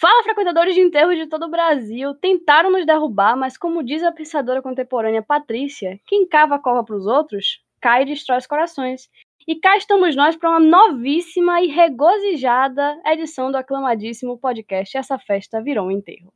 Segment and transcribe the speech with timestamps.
[0.00, 2.14] Fala, frequentadores de enterros de todo o Brasil.
[2.14, 6.94] Tentaram nos derrubar, mas como diz a pensadora contemporânea Patrícia, quem cava a cova para
[6.94, 9.10] os outros, cai e destrói os corações.
[9.48, 15.60] E cá estamos nós para uma novíssima e regozijada edição do aclamadíssimo podcast Essa Festa
[15.60, 16.32] Virou um Enterro.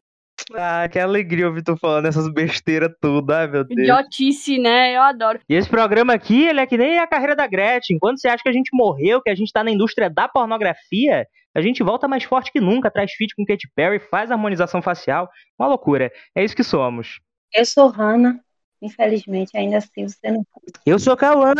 [0.58, 3.80] Ah, que alegria ouvir tu falando essas besteiras tudo, ai meu Deus.
[3.80, 4.96] Idiotice, né?
[4.96, 5.40] Eu adoro.
[5.48, 7.98] E esse programa aqui, ele é que nem a carreira da Gretchen.
[7.98, 11.26] Quando você acha que a gente morreu, que a gente tá na indústria da pornografia,
[11.54, 15.28] a gente volta mais forte que nunca, traz feat com Katy Perry, faz harmonização facial.
[15.58, 16.10] Uma loucura.
[16.34, 17.20] É isso que somos.
[17.54, 18.38] Eu sou Hannah.
[18.80, 20.44] Infelizmente, ainda assim você não.
[20.84, 21.54] Eu sou Cauã.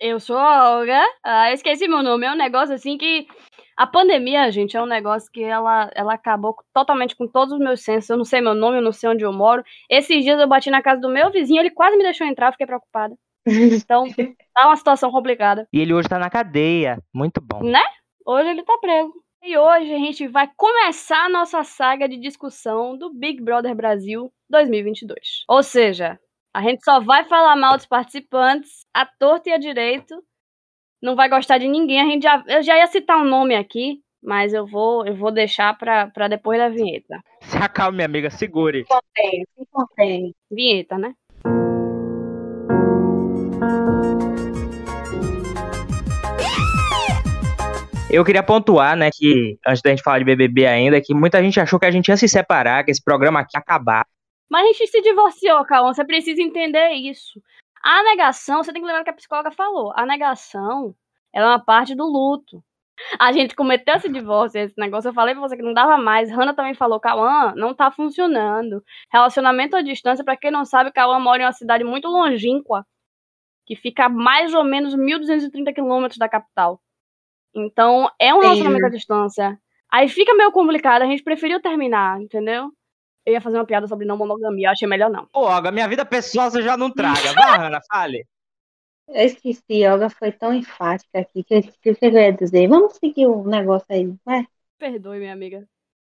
[0.00, 1.00] Eu sou a Olga.
[1.24, 2.26] Ah, eu esqueci meu nome.
[2.26, 3.26] É um negócio assim que.
[3.78, 7.80] A pandemia, gente, é um negócio que ela, ela acabou totalmente com todos os meus
[7.80, 8.10] sensos.
[8.10, 9.62] Eu não sei meu nome, eu não sei onde eu moro.
[9.88, 12.66] Esses dias eu bati na casa do meu vizinho, ele quase me deixou entrar, fiquei
[12.66, 13.14] preocupada.
[13.46, 14.02] Então,
[14.52, 15.68] tá uma situação complicada.
[15.72, 16.98] E ele hoje tá na cadeia.
[17.14, 17.62] Muito bom.
[17.62, 17.84] Né?
[18.26, 19.12] Hoje ele tá preso.
[19.44, 24.28] E hoje a gente vai começar a nossa saga de discussão do Big Brother Brasil
[24.50, 25.44] 2022.
[25.48, 26.18] Ou seja,
[26.52, 30.20] a gente só vai falar mal dos participantes, à torta e à direito.
[31.00, 32.00] Não vai gostar de ninguém.
[32.00, 35.30] A gente já, eu já ia citar um nome aqui, mas eu vou, eu vou
[35.30, 37.22] deixar pra, pra depois da vinheta.
[37.40, 38.84] Se acalme, minha amiga, segure.
[38.84, 40.34] Contém, se contém.
[40.50, 41.14] Vinheta, né?
[48.10, 51.60] Eu queria pontuar, né, que antes da gente falar de BBB ainda, que muita gente
[51.60, 54.04] achou que a gente ia se separar, que esse programa aqui ia acabar.
[54.50, 55.92] Mas a gente se divorciou, Cauã.
[55.92, 57.40] Você precisa entender isso.
[57.82, 59.92] A negação, você tem que lembrar que a psicóloga falou.
[59.96, 60.94] A negação,
[61.32, 62.62] ela é uma parte do luto.
[63.18, 65.08] A gente cometeu esse divórcio, esse negócio.
[65.08, 66.30] Eu falei pra você que não dava mais.
[66.30, 68.82] Hannah também falou, Cauã, não tá funcionando.
[69.12, 72.84] Relacionamento à distância, pra quem não sabe, Cauã mora em uma cidade muito longínqua,
[73.66, 76.80] que fica a mais ou menos 1.230 quilômetros da capital.
[77.54, 79.58] Então, é um relacionamento à distância.
[79.92, 82.70] Aí fica meio complicado, a gente preferiu terminar, entendeu?
[83.28, 85.26] Eu ia fazer uma piada sobre não monogamia, eu achei melhor não.
[85.26, 87.34] Pô, Olga, minha vida pessoal você já não traga.
[87.34, 88.24] Vai, Ana, fale.
[89.06, 92.32] Eu esqueci, a Olga foi tão enfática aqui que eu esqueci o que eu ia
[92.32, 92.66] dizer.
[92.66, 94.46] Vamos seguir o negócio aí, vai.
[94.78, 95.62] Perdoe, minha amiga.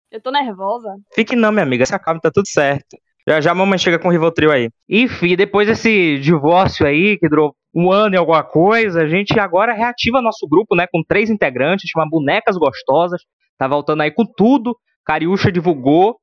[0.09, 0.89] Eu tô nervosa.
[1.13, 2.97] Fique não, minha amiga, se acalme, tá tudo certo.
[3.27, 4.71] Já já a mamãe chega com o Rivotril aí.
[4.89, 9.71] Enfim, depois desse divórcio aí, que durou um ano e alguma coisa, a gente agora
[9.73, 13.21] reativa nosso grupo, né, com três integrantes, chama Bonecas Gostosas.
[13.55, 14.75] Tá voltando aí com tudo.
[15.05, 16.17] Cariúcha divulgou.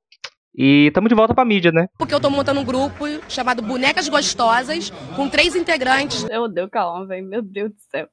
[0.63, 1.87] E estamos de volta pra mídia, né?
[1.97, 6.23] Porque eu tô montando um grupo chamado Bonecas Gostosas, com três integrantes.
[6.29, 7.27] Eu odeio calma, velho.
[7.27, 8.07] Meu Deus do céu.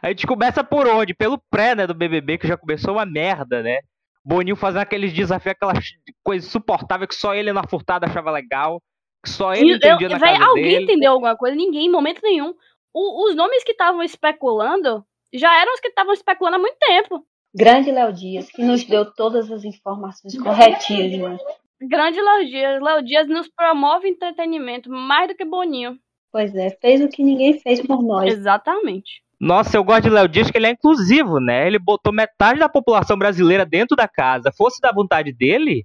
[0.00, 1.12] A gente começa por onde?
[1.12, 3.78] Pelo pré, né, do BBB, que já começou uma merda, né?
[4.24, 5.84] Boninho fazendo aqueles desafios, aquelas
[6.22, 8.80] coisas insuportáveis que só ele na furtada achava legal,
[9.20, 10.84] que só ele Eu- entendia na véi, casa alguém dele.
[10.84, 11.56] entendeu alguma coisa?
[11.56, 12.54] Ninguém, em momento nenhum.
[12.94, 15.04] O- os nomes que estavam especulando
[15.34, 17.26] já eram os que estavam especulando há muito tempo.
[17.52, 21.40] Grande Léo Dias, que nos deu todas as informações corretíssimas.
[21.88, 22.82] Grande Léo Dias.
[22.82, 25.96] Léo Dias nos promove entretenimento mais do que Boninho.
[26.30, 28.32] Pois é, fez o que ninguém fez por nós.
[28.32, 29.22] Exatamente.
[29.40, 31.66] Nossa, eu gosto de Léo Dias que ele é inclusivo, né?
[31.66, 34.52] Ele botou metade da população brasileira dentro da casa.
[34.56, 35.84] Fosse da vontade dele,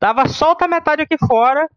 [0.00, 1.68] tava só outra metade aqui fora.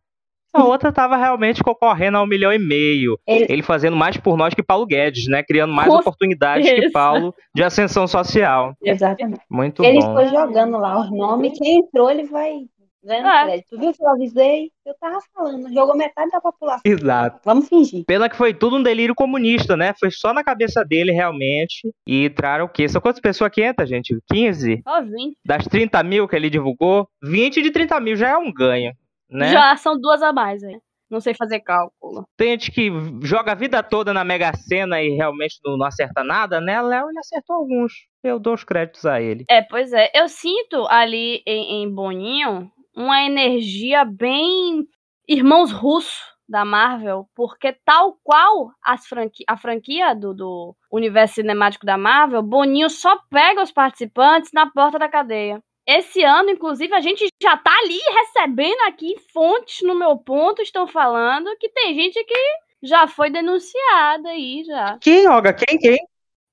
[0.54, 3.20] A outra tava realmente concorrendo a um milhão e meio.
[3.28, 5.44] Ele- Ele fazendo mais por nós que Paulo Guedes, né?
[5.44, 6.90] Criando mais Com oportunidades que.
[6.90, 8.74] Paulo de ascensão social.
[8.82, 9.42] Exatamente.
[9.52, 10.14] Muito Ele bom.
[10.16, 12.62] foi jogando lá os nomes, quem entrou, ele vai
[13.04, 13.44] ganhando É.
[13.46, 13.68] crédito.
[13.70, 14.72] Tu viu que eu avisei?
[14.86, 16.82] Eu tava falando, jogou metade da população.
[16.86, 17.40] Exato.
[17.44, 18.04] Vamos fingir.
[18.06, 19.94] Pena que foi tudo um delírio comunista, né?
[20.00, 21.92] Foi só na cabeça dele, realmente.
[22.08, 22.88] E entraram o quê?
[22.88, 24.18] São quantas pessoas que entram, gente?
[24.32, 24.82] 15?
[24.86, 25.38] Ó, 20.
[25.46, 28.92] Das 30 mil que ele divulgou, 20 de 30 mil já é um ganho,
[29.30, 29.50] né?
[29.52, 30.80] Já são duas a mais aí.
[31.10, 32.26] Não sei fazer cálculo.
[32.36, 32.92] Tem gente que
[33.24, 36.82] joga a vida toda na Mega Sena e realmente não, não acerta nada, né?
[36.82, 37.94] Léo, ele acertou alguns.
[38.22, 39.46] Eu dou os créditos a ele.
[39.50, 40.12] É, pois é.
[40.14, 44.88] Eu sinto ali em, em Boninho uma energia bem
[45.28, 51.86] irmãos russos da Marvel, porque tal qual as franqui a franquia do, do universo cinemático
[51.86, 55.62] da Marvel, Boninho só pega os participantes na porta da cadeia.
[55.86, 60.88] Esse ano, inclusive, a gente já tá ali recebendo aqui fontes no meu ponto, estão
[60.88, 62.36] falando que tem gente que
[62.82, 64.98] já foi denunciada aí já.
[65.00, 65.54] Quem, Olga?
[65.54, 65.98] Quem, quem?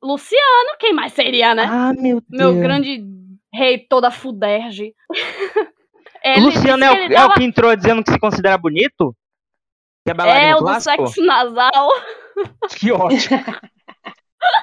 [0.03, 1.67] Luciano, quem mais seria, né?
[1.69, 2.55] Ah, meu Deus.
[2.55, 3.03] meu grande
[3.53, 4.95] reitor da Fuderge.
[6.25, 9.15] O Luciano é o, é o que entrou dizendo que se considera bonito?
[10.05, 11.91] Que é bailarino É, o do sexo nasal.
[12.77, 13.39] Que ótimo.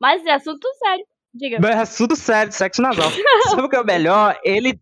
[0.00, 1.04] Mas é assunto sério.
[1.34, 1.56] Diga.
[1.56, 3.10] É tudo sério, sexo nasal.
[3.50, 4.38] Sabe o que é o melhor?
[4.44, 4.78] Ele.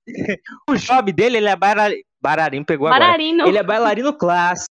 [0.68, 2.02] O job dele, ele é bailarino.
[2.20, 3.04] Bailarino, pegou agora.
[3.04, 3.46] Bararino.
[3.46, 4.72] Ele é bailarino clássico.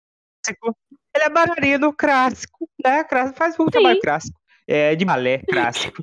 [1.14, 3.04] Ele é bailarino clássico, né?
[3.04, 4.38] Clássico, Faz um trabalho clássico.
[4.66, 6.02] É, de balé clássico.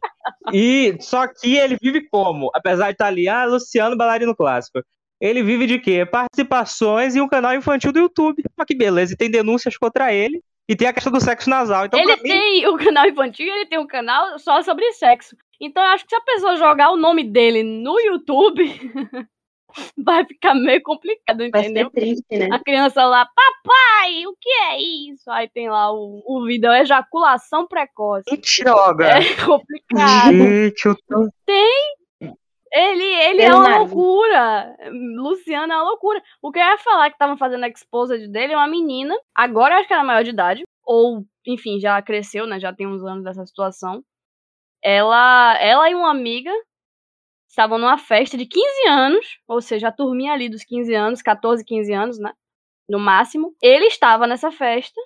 [0.54, 2.50] e só que ele vive como?
[2.54, 4.81] Apesar de estar ali, ah, Luciano bailarino clássico.
[5.19, 6.06] Ele vive de quê?
[6.06, 8.44] Participações em um canal infantil do YouTube.
[8.57, 9.13] Olha que beleza.
[9.13, 10.42] E tem denúncias contra ele.
[10.68, 11.86] E tem a questão do sexo nasal.
[11.86, 15.36] Então, ele mim, tem o canal infantil e ele tem um canal só sobre sexo.
[15.59, 18.63] Então eu acho que se a pessoa jogar o nome dele no YouTube,
[19.98, 21.90] vai ficar meio complicado, Vai entendeu?
[21.90, 22.50] ser triste, né?
[22.52, 25.30] A criança lá, papai, o que é isso?
[25.30, 28.24] Aí tem lá o, o vídeo, ejaculação precoce.
[28.68, 29.06] Olga.
[29.08, 30.34] É complicado.
[30.34, 31.30] Gente, eu tô...
[32.75, 34.75] Ele, ele é uma loucura.
[35.16, 36.22] Luciano é uma loucura.
[36.42, 39.16] O que eu ia falar que estavam fazendo a exposed dele é uma menina.
[39.36, 40.64] Agora eu acho que ela é maior de idade.
[40.84, 42.60] Ou, enfim, já cresceu, né?
[42.60, 44.04] Já tem uns anos dessa situação.
[44.84, 46.52] Ela, ela e uma amiga
[47.54, 49.40] estavam numa festa de 15 anos.
[49.48, 52.34] Ou seja, a turminha ali dos 15 anos, 14, 15 anos, né?
[52.90, 53.56] No máximo.
[53.62, 55.00] Ele estava nessa festa.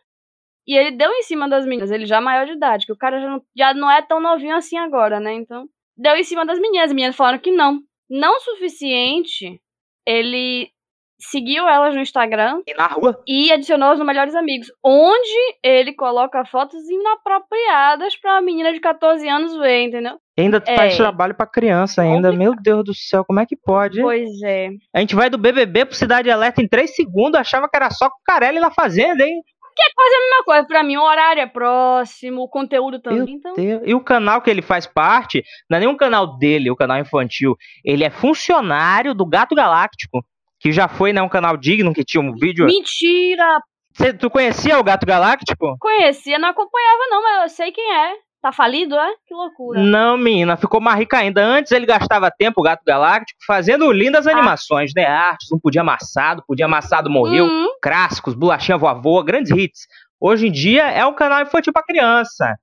[0.65, 1.91] E ele deu em cima das meninas.
[1.91, 2.85] Ele já é maior de idade.
[2.85, 5.33] Que o cara já não, já não é tão novinho assim agora, né?
[5.33, 5.67] Então
[5.97, 6.85] deu em cima das meninas.
[6.85, 7.81] As meninas falaram que não.
[8.09, 9.61] Não o suficiente,
[10.05, 10.71] ele
[11.19, 13.21] seguiu elas no Instagram E na rua?
[13.27, 19.55] e adicionou os melhores amigos, onde ele coloca fotos inapropriadas pra menina de 14 anos
[19.57, 20.17] ver, entendeu?
[20.37, 20.75] Ainda É.
[20.75, 22.31] faz trabalho pra criança ainda.
[22.31, 24.01] Meu Deus do céu, como é que pode?
[24.01, 24.69] Pois é.
[24.93, 28.09] A gente vai do BBB pro Cidade Alerta em 3 segundos, achava que era só
[28.09, 29.41] com o Carelli na fazenda, hein?
[29.79, 33.53] Mesma coisa pra mim, o horário é próximo, o conteúdo também, então.
[33.53, 33.81] Deus.
[33.85, 37.55] E o canal que ele faz parte, não é nenhum canal dele, o canal infantil.
[37.85, 40.23] Ele é funcionário do Gato Galáctico,
[40.67, 42.65] que já foi, né, um canal digno, que tinha um vídeo.
[42.65, 43.59] Mentira!
[43.95, 45.77] Cê- tu conhecia o Gato Galáctico?
[45.79, 48.13] Conhecia, não acompanhava não, mas eu sei quem é.
[48.41, 49.07] Tá falido, é?
[49.25, 49.81] Que loucura.
[49.81, 51.43] Não, menina, ficou mais rica ainda.
[51.43, 54.31] Antes ele gastava tempo, o Gato Galáctico, fazendo lindas Ah.
[54.31, 55.05] animações, né?
[55.05, 57.45] Artes, um podia amassado, podia amassado morreu.
[57.45, 59.87] Hum, clássicos, bolachinha vovô, grandes hits.
[60.19, 62.55] Hoje em dia é um canal infantil pra criança.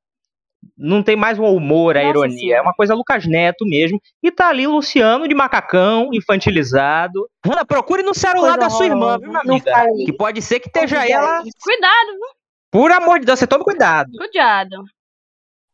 [0.76, 2.38] Não tem mais o humor, a Nossa ironia.
[2.38, 2.58] Senhora.
[2.58, 4.00] É uma coisa Lucas Neto mesmo.
[4.22, 7.28] E tá ali Luciano de macacão, infantilizado.
[7.44, 9.86] Ana, procure no celular da sua irmã, viu, amiga?
[10.04, 11.42] Que pode ser que esteja ela.
[11.62, 12.28] cuidado, viu?
[12.70, 14.10] Por amor de Deus, você tome cuidado.
[14.16, 14.84] Cuidado.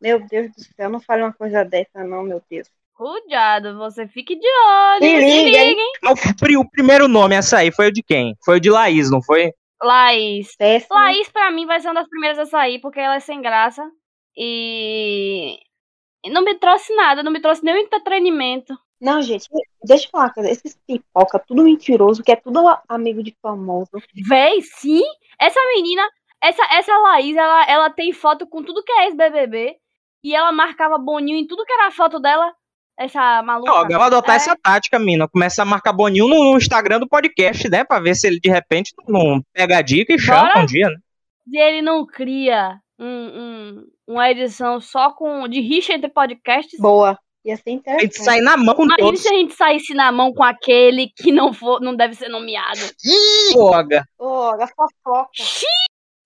[0.00, 2.68] Meu Deus do céu, não fale uma coisa dessa, não, meu Deus.
[2.94, 5.00] Cuidado, você fique de olho.
[5.00, 5.76] Se Se liga, hein?
[6.04, 8.36] o, o primeiro nome, essa aí, foi o de quem?
[8.44, 9.52] Foi o de Laís, não foi?
[9.82, 10.54] Laís.
[10.56, 10.94] Péssimo.
[10.94, 13.82] Laís, pra mim, vai ser uma das primeiras a sair, porque ela é sem graça.
[14.42, 15.58] E.
[16.24, 18.74] e não me trouxe nada, não me trouxe nenhum entretenimento.
[19.00, 19.46] Não, gente,
[19.84, 20.50] deixa eu falar uma coisa.
[20.50, 23.90] Esses pipoca, tudo mentiroso, que é tudo amigo de famoso.
[24.28, 25.02] Véi, sim,
[25.38, 26.02] essa menina,
[26.42, 29.76] essa, essa Laís, ela, ela tem foto com tudo que é ex-BBB.
[30.22, 32.52] E ela marcava Boninho em tudo que era foto dela.
[32.98, 33.72] Essa maluca.
[33.72, 34.36] Ó, eu vou adotar É.
[34.36, 35.26] essa tática, mina.
[35.26, 37.84] Começa a marcar Boninho no, no Instagram do podcast, né?
[37.84, 40.60] Pra ver se ele de repente não pega a dica e chama Bora?
[40.60, 40.96] um dia, né?
[41.48, 46.78] Se ele não cria um, um- uma edição só com de rixa entre podcasts.
[46.78, 47.18] Boa.
[47.44, 48.22] Ia ser A gente interessante.
[48.24, 49.20] sai na mão com Imagina todos.
[49.22, 52.78] se a gente saísse na mão com aquele que não, for, não deve ser nomeado.
[53.56, 54.04] Olga.
[54.18, 55.30] Ô, a fofoca.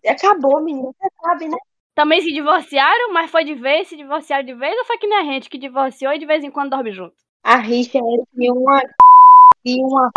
[0.06, 0.88] Acabou, menina.
[1.00, 1.56] Você sabe, né?
[1.94, 5.18] Também se divorciaram, mas foi de vez, se divorciaram de vez, ou foi que nem
[5.18, 7.14] a gente que divorciou e de vez em quando dorme junto?
[7.44, 8.80] A rixa entre uma
[9.64, 10.10] e uma.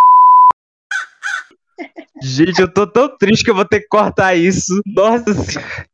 [2.21, 4.81] Gente, eu tô tão triste que eu vou ter que cortar isso.
[4.85, 5.85] Nossa senhora.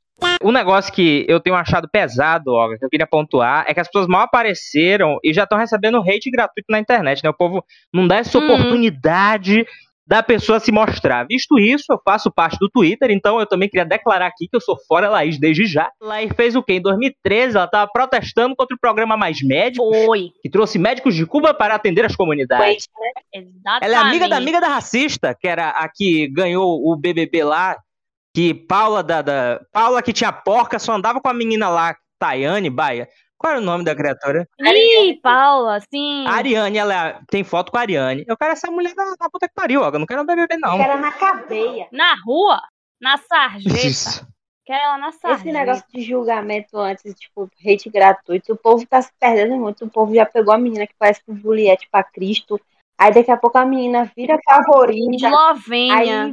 [0.43, 3.87] Um negócio que eu tenho achado pesado, Olga, que eu queria pontuar, é que as
[3.87, 7.29] pessoas mal apareceram e já estão recebendo hate gratuito na internet, né?
[7.29, 8.45] O povo não dá essa Uhum.
[8.45, 9.65] oportunidade
[10.05, 11.25] da pessoa se mostrar.
[11.25, 14.59] Visto isso, eu faço parte do Twitter, então eu também queria declarar aqui que eu
[14.59, 15.89] sou fora Laís desde já.
[16.01, 16.73] Laís fez o quê?
[16.73, 20.29] Em 2013, ela tava protestando contra o programa Mais Médicos, Foi.
[20.41, 22.85] que trouxe médicos de Cuba para atender as comunidades.
[23.33, 23.85] Exatamente.
[23.85, 27.77] Ela é amiga da amiga da racista, que era a que ganhou o BBB lá,
[28.33, 32.69] que Paula da, da- Paula que tinha porca só andava com a menina lá, Tayane
[32.69, 33.07] Baia.
[33.37, 34.47] Qual era o nome da criatura?
[34.59, 36.25] Ih, Paula, sim.
[36.27, 38.23] Ariane, ela tem foto com a Ariane.
[38.25, 39.89] Eu quero essa mulher da, da puta que pariu, ó.
[39.89, 40.79] Eu não quero um BBB não.
[40.81, 41.87] Era na cadeia.
[41.91, 42.61] Na rua,
[43.01, 43.85] na sarjeta.
[43.85, 44.25] Isso.
[44.65, 45.41] Quero ela na sarjeta.
[45.41, 49.83] Esse negócio de julgamento antes, tipo, hate gratuito, o povo tá se perdendo muito.
[49.83, 52.57] O povo já pegou a menina que parece com Juliette pra Cristo.
[52.97, 55.27] Aí daqui a pouco a menina vira favorita.
[55.27, 56.23] Eslovênia.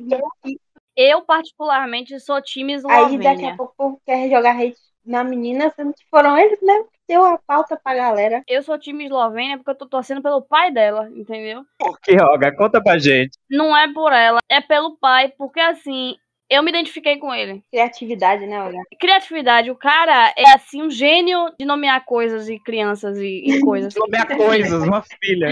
[0.45, 0.57] Aí,
[0.97, 3.57] Eu, particularmente, sou time aí daqui a Eslovênia.
[3.57, 7.25] pouco o povo quer jogar hate na menina, sendo que foram eles mesmo que deu
[7.25, 8.43] a pauta pra galera.
[8.47, 11.63] Eu sou time Eslovênia porque eu tô torcendo pelo pai dela, entendeu?
[11.79, 12.55] Por que, Olga?
[12.55, 13.39] Conta pra gente.
[13.51, 16.15] Não é por ela, é pelo pai, porque assim,
[16.51, 17.63] eu me identifiquei com ele.
[17.71, 18.83] Criatividade, né, olha?
[18.99, 23.95] Criatividade, o cara é assim um gênio de nomear coisas e crianças e, e coisas.
[23.97, 25.49] Nomear coisas, uma filha.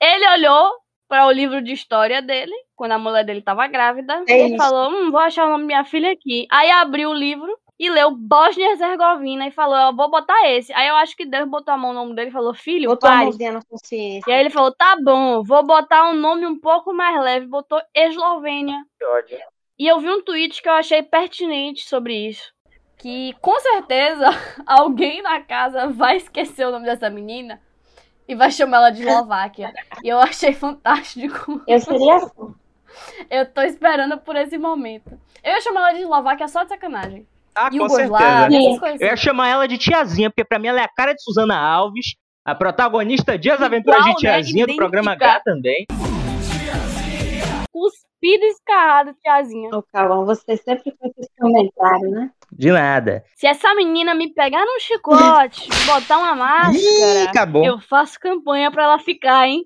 [0.00, 0.70] Ele olhou
[1.08, 4.56] para o livro de história dele, quando a mulher dele tava grávida, É e isso.
[4.56, 6.46] falou: Hum, vou achar o nome da minha filha aqui.
[6.50, 10.72] Aí abriu o livro e leu Bósnia e Herzegovina e falou, eu vou botar esse.
[10.72, 13.06] Aí eu acho que Deus botou a mão no nome dele e falou, filho, Botou
[13.06, 13.24] a pare.
[13.24, 14.30] mãozinha na consciência.
[14.30, 17.46] E aí ele falou, tá bom, vou botar um nome um pouco mais leve.
[17.46, 18.78] Botou Eslovênia.
[18.98, 19.38] Que ódio.
[19.78, 22.50] E eu vi um tweet que eu achei pertinente sobre isso.
[22.96, 24.24] Que com certeza
[24.66, 27.60] alguém na casa vai esquecer o nome dessa menina
[28.28, 29.72] e vai chamar ela de Eslováquia.
[30.02, 31.62] E eu achei fantástico.
[31.66, 32.54] Eu seria assim.
[33.30, 35.18] Eu tô esperando por esse momento.
[35.42, 37.26] Eu ia chamar ela de Eslováquia só de sacanagem.
[37.54, 39.04] Ah, com Yugoslávia, certeza.
[39.04, 41.56] Eu ia chamar ela de tiazinha, porque pra mim ela é a cara de Suzana
[41.56, 42.14] Alves,
[42.44, 44.32] a protagonista de As Aventuras Igual, de né?
[44.32, 45.12] Tiazinha do programa.
[45.12, 45.86] H também.
[47.72, 49.70] Cuspido e escarrado, tiazinha.
[49.72, 52.30] Ô, Calvão, você sempre com esses comentários, né?
[52.52, 53.22] De nada.
[53.34, 57.64] Se essa menina me pegar num chicote, botar uma Ih, máscara, acabou.
[57.64, 59.64] eu faço campanha pra ela ficar, hein?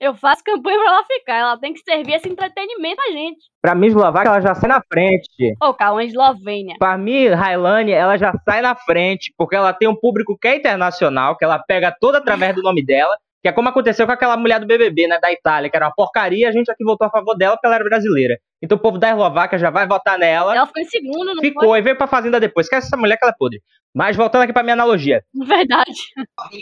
[0.00, 1.36] Eu faço campanha pra ela ficar.
[1.36, 3.38] Ela tem que servir esse entretenimento a gente.
[3.60, 5.54] Pra mim, Eslováquia, ela já sai na frente.
[5.62, 6.74] Ô, Cauã, Eslovênia.
[6.76, 10.56] Pra mim, Railane, ela já sai na frente, porque ela tem um público que é
[10.56, 14.36] internacional, que ela pega todo através do nome dela, que é como aconteceu com aquela
[14.36, 17.10] mulher do BBB, né, da Itália, que era uma porcaria, a gente aqui votou a
[17.10, 18.36] favor dela porque ela era brasileira.
[18.62, 20.54] Então o povo da Eslováquia já vai votar nela.
[20.54, 22.66] Ela ficou em segundo, não Ficou e veio pra Fazenda depois.
[22.66, 23.60] Esquece essa mulher que ela é podre.
[23.94, 25.22] Mas voltando aqui pra minha analogia.
[25.34, 25.92] Verdade.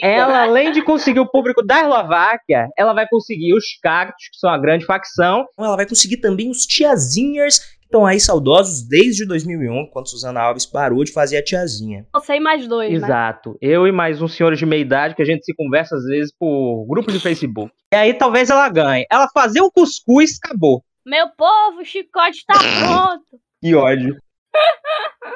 [0.03, 4.51] Ela, além de conseguir o público da Eslováquia, ela vai conseguir os cactos, que são
[4.51, 5.45] a grande facção.
[5.59, 10.65] Ela vai conseguir também os tiazinhas que estão aí saudosos desde 2001, quando Suzana Alves
[10.65, 12.07] parou de fazer a tiazinha.
[12.15, 12.97] Você e mais dois, né?
[12.97, 13.57] Exato.
[13.61, 16.33] Eu e mais uns senhores de meia idade que a gente se conversa às vezes
[16.37, 17.71] por grupo de Facebook.
[17.93, 19.05] E aí talvez ela ganhe.
[19.11, 20.83] Ela fazer um cuscuz, acabou.
[21.07, 23.41] Meu povo, o chicote tá pronto.
[23.63, 24.17] Que ódio.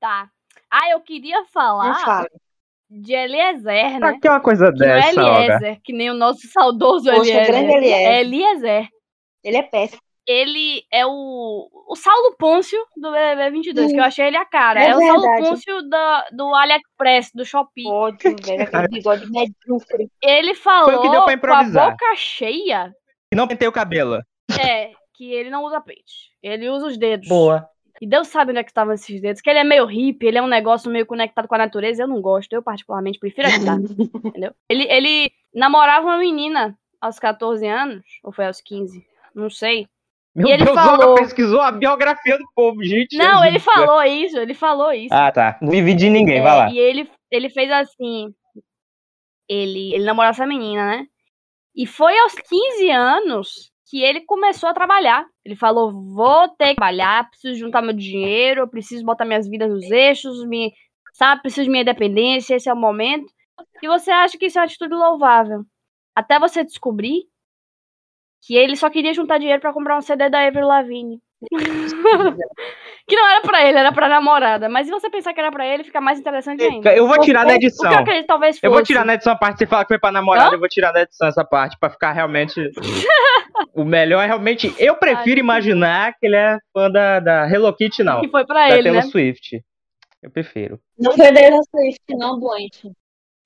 [0.00, 0.28] Tá.
[0.70, 2.26] Ah, eu queria falar fala.
[2.88, 4.18] de Eliezer, Pra né?
[4.20, 5.42] que uma coisa Que é dessa, Olga?
[5.44, 7.46] Eliezer, que nem o nosso saudoso Poxa, Eliezer.
[7.46, 7.98] grande Eliezer.
[8.06, 8.88] É Eliezer.
[9.44, 10.00] Ele é péssimo.
[10.26, 13.94] Ele é o, o Saulo Pôncio do BBB 22, Sim.
[13.94, 14.80] que eu achei ele a cara.
[14.82, 15.36] É É, o Saulo.
[15.38, 17.86] Pôncio da, do AliExpress, do Shopee.
[17.86, 18.62] Ódio, velho.
[18.64, 20.08] Aquele bigode medíocre.
[20.22, 21.90] Ele falou Foi o que deu pra com a improvisar.
[21.90, 22.92] boca cheia
[23.32, 24.22] E não pentei o cabelo.
[24.58, 26.32] é, que ele não usa pente.
[26.42, 27.28] Ele usa os dedos.
[27.28, 27.68] Boa.
[28.00, 29.42] E Deus sabe onde é que estavam esses dedos.
[29.42, 32.02] Que ele é meio hippie, ele é um negócio meio conectado com a natureza.
[32.02, 33.76] Eu não gosto, eu particularmente prefiro evitar.
[34.24, 34.54] entendeu?
[34.66, 39.86] Ele, ele namorava uma menina aos 14 anos, ou foi aos 15, não sei.
[40.34, 43.18] Meu E ele Deus, falou- pesquisou a biografia do povo, gente.
[43.18, 45.12] Não, ele falou isso, ele falou isso.
[45.12, 45.58] Ah, tá.
[45.60, 46.70] Não vivi de ninguém, É, vai lá.
[46.70, 48.34] E ele, ele fez assim.
[49.46, 51.06] Ele, ele namorou essa menina, né?
[51.76, 55.26] E foi aos 15 anos que ele começou a trabalhar.
[55.44, 59.90] Ele falou: vou ter que trabalhar, preciso juntar meu dinheiro, preciso botar minhas vidas nos
[59.90, 60.72] eixos, me,
[61.12, 61.42] sabe?
[61.42, 63.26] Preciso de minha independência, esse é o momento.
[63.82, 65.64] E você acha que isso é uma atitude louvável.
[66.14, 67.24] Até você descobrir
[68.42, 71.20] que ele só queria juntar dinheiro pra comprar um CD da Avril Lavigne.
[73.10, 74.68] que não era pra ele, era pra namorada.
[74.68, 76.94] Mas se você pensar que era pra ele, fica mais interessante ainda.
[76.94, 77.88] Eu vou tirar na O edição.
[77.90, 78.66] que eu acredito talvez fosse.
[78.66, 80.54] Eu vou tirar na edição a parte que você fala que foi pra namorada, Hã?
[80.54, 82.70] eu vou tirar na edição essa parte pra ficar realmente.
[83.74, 84.74] o melhor é realmente.
[84.78, 85.44] Eu prefiro Ai.
[85.44, 88.20] imaginar que ele é fã da, da Hello Kitty, não.
[88.20, 89.10] que foi pra da ele, Taylor né?
[89.10, 89.60] Swift.
[90.22, 90.78] Eu prefiro.
[90.98, 92.90] Não foi Taylor Swift, não, doente.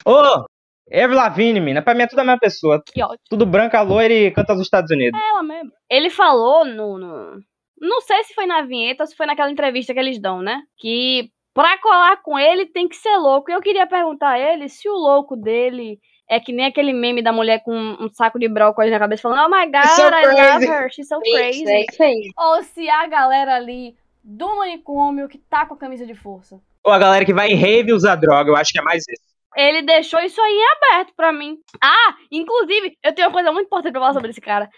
[0.05, 0.45] Ô!
[0.93, 2.83] Avril Lavigne, mina, pra mim é tudo a mesma pessoa.
[2.85, 3.19] Que ótimo.
[3.31, 5.19] Tudo branca, loira e canta nos Estados Unidos.
[5.31, 5.71] Ela mesmo.
[5.91, 7.41] Ele falou no, no.
[7.85, 10.63] Não sei se foi na vinheta ou se foi naquela entrevista que eles dão, né?
[10.79, 13.51] Que pra colar com ele tem que ser louco.
[13.51, 15.99] E eu queria perguntar a ele se o louco dele
[16.29, 19.47] é que nem aquele meme da mulher com um saco de brócolis na cabeça falando:
[19.47, 21.65] Oh my god, so I love crazy." her, she's so crazy.
[21.67, 22.31] é aí.
[22.39, 26.59] Ou se a galera ali do manicômio que tá com a camisa de força.
[26.83, 29.35] Ou a galera que vai em rave usar droga, eu acho que é mais isso.
[29.57, 31.59] Ele deixou isso aí aberto pra mim.
[31.81, 34.69] Ah, inclusive, eu tenho uma coisa muito importante pra falar sobre esse cara.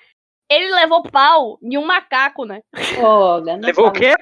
[0.48, 2.60] Ele levou pau de um macaco, né?
[3.44, 4.14] Não Levou o quê?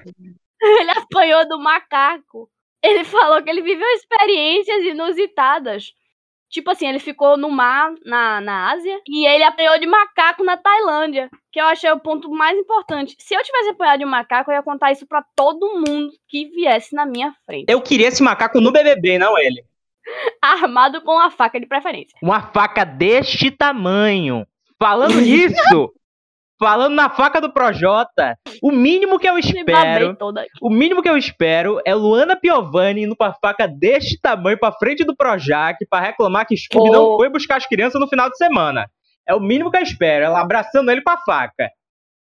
[0.60, 2.48] Ele apanhou do macaco.
[2.82, 5.92] Ele falou que ele viveu experiências inusitadas.
[6.50, 10.56] Tipo assim, ele ficou no mar, na, na Ásia, e ele apanhou de macaco na
[10.56, 11.28] Tailândia.
[11.50, 13.16] Que eu achei o ponto mais importante.
[13.18, 16.46] Se eu tivesse apanhado de um macaco, eu ia contar isso pra todo mundo que
[16.50, 17.66] viesse na minha frente.
[17.68, 19.64] Eu queria esse macaco no BBB, não ele.
[20.40, 22.16] Armado com a faca de preferência.
[22.22, 24.46] Uma faca deste tamanho.
[24.78, 25.92] Falando nisso,
[26.58, 30.16] falando na faca do Projota, o mínimo que eu espero,
[30.62, 34.72] o mínimo que eu espero é Luana Piovani indo com a faca deste tamanho pra
[34.72, 37.16] frente do Projac pra reclamar que Scooby não Oh.
[37.16, 38.88] foi buscar as crianças no final de semana.
[39.26, 41.70] É o mínimo que eu espero, ela abraçando ele com a faca.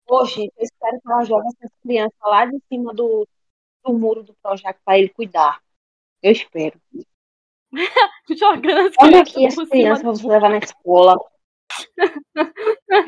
[0.08, 3.26] Ô, gente, eu espero que ela jogue essas crianças lá de cima do,
[3.84, 5.58] do muro do Projac pra ele cuidar.
[6.22, 6.78] Eu espero.
[8.36, 11.16] Jogando as Olha crianças aqui as crianças pra você levar na escola.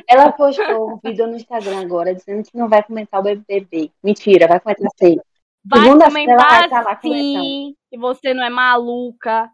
[0.09, 3.91] Ela postou um vídeo no Instagram agora dizendo que não vai comentar o BBB.
[4.02, 5.17] Mentira, vai comentar sim.
[5.64, 9.50] vai Segunda-feira ela comentar vai estar lá sim que você não é maluca.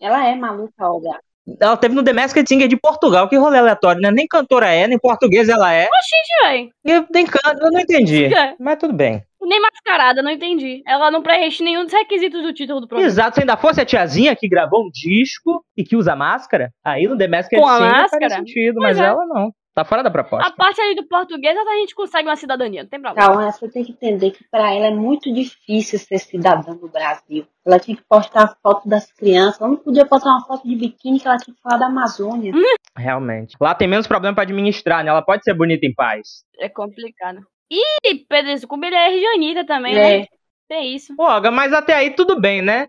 [0.00, 1.20] Ela é maluca, Olga.
[1.60, 4.10] Ela teve no The Masked Singer de Portugal, que rolê aleatório, né?
[4.10, 5.84] Nem cantora é, nem português ela é.
[5.84, 6.70] Oxi.
[6.82, 8.34] Eu, nem canto, eu não entendi.
[8.34, 8.54] É.
[8.58, 9.22] Mas tudo bem.
[9.44, 10.82] Nem mascarada, não entendi.
[10.86, 13.08] Ela não preenche nenhum dos requisitos do título do programa.
[13.08, 17.06] Exato, se ainda fosse a tiazinha que gravou um disco e que usa máscara, aí
[17.06, 18.30] no The Masked Com a Singer faria máscara?
[18.30, 19.04] sentido, Pois mas é.
[19.08, 19.52] ela não.
[19.74, 20.46] Tá fora da proposta.
[20.46, 23.26] A parte ali do português, a gente consegue uma cidadania, não tem problema.
[23.26, 27.44] Calma, você tem que entender que pra ela é muito difícil ser cidadã do Brasil.
[27.66, 29.60] Ela tinha que postar foto das crianças.
[29.60, 32.52] Ela não podia postar uma foto de biquíni que ela tinha que falar da Amazônia.
[32.96, 33.56] Realmente.
[33.60, 35.10] Lá tem menos problema pra administrar, né?
[35.10, 36.44] Ela pode ser bonita em paz.
[36.60, 37.40] É complicado.
[37.70, 40.18] E Pedro Scooby, ele é Regianita também, É.
[40.20, 40.26] né?
[40.68, 41.14] Tem isso.
[41.16, 42.88] Pô, Olga, mas até aí tudo bem, né?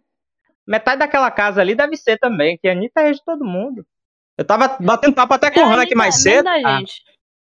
[0.67, 3.85] Metade daquela casa ali deve ser também, que a Anitta é de todo mundo.
[4.37, 6.43] Eu tava batendo papo até com É o a Hannah aqui mais cedo.
[6.45, 7.01] da Ah, gente.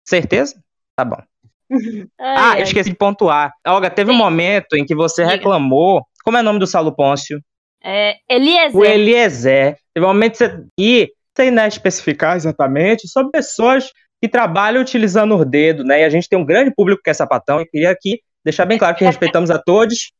[0.04, 0.62] certeza?
[0.96, 1.22] Tá bom.
[2.18, 2.60] Ai, Ah, ai.
[2.60, 3.52] eu esqueci de pontuar.
[3.66, 4.18] Olga, teve um Sim.
[4.18, 5.36] momento em que você Diga.
[5.36, 6.04] reclamou.
[6.24, 7.40] Como é o nome do Saulo Pôncio?
[7.82, 8.76] É, Eliezer.
[8.76, 9.76] O Eliezer.
[9.94, 10.64] Teve um momento que você.
[10.78, 13.90] E sem né, especificar exatamente, sobre pessoas
[14.24, 16.00] que trabalham utilizando o dedo, né?
[16.00, 17.60] E a gente tem um grande público que é sapatão.
[17.60, 20.14] E queria aqui deixar bem claro que respeitamos a todos,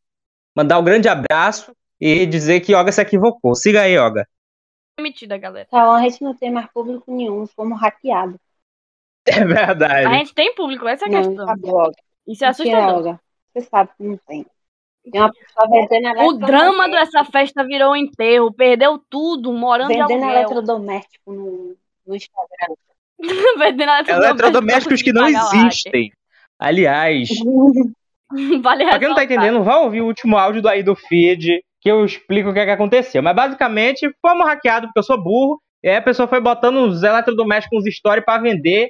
[0.55, 3.55] mandar um grande abraço e dizer que Olga se equivocou.
[3.55, 4.29] Siga aí, Olga.
[4.95, 5.67] Permitida, galera.
[5.71, 7.47] Calma, a gente não tem mais público nenhum.
[7.47, 8.37] Fomos hackeados.
[9.27, 10.07] É verdade.
[10.07, 11.49] A gente tem público, essa é a Não, questão.
[11.49, 11.97] acabou, Olga.
[12.29, 13.19] Isso é Mentira, assustador.
[13.55, 14.45] Você sabe que não tem.
[15.11, 19.97] Tem uma pessoa vendendo O drama dessa festa virou um enterro, perdeu tudo, morando de
[19.97, 21.75] Vendendo eletrodoméstico no,
[22.07, 22.75] no Instagram.
[23.59, 26.11] Vendendo Eletrodomésticos que não existem.
[26.59, 27.29] Aliás,
[28.63, 29.25] vale pra quem não tá ressaltar.
[29.25, 32.61] entendendo, vai ouvir o último áudio do aí do feed, que eu explico o que,
[32.61, 33.23] é que aconteceu.
[33.23, 37.03] Mas basicamente, fomos hackeados porque eu sou burro, e aí a pessoa foi botando uns
[37.03, 38.89] eletrodomésticos, uns stories pra vender.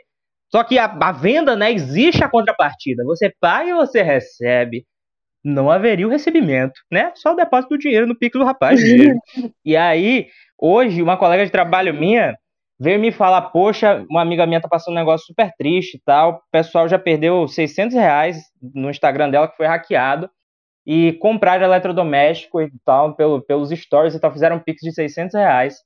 [0.51, 3.03] Só que a, a venda, né, existe a contrapartida.
[3.05, 4.85] Você paga e você recebe.
[5.43, 7.11] Não haveria o recebimento, né?
[7.17, 8.81] Só o depósito do dinheiro no Pix do rapaz.
[9.65, 12.35] e aí, hoje, uma colega de trabalho minha
[12.79, 16.33] veio me falar, poxa, uma amiga minha tá passando um negócio super triste e tal,
[16.33, 20.29] o pessoal já perdeu 600 reais no Instagram dela que foi hackeado,
[20.87, 25.35] e compraram eletrodoméstico e tal, pelo, pelos stories e tal, fizeram um pix de 600
[25.35, 25.77] reais.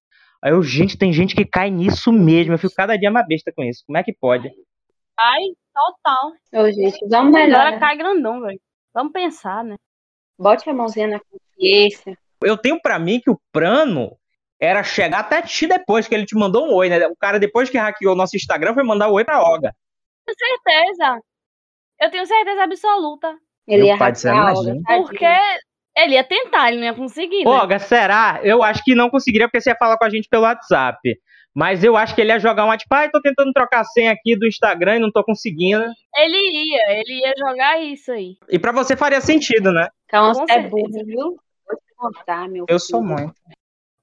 [0.42, 3.52] Aí eu, gente, tem gente que cai nisso mesmo, eu fico cada dia mais besta
[3.54, 4.50] com isso, como é que pode?
[5.18, 5.42] Ai,
[5.74, 6.64] total.
[6.64, 7.80] Ô, gente, dá uma Agora melhor.
[7.80, 8.60] cai grandão, velho.
[8.94, 9.76] Vamos pensar, né?
[10.38, 12.16] Bote a mãozinha na consciência.
[12.42, 14.16] Eu tenho pra mim que o plano
[14.60, 17.06] era chegar até ti depois que ele te mandou um oi, né?
[17.06, 19.72] O cara, depois que hackeou o nosso Instagram, foi mandar o oi pra Olga.
[20.26, 21.20] Com certeza.
[22.00, 23.36] Eu tenho certeza absoluta.
[23.66, 24.56] Ele Meu ia pai céu, hackear.
[24.56, 24.82] Olga.
[24.86, 25.26] Porque
[25.96, 27.50] ele ia tentar, ele não ia conseguir, né?
[27.50, 28.40] Olga, será?
[28.42, 30.98] Eu acho que não conseguiria porque você ia falar com a gente pelo WhatsApp.
[31.54, 34.12] Mas eu acho que ele ia jogar um tipo, ai, tô tentando trocar a senha
[34.12, 35.84] aqui do Instagram e não tô conseguindo.
[36.16, 38.36] Ele ia, ele ia jogar isso aí.
[38.48, 39.88] E pra você faria sentido, né?
[40.08, 41.16] Calma, Com você é burro, viu?
[41.16, 42.80] Vou te contar, meu Eu filho.
[42.80, 43.34] sou muito.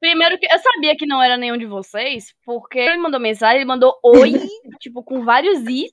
[0.05, 3.65] Primeiro que eu sabia que não era nenhum de vocês, porque ele mandou mensagem, ele
[3.65, 4.33] mandou oi,
[4.79, 5.87] tipo, com vários i,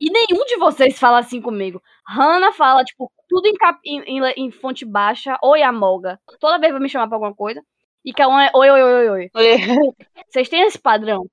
[0.00, 1.80] e nenhum de vocês fala assim comigo.
[2.06, 6.18] Hannah fala, tipo, tudo em, cap- em, em em fonte baixa, oi, Amolga.
[6.40, 7.62] Toda vez vai me chamar pra alguma coisa.
[8.04, 9.30] E Cauã é oi, oi, oi, oi, oi.
[10.28, 11.24] Vocês têm esse padrão?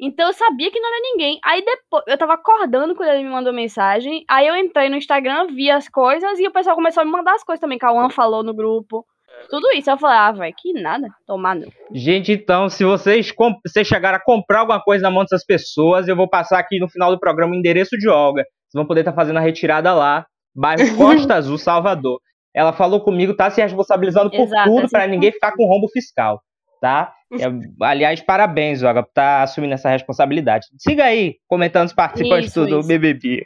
[0.00, 1.38] Então eu sabia que não era ninguém.
[1.44, 4.24] Aí depois, eu tava acordando quando ele me mandou mensagem.
[4.28, 7.34] Aí eu entrei no Instagram, vi as coisas e o pessoal começou a me mandar
[7.34, 7.78] as coisas também.
[7.78, 9.06] Cauã falou no grupo.
[9.48, 9.90] Tudo isso.
[9.90, 11.08] Eu falei, ah, velho, que nada.
[11.26, 11.68] Tomar não.
[11.92, 13.32] Gente, então, se vocês,
[13.66, 16.88] vocês chegaram a comprar alguma coisa na mão dessas pessoas, eu vou passar aqui no
[16.88, 18.42] final do programa o endereço de Olga.
[18.42, 22.20] Vocês vão poder estar fazendo a retirada lá, bairro Costa Azul, Salvador.
[22.54, 26.40] Ela falou comigo, tá se responsabilizando por Exato, tudo pra ninguém ficar com rombo fiscal,
[26.80, 27.12] tá?
[27.32, 27.44] É,
[27.84, 30.66] aliás, parabéns, Olga, por estar assumindo essa responsabilidade.
[30.78, 32.88] Siga aí, comentando os participantes Isso, do isso.
[32.88, 33.44] BBB.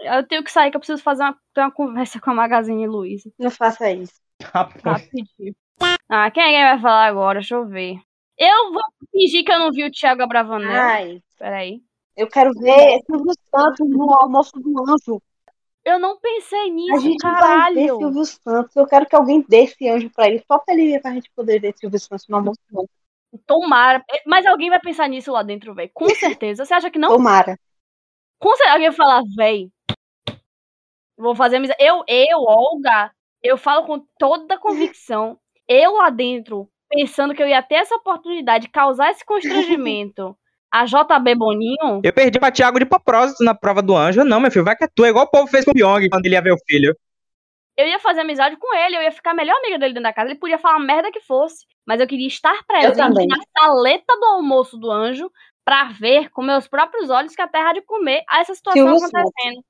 [0.00, 2.86] Eu tenho que sair, que eu preciso fazer uma, ter uma conversa com a Magazine
[2.86, 3.30] Luiza.
[3.38, 4.23] Não faça isso.
[4.52, 5.54] Rapidinho.
[6.08, 7.40] Ah, quem é que vai falar agora?
[7.40, 7.96] Deixa eu ver.
[8.38, 10.70] Eu vou fingir que eu não vi o Thiago Abravanel.
[10.70, 11.80] Ai, Peraí.
[12.16, 15.22] eu quero ver Silvio Santos no almoço do anjo.
[15.84, 17.98] Eu não pensei A nisso, gente vai ver caralho.
[17.98, 18.74] Silvio Santos.
[18.76, 21.30] Eu quero que alguém dê esse anjo pra ele, só pra ele ver pra gente
[21.36, 22.88] poder ver Silvio Santos no almoço do anjo.
[23.46, 24.02] Tomara.
[24.26, 25.90] Mas alguém vai pensar nisso lá dentro, velho.
[25.92, 26.64] Com certeza.
[26.64, 27.08] Você acha que não?
[27.10, 27.58] Tomara.
[28.38, 28.72] Com certeza.
[28.72, 29.70] Alguém vai falar, véi.
[31.16, 31.78] Vou fazer amizade.
[31.82, 33.12] Eu, eu, Olga,
[33.44, 35.38] eu falo com toda convicção.
[35.68, 40.36] Eu lá dentro, pensando que eu ia ter essa oportunidade de causar esse constrangimento
[40.72, 42.00] a JB Boninho.
[42.02, 44.24] Eu perdi pra Thiago de propósito na prova do anjo.
[44.24, 45.04] Não, meu filho, vai que é tu.
[45.04, 46.96] É igual o povo fez com o Pyong quando ele ia ver o filho.
[47.76, 50.12] Eu ia fazer amizade com ele, eu ia ficar a melhor amiga dele dentro da
[50.12, 50.30] casa.
[50.30, 51.66] Ele podia falar a merda que fosse.
[51.86, 53.26] Mas eu queria estar presente também.
[53.26, 55.30] na saleta do almoço do anjo
[55.64, 58.88] pra ver com meus próprios olhos que a terra há de comer a essa situação
[58.88, 59.64] acontecendo.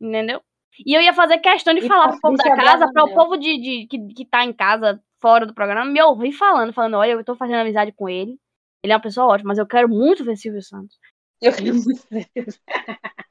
[0.00, 0.42] Entendeu?
[0.86, 3.36] E eu ia fazer questão de E falar pro povo da casa, para o povo
[3.36, 7.12] de, de- que, que tá em casa, fora do programa, me ouvir falando, falando, olha,
[7.12, 8.36] eu tô fazendo amizade com ele.
[8.82, 10.96] Ele é uma pessoa ótima, mas eu quero muito ver Silvio Santos.
[11.42, 12.26] Eu queria muito ver.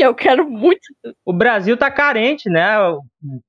[0.00, 0.80] Eu quero muito.
[1.24, 2.76] O Brasil tá carente, né?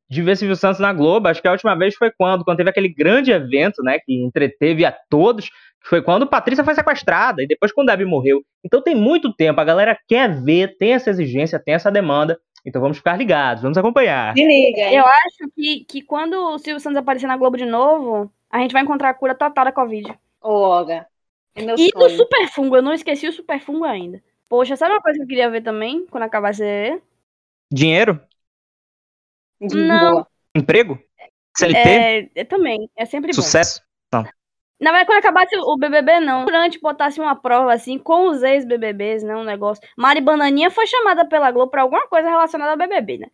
[0.10, 1.28] De ver Silvio Santos na Globo.
[1.28, 2.44] Acho que a última vez foi quando?
[2.44, 4.00] Quando teve aquele grande evento, né?
[4.04, 5.50] Que entreteve a todos.
[5.84, 8.42] Foi quando Patrícia foi sequestrada e depois quando Debbie morreu.
[8.66, 9.62] Então tem muito tempo.
[9.62, 12.40] A galera quer ver, tem essa exigência, tem essa demanda.
[12.70, 14.34] Então vamos ficar ligados, vamos acompanhar.
[14.36, 14.96] Se liga, hein?
[14.96, 18.74] Eu acho que, que quando o Silvio Santos aparecer na Globo de novo, a gente
[18.74, 20.08] vai encontrar a cura total da Covid.
[20.40, 21.08] Ô, Olga.
[21.56, 22.10] É meu E do.
[22.12, 24.22] Superfungo, eu não esqueci o Superfungo ainda.
[24.48, 27.02] Poxa, sabe uma coisa que eu queria ver também, quando acabar esse
[27.72, 28.22] Dinheiro?
[29.60, 30.12] Não.
[30.12, 30.28] boa.
[30.56, 31.00] Emprego?
[31.58, 31.78] CLT?
[31.78, 33.42] é, é também, é sempre bom.
[33.42, 33.82] Sucesso?
[34.80, 36.46] Na verdade, quando acabasse o BBB, não.
[36.46, 39.36] Durante botasse uma prova assim, com os ex-BBBs, né?
[39.36, 39.84] Um negócio.
[39.98, 43.28] Mari Bananinha foi chamada pela Globo pra alguma coisa relacionada ao BBB, né?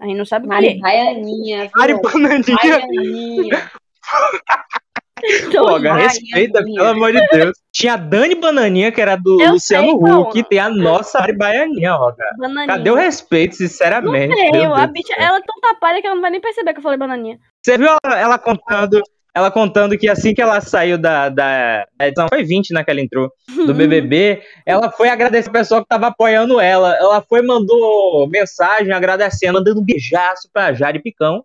[0.00, 0.80] A gente não sabe Mari.
[0.80, 1.70] Baianinha.
[1.76, 2.02] Mari viu?
[2.02, 2.56] Bananinha.
[2.60, 3.70] Baianinha.
[5.26, 5.94] Então, Baianinha.
[5.94, 7.56] respeita, pelo amor de Deus.
[7.72, 11.20] Tinha a Dani Bananinha, que era do Eu Luciano sei, Huck, e tem a nossa
[11.20, 12.36] Mari Baianinha, ó, cara.
[12.36, 12.66] Bananinha.
[12.66, 14.34] Cadê o respeito, sinceramente?
[14.34, 16.78] Tem, Meu a bicha, ela é tão tapada que ela não vai nem perceber que
[16.80, 17.38] eu falei bananinha.
[17.62, 19.00] Você viu ela, ela contando,
[19.34, 23.00] ela contando que assim que ela saiu da, da edição, foi 20, né, que ela
[23.00, 23.32] entrou,
[23.66, 26.94] do BBB, ela foi agradecer o pessoal que tava apoiando ela.
[26.96, 31.44] Ela foi, mandou mensagem agradecendo, dando um beijaço pra Jade Picão.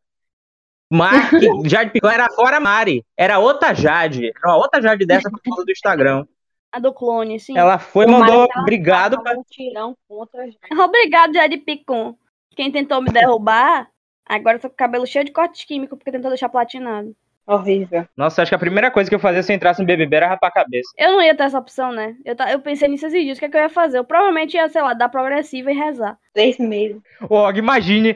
[1.29, 5.39] Que Jade Picão era fora Mari, era outra Jade, era uma outra Jade dessa por
[5.39, 6.25] causa do Instagram.
[6.71, 7.57] A do clone, sim.
[7.57, 9.33] Ela foi, O mandou Mari obrigado pra...
[9.33, 10.47] um contra.
[10.83, 12.15] Obrigado, Jade Picon.
[12.55, 13.87] Quem tentou me derrubar,
[14.25, 17.15] agora tô com o cabelo cheio de cortes químicos porque tentou deixar platinado.
[17.49, 18.05] Horrível.
[18.15, 20.27] Nossa, acho que a primeira coisa que eu fazia se eu entrasse no BBB era
[20.27, 20.89] rapar a cabeça.
[20.97, 22.15] Eu não ia ter essa opção, né?
[22.23, 23.37] Eu, ta- eu pensei nisso esses dias.
[23.37, 23.97] O que, é que eu ia fazer?
[23.97, 26.15] Eu provavelmente ia, sei lá, dar progressiva e rezar.
[26.33, 27.01] Três meses.
[27.27, 28.15] Ô, Og, imagine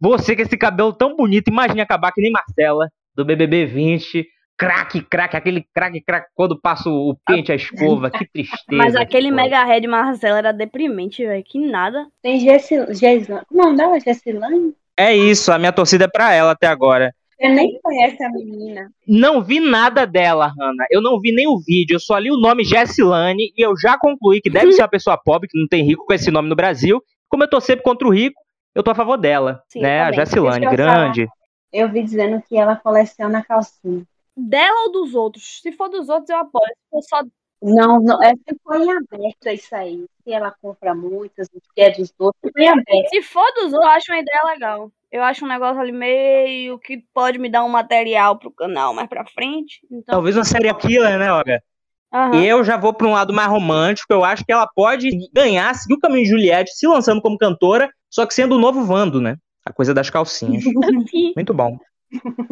[0.00, 4.26] você com esse cabelo tão bonito, imagine acabar que nem Marcela, do BBB 20.
[4.58, 8.60] Craque, craque, aquele craque, craque, quando passa o pente, a escova, que tristeza.
[8.70, 11.42] Mas aquele que mega head Marcelo era deprimente, velho.
[11.44, 12.06] Que nada.
[12.22, 13.26] Tem Gessilane.
[13.48, 13.98] Como é o nome dela?
[13.98, 14.72] Gessilane?
[14.96, 17.12] É isso, a minha torcida é pra ela até agora.
[17.36, 18.90] Você nem conhece a menina.
[19.06, 20.86] Não vi nada dela, Hanna.
[20.90, 21.96] Eu não vi nem o vídeo.
[21.96, 25.16] Eu só li o nome Jessilane e eu já concluí que deve ser uma pessoa
[25.16, 27.02] pobre, que não tem rico com esse nome no Brasil.
[27.28, 28.40] Como eu tô sempre contra o rico,
[28.74, 29.62] eu tô a favor dela.
[29.68, 30.02] Sim, né?
[30.02, 30.12] A.
[30.12, 31.26] Jessilane, eu grande.
[31.72, 34.02] Eu vi dizendo que ela coleciona calcinha.
[34.36, 35.60] Dela ou dos outros?
[35.60, 36.64] Se for dos outros, eu apoio.
[36.66, 37.22] Se for só
[37.62, 40.04] Não, não, é ficou em aberto isso aí.
[40.22, 43.08] Se ela compra muitas, se é dos outros, ficou em aberto.
[43.08, 44.90] Se for dos outros, eu acho uma ideia legal.
[45.12, 49.06] Eu acho um negócio ali meio que pode me dar um material pro canal mais
[49.08, 49.80] pra frente.
[49.90, 51.62] Então, Talvez uma serial killer, né, Olga?
[52.10, 52.42] aham.
[52.42, 54.10] Eu já vou para um lado mais romântico.
[54.10, 57.90] Eu acho que ela pode ganhar, seguir o caminho de Juliette, se lançando como cantora,
[58.08, 59.36] só que sendo o novo Vando, né?
[59.66, 60.64] A coisa das calcinhas.
[61.36, 61.78] Muito bom.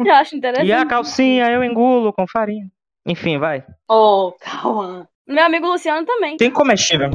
[0.05, 0.67] eu acho interessante.
[0.67, 2.67] E a calcinha eu engulo com farinha.
[3.07, 3.65] Enfim, vai.
[3.89, 5.07] Ô, Cauã.
[5.27, 6.37] Meu amigo Luciano também.
[6.37, 7.09] Tem comestível.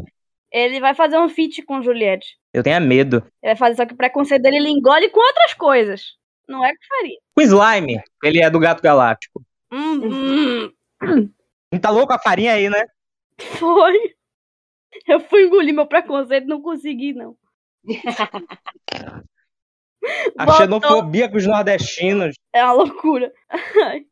[0.53, 2.27] Ele vai fazer um feat com Juliette.
[2.57, 3.17] Eu tenho medo.
[3.43, 6.15] Ele vai fazer só que o preconceito dele ele engole com outras coisas.
[6.49, 7.19] Não é que faria.
[7.35, 8.01] Com slime.
[8.25, 9.43] Ele é do Gato Galáctico.
[9.71, 11.31] Hum, hum,
[11.71, 12.87] Não tá louco a farinha aí, né?
[13.39, 14.15] foi.
[15.07, 17.37] Eu fui engolir meu preconceito, não consegui, não.
[20.39, 20.57] A Botou.
[20.57, 22.37] xenofobia com os nordestinos.
[22.55, 23.31] É uma loucura.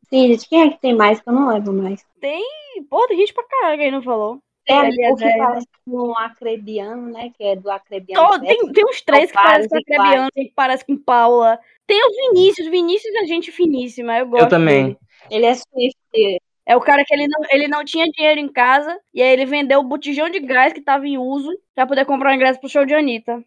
[0.07, 2.05] Sim, gente, quem é que tem mais que eu não lembro mais?
[2.21, 4.39] Ih, Pô, tem gente pra caralho que aí não falou.
[4.67, 7.31] É Ele é o que parece com um acrebiano, né?
[7.37, 8.27] Que é do acrebiano.
[8.27, 11.59] Tô- tem, tem uns três que parecem com Acrebiano, tem que parece com Paula.
[11.85, 12.67] Tem o Vinícius.
[12.67, 14.83] Vinícius é gente finíssima, eu gosto também.
[14.85, 14.97] dele.
[15.29, 16.41] Ele é Swift.
[16.67, 19.45] É o cara que ele não, ele não tinha dinheiro em casa e aí ele
[19.45, 22.67] vendeu o botijão de gás que tava em uso pra poder comprar o ingresso pro
[22.67, 23.43] show de Anitta.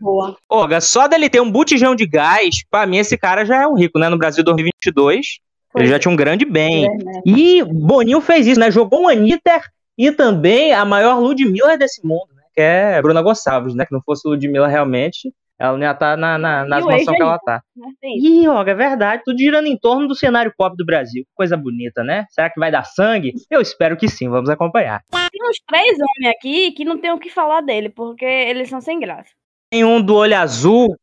[0.00, 0.36] Boa.
[0.48, 3.74] Olga, só dele ter um botijão de gás, pra mim esse cara já é um
[3.74, 4.08] rico, né?
[4.08, 5.38] No Brasil 2022.
[5.72, 5.98] Pois ele já é.
[5.98, 6.88] tinha um grande bem.
[6.88, 7.22] Verdade.
[7.26, 8.70] E Boninho fez isso, né?
[8.70, 9.60] Jogou um Anitta
[10.00, 12.42] e também a maior Ludmilla desse mundo, né?
[12.54, 13.84] Que é Bruna Gonçalves, né?
[13.84, 17.08] Que não fosse Ludmilla realmente, ela não ia estar na, na, nas E o mansões
[17.08, 17.62] ex que ela tá.
[17.76, 17.92] Né?
[18.02, 19.22] Ih, Olga, é verdade.
[19.26, 21.22] Tudo girando em torno do cenário pop do Brasil.
[21.34, 22.24] Coisa bonita, né?
[22.30, 23.34] Será que vai dar sangue?
[23.50, 24.30] Eu espero que sim.
[24.30, 25.02] Vamos acompanhar.
[25.10, 28.80] Tem uns três homens aqui que não tem o que falar dele, porque eles são
[28.80, 29.28] sem graça.
[29.70, 30.96] Tem um do olho azul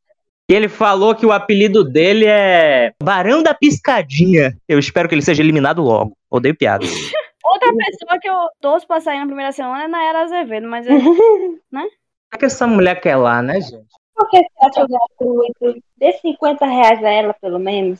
[0.50, 4.58] que ele falou que o apelido dele é Barão da Piscadinha.
[4.68, 6.18] Eu espero que ele seja eliminado logo.
[6.32, 6.84] Odeio piada.
[7.50, 10.92] Outra pessoa que eu torço pra sair na primeira semana é Nayara Azevedo, mas é-
[10.94, 10.98] O
[12.40, 13.88] que essa mulher quer lá, né, gente?
[14.16, 15.84] Por que você acha gratuito?
[15.98, 18.00] Dê 50 reais a ela, pelo menos.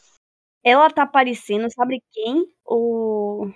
[0.64, 2.46] ela tá parecendo, sabe quem?
[2.66, 3.50] O.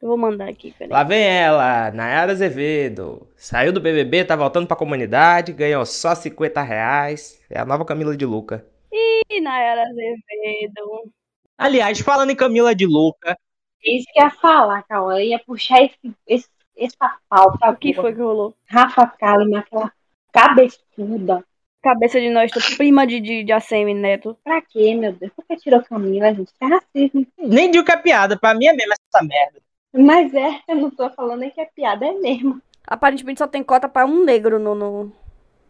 [0.00, 0.90] Eu vou mandar aqui, peraí.
[0.92, 3.28] Lá vem ela, Nayara Azevedo.
[3.36, 7.40] Saiu do BBB, tá voltando pra comunidade, ganhou só 50 reais.
[7.50, 8.66] É a nova Camila de Luca.
[8.92, 11.12] Ih, Nayara Azevedo.
[11.58, 13.36] Aliás, falando em Camila de Luca, É
[13.84, 15.14] isso que ia falar, Cauã.
[15.18, 17.70] Eu ia puxar esse, esse, essa pauta.
[17.70, 18.54] O que foi que rolou?
[18.66, 19.92] Rafa Kalimann, aquela
[20.32, 21.44] cabeçuda.
[21.82, 24.36] Cabeça de nós, prima de, de, de ACM Neto.
[24.44, 25.32] Pra quê, meu Deus?
[25.34, 26.52] Por que tirou Camila, gente?
[26.60, 27.26] É racismo.
[27.38, 29.58] nem digo que é piada, pra mim é mesmo essa merda.
[29.92, 32.62] Mas é, eu não tô falando nem que é piada, é mesmo.
[32.86, 35.12] Aparentemente só tem cota pra um negro no, no-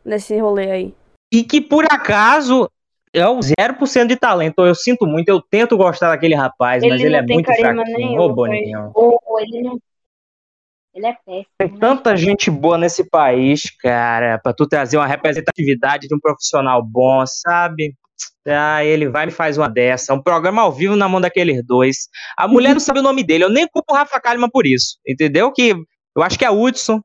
[0.04, 0.94] nesse rolê aí.
[1.32, 2.70] E que por acaso
[3.14, 4.64] é o 0% de talento.
[4.64, 7.74] Eu sinto muito, eu tento gostar daquele rapaz, mas Ele ele não é muito carisma
[7.74, 7.96] fraquinho.
[7.96, 8.34] nenhum, Ô, velho.
[8.34, 8.90] Boninho.
[8.94, 9.78] Ou, ou ele não.
[10.94, 11.46] Ele é péssimo.
[11.58, 11.78] Tem né?
[11.80, 17.24] tanta gente boa nesse país, cara, pra tu trazer uma representatividade de um profissional bom,
[17.26, 17.94] sabe?
[18.46, 20.12] Ah, ele vai e me faz uma dessa.
[20.12, 22.08] Um programa ao vivo na mão daqueles dois.
[22.36, 23.44] A mulher não sabe o nome dele.
[23.44, 24.98] Eu nem culpo o Rafa Kalimann por isso.
[25.06, 25.50] Entendeu?
[25.52, 25.74] Que
[26.14, 27.00] eu acho que é Hudson,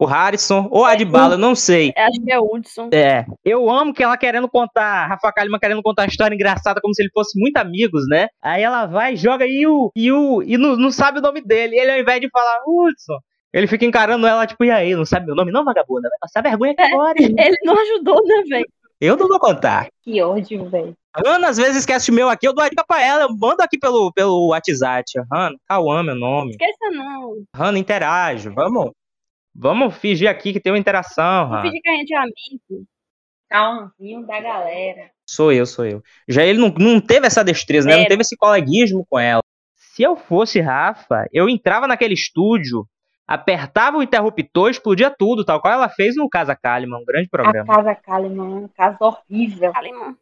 [0.00, 1.92] o Harrison ou a Adbala, eu não sei.
[1.96, 2.88] Eu Acho que é o Hudson.
[2.92, 3.24] É.
[3.44, 7.02] Eu amo que ela querendo contar, Rafa Kalimann querendo contar uma história engraçada como se
[7.02, 8.28] ele fosse muito amigos, né?
[8.42, 9.90] Aí ela vai, joga e o.
[9.94, 11.78] E, o, e não, não sabe o nome dele.
[11.78, 13.18] Ele, ao invés de falar, Hudson,
[13.52, 16.08] ele fica encarando ela, tipo, e aí, não sabe meu nome, não, vagabunda?
[16.08, 17.22] Vai passar vergonha aqui agora.
[17.22, 17.34] hein?
[17.38, 18.66] Ele não ajudou, né, velho?
[19.00, 19.88] Eu não vou contar.
[20.02, 20.94] Que ódio, velho.
[21.26, 23.62] Ana, às vezes esquece o meu aqui, eu dou a dica pra ela, eu mando
[23.62, 25.04] aqui pelo, pelo WhatsApp.
[25.32, 26.50] Hanna, Cauã, meu nome.
[26.50, 27.34] Esqueça não.
[27.56, 28.92] Hanna, interage, vamos.
[29.54, 31.62] Vamos fingir aqui que tem uma interação, Hanna.
[31.62, 32.86] fingir que a gente é amigo.
[33.48, 35.10] Calmzinho da galera.
[35.26, 36.02] Sou eu, sou eu.
[36.28, 37.96] Já ele não, não teve essa destreza, né?
[37.96, 38.08] Não É.
[38.08, 39.42] teve esse coleguismo com ela.
[39.74, 42.86] Se eu fosse Rafa, eu entrava naquele estúdio,
[43.26, 47.30] apertava o interruptor, explodia tudo, tal qual ela fez no Casa Kalimann, um grande A
[47.30, 47.66] programa.
[47.74, 49.72] casa Kalimann, uma casa horrível.
[49.74, 50.16] Alemão.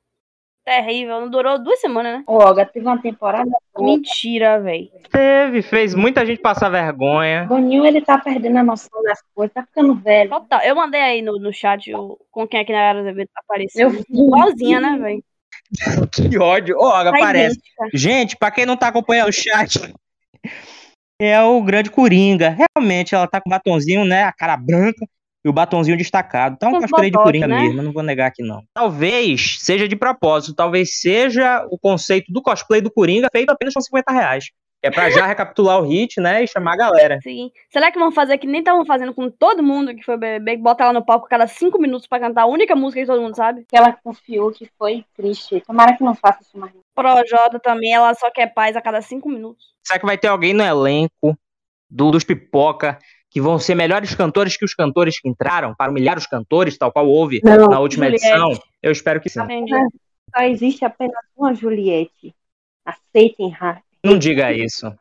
[0.68, 1.22] Terrível.
[1.22, 2.24] Não durou duas semanas, né?
[2.26, 3.50] O Olga teve uma temporada.
[3.78, 4.90] Mentira, velho.
[5.10, 7.46] Teve, fez muita gente passar vergonha.
[7.46, 10.28] Boninho, ele tá perdendo a noção das coisas, tá ficando velho.
[10.28, 10.60] Total.
[10.60, 13.44] Eu mandei aí no, no chat o, com quem aqui na Era Azevedo tá Eu
[13.48, 13.90] aparecendo.
[13.90, 14.04] vi.
[14.10, 15.24] Igualzinha, né, velho?
[16.12, 16.76] Que ódio.
[16.78, 17.56] Ó, Tá aparece.
[17.56, 17.88] idêntica.
[17.94, 19.80] Gente, pra quem não tá acompanhando o chat,
[21.18, 22.54] é o grande Coringa.
[22.76, 24.24] Realmente, ela tá com o batonzinho, né?
[24.24, 25.06] A cara branca
[25.44, 26.56] e o batonzinho destacado.
[26.58, 27.62] Tá um cosplay de Coringa né?
[27.62, 28.62] mesmo, eu não vou negar que não.
[28.74, 33.80] Talvez seja de propósito, talvez seja o conceito do cosplay do Coringa feito apenas com
[33.80, 34.46] 50 reais.
[34.80, 36.44] É pra já recapitular o hit, né?
[36.44, 37.18] E chamar a galera.
[37.22, 37.50] Sim.
[37.70, 40.62] Será que vão fazer que nem estavam fazendo com todo mundo que foi BBB, que
[40.62, 43.20] bota ela no palco a cada cinco minutos pra cantar a única música que todo
[43.20, 43.64] mundo sabe?
[43.68, 45.60] Que ela confiou que foi triste.
[45.66, 46.72] Tomara que não faça isso mais.
[46.94, 49.64] Projota também, ela só quer paz a cada cinco minutos.
[49.84, 51.36] Será que vai ter alguém no elenco
[51.90, 52.98] do, dos pipoca
[53.38, 56.90] que vão ser melhores cantores que os cantores que entraram, para humilhar os cantores, tal
[56.90, 58.26] qual houve Não, na última Juliette.
[58.26, 58.60] edição?
[58.82, 59.40] Eu espero que sim.
[59.40, 59.72] Entendi.
[60.36, 62.34] Só existe apenas uma Juliette.
[62.84, 63.80] Aceitem, Rafa.
[64.04, 64.92] Não diga isso.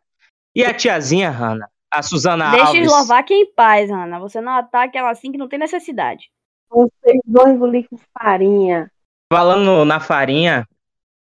[0.56, 1.68] E a tiazinha, Hanna?
[1.90, 2.84] A Suzana Deixa Alves.
[2.84, 4.20] Eslováquia em paz, Ana.
[4.20, 6.30] Você não ataque ela assim que não tem necessidade.
[6.70, 8.92] Vocês vão engolir com farinha.
[9.34, 10.68] Falando na farinha.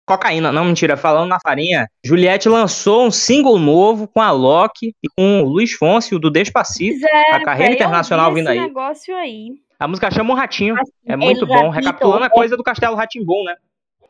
[0.07, 0.97] Cocaína, não, mentira.
[0.97, 5.73] Falando na farinha, Juliette lançou um single novo com a Loki e com o Luiz
[5.73, 7.07] Fonsi, o do Despacito.
[7.07, 8.67] É, A carreira internacional vi vindo esse aí.
[8.67, 9.53] negócio aí.
[9.79, 10.77] A música chama um ratinho.
[11.07, 11.69] É muito bom.
[11.71, 13.55] Recapitulando o a coisa do Castelo Ratimbum, né?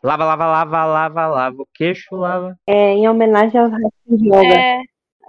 [0.02, 1.56] Lava, lava, lava, lava, lava.
[1.62, 2.54] O queixo lava.
[2.66, 3.58] É, em homenagem
[4.06, 4.54] de yoga.
[4.54, 4.80] É,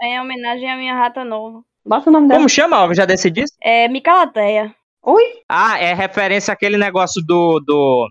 [0.02, 1.62] é em homenagem à minha rata nova.
[1.86, 2.40] Bota o nome dela.
[2.40, 2.96] Como chama, Olga?
[2.96, 3.44] Já decidi?
[3.62, 4.76] É Micalateia.
[5.04, 5.24] Oi?
[5.48, 7.60] Ah, é referência àquele negócio do.
[7.60, 8.10] do,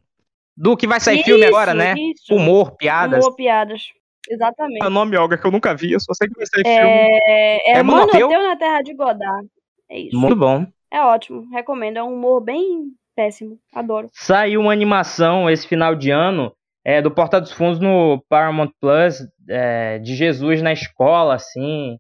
[0.57, 1.95] do que vai sair filme Isso, agora, né?
[1.97, 2.35] Isso.
[2.35, 3.25] Humor, piadas.
[3.25, 3.83] Humor, piadas.
[4.29, 4.83] Exatamente.
[4.83, 5.93] É o nome, Olga, que eu nunca vi.
[5.93, 6.91] Eu só sei que vai sair filme.
[6.91, 8.49] É, é, É Monoteu Monoteu?
[8.49, 9.47] na Terra de Godard.
[9.91, 10.19] É isso.
[10.19, 10.67] Muito bom.
[10.91, 11.47] É ótimo.
[11.51, 11.99] Recomendo.
[11.99, 13.59] É um humor bem péssimo.
[13.73, 14.09] Adoro.
[14.13, 16.53] Saiu uma animação esse final de ano
[16.85, 21.99] é, do Porta dos Fundos no Paramount Plus é, de Jesus na escola, assim.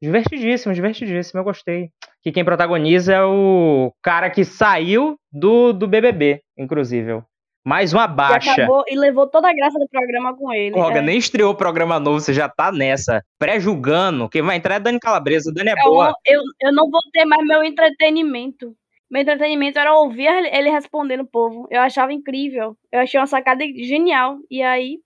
[0.00, 1.90] Divertidíssimo, divertidíssimo, eu gostei.
[2.22, 7.22] Que quem protagoniza é o cara que saiu do, do BBB, inclusive.
[7.66, 8.52] Mais uma E, baixa.
[8.52, 10.78] acabou, e levou toda a graça do programa com ele.
[10.78, 11.02] Olga, é.
[11.02, 13.20] nem estreou o programa novo, você já tá nessa.
[13.40, 14.28] Pré-julgando.
[14.28, 15.52] Quem vai entrar é Dani Calabresa.
[15.52, 16.14] Dani é Eu, boa.
[16.24, 18.72] eu, eu não vou ter mais meu entretenimento.
[19.10, 21.66] Meu entretenimento era ouvir ele respondendo o povo.
[21.68, 22.76] Eu achava incrível.
[22.92, 24.38] Eu achei uma sacada genial.
[24.48, 25.00] E aí,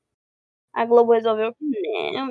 [0.74, 1.64] a Globo resolveu que
[2.12, 2.28] não.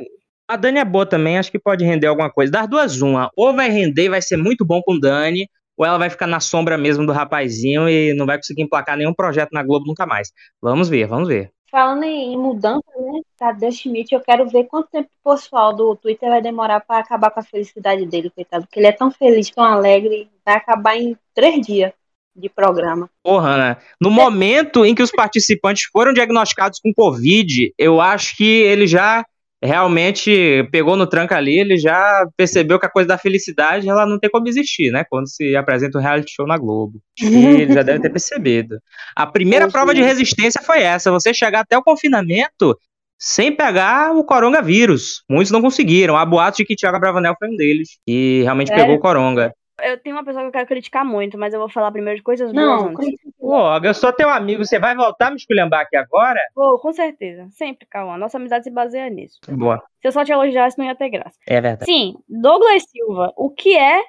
[0.47, 2.51] A Dani é boa também, acho que pode render alguma coisa.
[2.51, 3.31] Das duas, uma.
[3.35, 6.41] Ou vai render e vai ser muito bom com Dani, ou ela vai ficar na
[6.41, 10.29] sombra mesmo do rapazinho e não vai conseguir emplacar nenhum projeto na Globo nunca mais.
[10.61, 11.51] Vamos ver, vamos ver.
[11.71, 13.21] Falando em mudança, né?
[13.37, 17.31] Tadeu Schmidt, eu quero ver quanto tempo o pessoal do Twitter vai demorar pra acabar
[17.31, 18.65] com a felicidade dele, coitado.
[18.65, 21.93] Porque ele é tão feliz, tão alegre, vai acabar em três dias
[22.35, 23.09] de programa.
[23.23, 23.77] Porra, né?
[24.01, 29.25] No momento em que os participantes foram diagnosticados com Covid, eu acho que ele já
[29.61, 34.17] realmente pegou no tranco ali, ele já percebeu que a coisa da felicidade ela não
[34.17, 35.03] tem como existir, né?
[35.09, 37.01] Quando se apresenta um reality show na Globo.
[37.21, 37.25] E
[37.61, 38.79] ele já deve ter percebido.
[39.15, 40.05] A primeira prova de é.
[40.05, 42.77] resistência foi essa: você chegar até o confinamento
[43.19, 45.23] sem pegar o coronavírus.
[45.29, 46.15] Muitos não conseguiram.
[46.15, 47.99] Há boatos de que Thiago Bravanel foi um deles.
[48.07, 48.83] E realmente Sério?
[48.83, 49.53] pegou o coronga.
[49.83, 52.23] Eu tenho uma pessoa que eu quero criticar muito, mas eu vou falar primeiro de
[52.23, 53.19] coisas boas Não, antes.
[53.39, 56.39] Pô, eu sou teu amigo, você vai voltar a me esculhambar aqui agora?
[56.55, 57.47] Vou, com certeza.
[57.51, 58.17] Sempre, Cauã.
[58.17, 59.39] Nossa amizade se baseia nisso.
[59.49, 59.77] Boa.
[60.01, 61.37] Se eu só te elogiasse, não ia ter graça.
[61.47, 61.85] É verdade.
[61.85, 64.01] Sim, Douglas Silva, o que é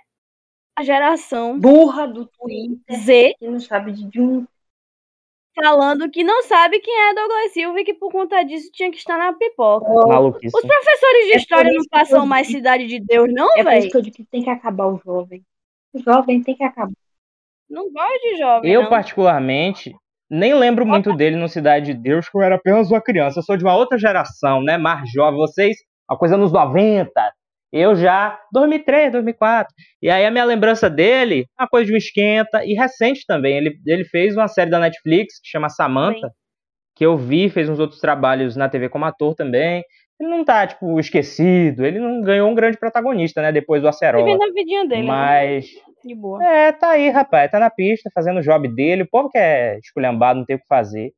[0.77, 4.47] a geração burra do Twitter Z que não sabe de um.
[5.55, 8.97] falando que não sabe quem é Douglas Silva e que por conta disso tinha que
[8.97, 9.89] estar na pipoca?
[10.07, 10.57] Maluquice.
[10.57, 13.81] Os professores de É história não passam mais Cidade de Deus, não, É por isso
[13.81, 13.91] velho?
[13.91, 15.45] que eu digo que tem que acabar o jovem.
[15.93, 16.93] O jovem tem que acabar.
[17.69, 18.91] Não gosto de jovem, Eu, não.
[18.91, 19.93] particularmente,
[20.31, 23.39] nem lembro muito dele no Cidade de Deus, que eu era apenas uma criança.
[23.39, 24.77] Eu sou de uma outra geração, né?
[24.77, 25.39] Mais jovem.
[25.39, 25.77] Vocês,
[26.09, 27.11] a coisa nos 90.
[27.73, 29.73] Eu já, 2003, 2004.
[30.03, 32.65] E aí a minha lembrança dele, uma coisa de um esquenta.
[32.65, 33.57] E recente também.
[33.57, 36.31] Ele, ele fez uma série da Netflix que chama Samantha,
[36.97, 39.85] que eu vi, fez uns outros trabalhos na TV como ator também.
[40.21, 41.85] Ele não tá, tipo, esquecido.
[41.85, 43.51] Ele não ganhou um grande protagonista, né?
[43.51, 44.23] Depois do Acerola.
[44.23, 45.09] Vivendo a vidinha dele, né?
[45.09, 45.71] Mas
[46.05, 46.45] De boa.
[46.45, 47.51] é, tá aí, rapaz.
[47.51, 49.05] Tá na pista, fazendo o job dele.
[49.05, 51.15] O povo que é esculhambado, não tem o que fazer.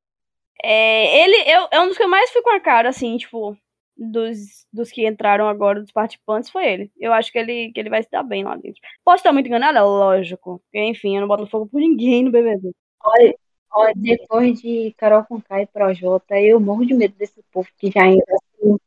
[0.63, 3.57] É, ele eu, é um dos que eu mais fui com a cara, assim, tipo,
[3.97, 6.93] dos, dos que entraram agora, dos participantes, foi ele.
[7.01, 8.81] Eu acho que ele, que ele vai se dar bem lá dentro.
[9.05, 9.83] Posso estar muito enganada?
[9.85, 10.61] Lógico.
[10.65, 12.71] Porque, enfim, eu não boto fogo por ninguém no BBB.
[13.05, 13.35] Olha,
[13.73, 18.07] olha, depois de Carol Conká e Projota, eu morro de medo desse povo que já
[18.07, 18.37] entra.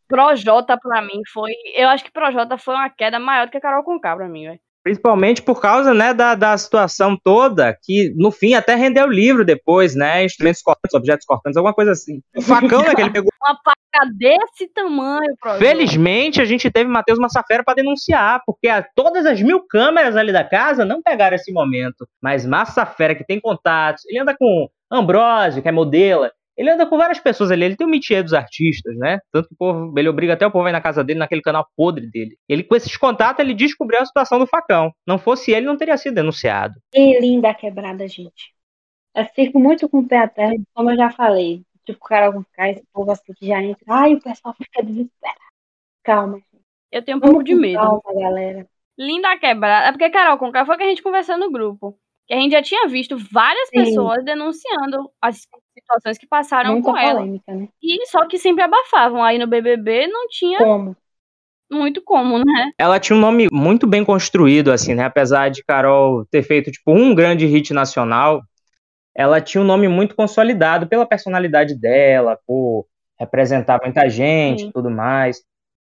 [0.08, 1.52] Projota, pra mim, foi.
[1.76, 4.46] Eu acho que Projota foi uma queda maior do que a Carol Conká pra mim,
[4.46, 4.60] velho.
[4.84, 9.96] Principalmente por causa, né, da, da situação toda, que no fim até rendeu livro depois,
[9.96, 10.24] né?
[10.24, 12.22] Instrumentos cortantes, objetos cortantes, alguma coisa assim.
[12.38, 13.32] O facão, né, que ele pegou.
[13.42, 15.66] Uma paca desse tamanho, Projota.
[15.66, 20.32] Felizmente, a gente teve Matheus Massafera para denunciar, porque a- todas as mil câmeras ali
[20.32, 22.08] da casa não pegaram esse momento.
[22.22, 26.98] Mas Massafera, que tem contatos, ele anda com Ambrósio, que é modelo, ele anda com
[26.98, 29.20] várias pessoas ali, ele tem o métier dos artistas, né?
[29.32, 31.42] Tanto que o povo, ele obriga até o povo a ir na casa dele, naquele
[31.42, 32.38] canal podre dele.
[32.48, 34.92] Ele, com esses contatos, ele descobriu a situação do facão.
[35.06, 36.76] Não fosse ele, não teria sido denunciado.
[36.92, 38.54] Que linda a quebrada, gente.
[39.14, 41.62] Eu fico muito com o pé atrás, como eu já falei.
[41.86, 43.84] Tipo, Carol Conká, esse povo assim que já entra.
[43.88, 45.40] Ai, o pessoal fica desesperado.
[46.04, 46.64] Calma, gente.
[46.92, 47.80] Eu tenho um pouco Vamos de com medo.
[47.80, 48.68] calma, galera.
[48.98, 49.88] Linda quebrada.
[49.88, 51.98] É porque, Carol Conká foi o que a gente conversou no grupo.
[52.28, 53.84] Que a gente já tinha visto várias Sim.
[53.84, 55.42] pessoas denunciando as
[55.74, 57.20] situações que passaram Muita com ela.
[57.20, 57.68] polêmica, né?
[57.82, 59.24] E só que sempre abafavam.
[59.24, 60.96] Aí no BBB não tinha Como?
[61.72, 62.72] muito como, né?
[62.78, 65.04] ela tinha um nome muito bem construído, assim, né?
[65.06, 68.42] Apesar de Carol ter feito, tipo, um grande hit nacional,
[69.16, 72.86] ela tinha um nome muito consolidado pela personalidade dela, por
[73.20, 74.70] representar muita gente Sim.
[74.70, 75.42] e tudo mais.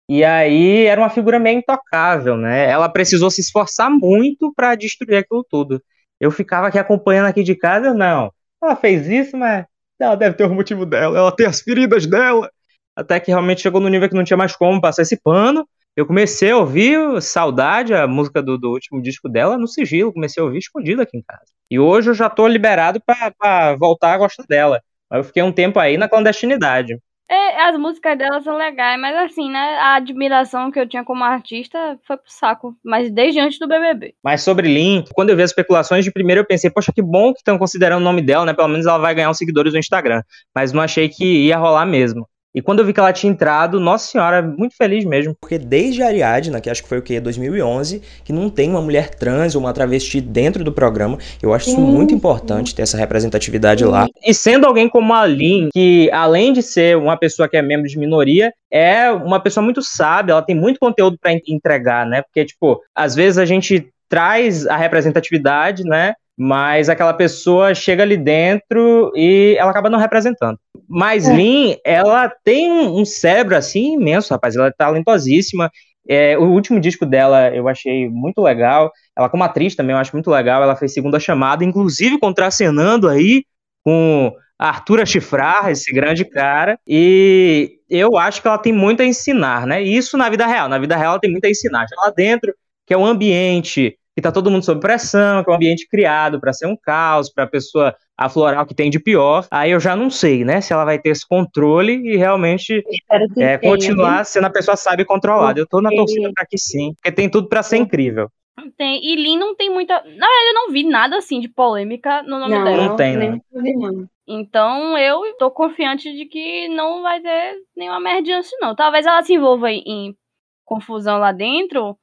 [0.10, 2.70] E aí era uma figura meio intocável, né?
[2.70, 5.82] Ela precisou se esforçar muito para destruir aquilo tudo.
[6.24, 8.32] Eu ficava aqui acompanhando aqui de casa, não.
[8.64, 9.66] Ela fez isso, mas
[10.00, 12.50] ela deve ter o motivo dela, ela tem as feridas dela.
[12.96, 15.68] Até que realmente chegou no nível que não tinha mais como passar esse pano.
[15.98, 20.14] Eu comecei a ouvir Saudade, a música do, do último disco dela, no sigilo.
[20.14, 21.52] Comecei a ouvir escondido aqui em casa.
[21.70, 24.82] E hoje eu já tô liberado pra voltar a gostar dela.
[25.10, 26.98] Mas eu fiquei um tempo aí na clandestinidade.
[27.34, 29.78] É, as músicas dela são legais, mas assim, né?
[29.80, 32.76] A admiração que eu tinha como artista foi pro saco.
[32.86, 34.14] Mas desde antes do BBB.
[34.24, 37.34] Mas sobre Lin, quando eu vi as especulações de primeiro, eu pensei, poxa, que bom
[37.34, 38.54] que estão considerando o nome dela, né?
[38.54, 40.22] Pelo menos ela vai ganhar uns seguidores no Instagram.
[40.54, 42.28] Mas não achei que ia rolar mesmo.
[42.56, 45.36] E quando eu vi que ela tinha entrado, nossa senhora, muito feliz mesmo.
[45.42, 48.82] Porque desde a Ariadna, que acho que foi o que, 2011, que não tem uma
[48.82, 52.16] mulher trans ou uma travesti dentro do programa, eu acho isso muito sim.
[52.16, 54.08] importante ter essa representatividade lá.
[54.24, 57.88] E sendo alguém como a Lin, que além de ser uma pessoa que é membro
[57.88, 62.22] de minoria, é uma pessoa muito sábia, ela tem muito conteúdo para entregar, né?
[62.22, 66.14] Porque, tipo, às vezes a gente traz a representatividade, né?
[66.38, 70.58] Mas aquela pessoa chega ali dentro e ela acaba não representando.
[70.88, 71.36] Mas É.
[71.36, 74.56] Lin, ela tem um cérebro assim imenso, rapaz.
[74.56, 75.72] Ela é talentosíssima.
[76.08, 78.92] É, o último disco dela eu achei muito legal.
[79.18, 80.62] Ela, como atriz, também eu acho muito legal.
[80.62, 83.46] Ela fez segunda chamada, inclusive contracenando aí
[83.84, 86.78] com Arthur Chifrar, esse grande cara.
[86.88, 89.82] E eu acho que ela tem muito a ensinar, né?
[89.82, 90.68] Isso na vida real.
[90.70, 91.86] Na vida real ela tem muito a ensinar.
[91.90, 92.54] Já lá dentro,
[92.86, 96.40] que é um ambiente que tá todo mundo sob pressão, que é um ambiente criado
[96.40, 99.48] para ser um caos, para a pessoa aflorar o que tem de pior.
[99.50, 100.62] Aí eu já não sei, né?
[100.62, 105.04] Se ela vai ter esse controle e realmente é, tenha, continuar sendo a pessoa sábia
[105.04, 105.60] e controlada.
[105.60, 108.30] Eu tô na torcida pra que sim, porque tem tudo pra ser incrível.
[108.78, 109.96] Tem, e Lin não tem muita.
[109.96, 112.88] Na verdade, eu não vi nada assim de polêmica no nome Não, dela.
[112.90, 113.42] Não tem, não.
[113.52, 114.08] não.
[114.28, 118.76] Então eu tô confiante de que não vai ter nenhuma merdinha assim, não.
[118.76, 120.16] Talvez ela se envolva em
[120.64, 121.98] confusão lá dentro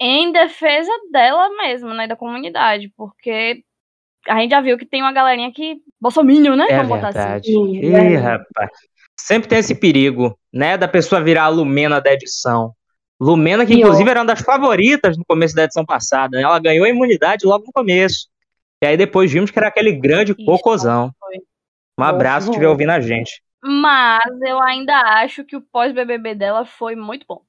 [0.00, 2.06] em defesa dela mesma, né?
[2.06, 2.92] Da comunidade.
[2.96, 3.62] Porque
[4.28, 5.76] a gente já viu que tem uma galerinha que.
[6.00, 6.66] Bolsominion, né?
[6.68, 7.18] É Vamos botar assim.
[7.18, 7.50] verdade.
[7.52, 8.70] Ih, rapaz.
[9.20, 10.76] Sempre tem esse perigo, né?
[10.76, 12.72] Da pessoa virar a Lumena da edição.
[13.20, 16.36] Lumena, que inclusive era uma das favoritas no começo da edição passada.
[16.36, 16.44] né?
[16.44, 18.28] Ela ganhou a imunidade logo no começo.
[18.80, 21.10] E aí depois vimos que era aquele grande Isso, cocôzão.
[21.18, 21.38] foi.
[21.98, 23.42] Um abraço se estiver ouvindo a gente.
[23.60, 27.42] Mas eu ainda acho que o pós-BBB dela foi muito bom.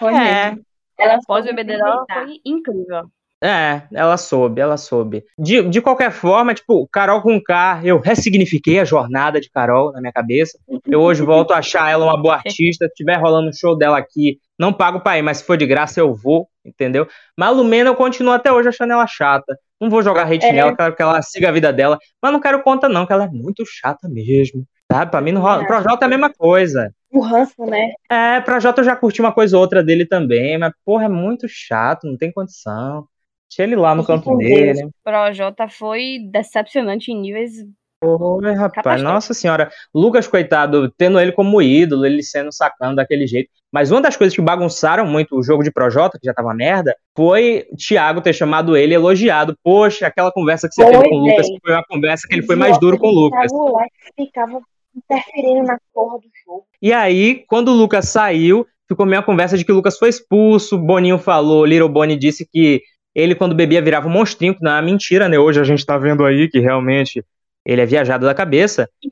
[0.00, 0.50] Foi É.
[0.50, 0.64] mesmo.
[0.98, 3.04] Ela O pós-BBB dela foi incrível.
[3.42, 5.22] É, ela soube, ela soube.
[5.38, 10.00] De, de qualquer forma, tipo, Carol com K, eu ressignifiquei a jornada de Carol na
[10.00, 10.58] minha cabeça.
[10.84, 12.88] Eu hoje volto a achar ela uma boa artista.
[12.88, 15.66] Se tiver rolando um show dela aqui, não pago pra ir, mas se for de
[15.66, 17.06] graça eu vou, entendeu?
[17.36, 19.56] Mas a Lumena eu continuo até hoje achando ela chata.
[19.80, 20.52] Não vou jogar hate É.
[20.52, 21.96] nela, quero que ela siga a vida dela.
[22.20, 24.64] Mas não quero conta, não, que ela é muito chata mesmo.
[24.90, 25.12] Sabe?
[25.12, 25.62] Pra mim não rola.
[25.62, 25.66] É.
[25.66, 26.92] Projota é a mesma coisa.
[27.10, 27.92] O ranço, né?
[28.10, 31.46] É, Projota eu já curti uma coisa ou outra dele também, mas, porra, é muito
[31.48, 33.06] chato, não tem condição.
[33.48, 34.74] Deixa ele lá no canto dele.
[34.74, 34.92] Deus.
[35.02, 37.52] Projota foi decepcionante em níveis.
[38.00, 39.70] Oi, rapaz, nossa senhora.
[39.92, 43.50] Lucas, coitado, tendo ele como ídolo, ele sendo sacando daquele jeito.
[43.72, 46.94] Mas uma das coisas que bagunçaram muito o jogo de Projota, que já tava merda,
[47.16, 49.56] foi Thiago ter chamado ele elogiado.
[49.64, 52.46] Poxa, aquela conversa que você Foi, teve com o Lucas, foi uma conversa que ele
[52.46, 53.50] foi mais duro com o Lucas.
[53.50, 53.86] Ficava lá
[54.16, 54.60] ficava
[54.98, 56.66] interferindo na porra do jogo.
[56.80, 60.08] E aí, quando o Lucas saiu, ficou meio a conversa de que o Lucas foi
[60.08, 60.78] expulso.
[60.78, 62.82] Boninho falou, Little Bonnie disse que
[63.14, 65.38] ele, quando bebia, virava um monstrinho, que não é uma mentira, né?
[65.38, 67.24] Hoje a gente tá vendo aí que realmente
[67.64, 68.88] ele é viajado da cabeça.
[69.00, 69.08] Que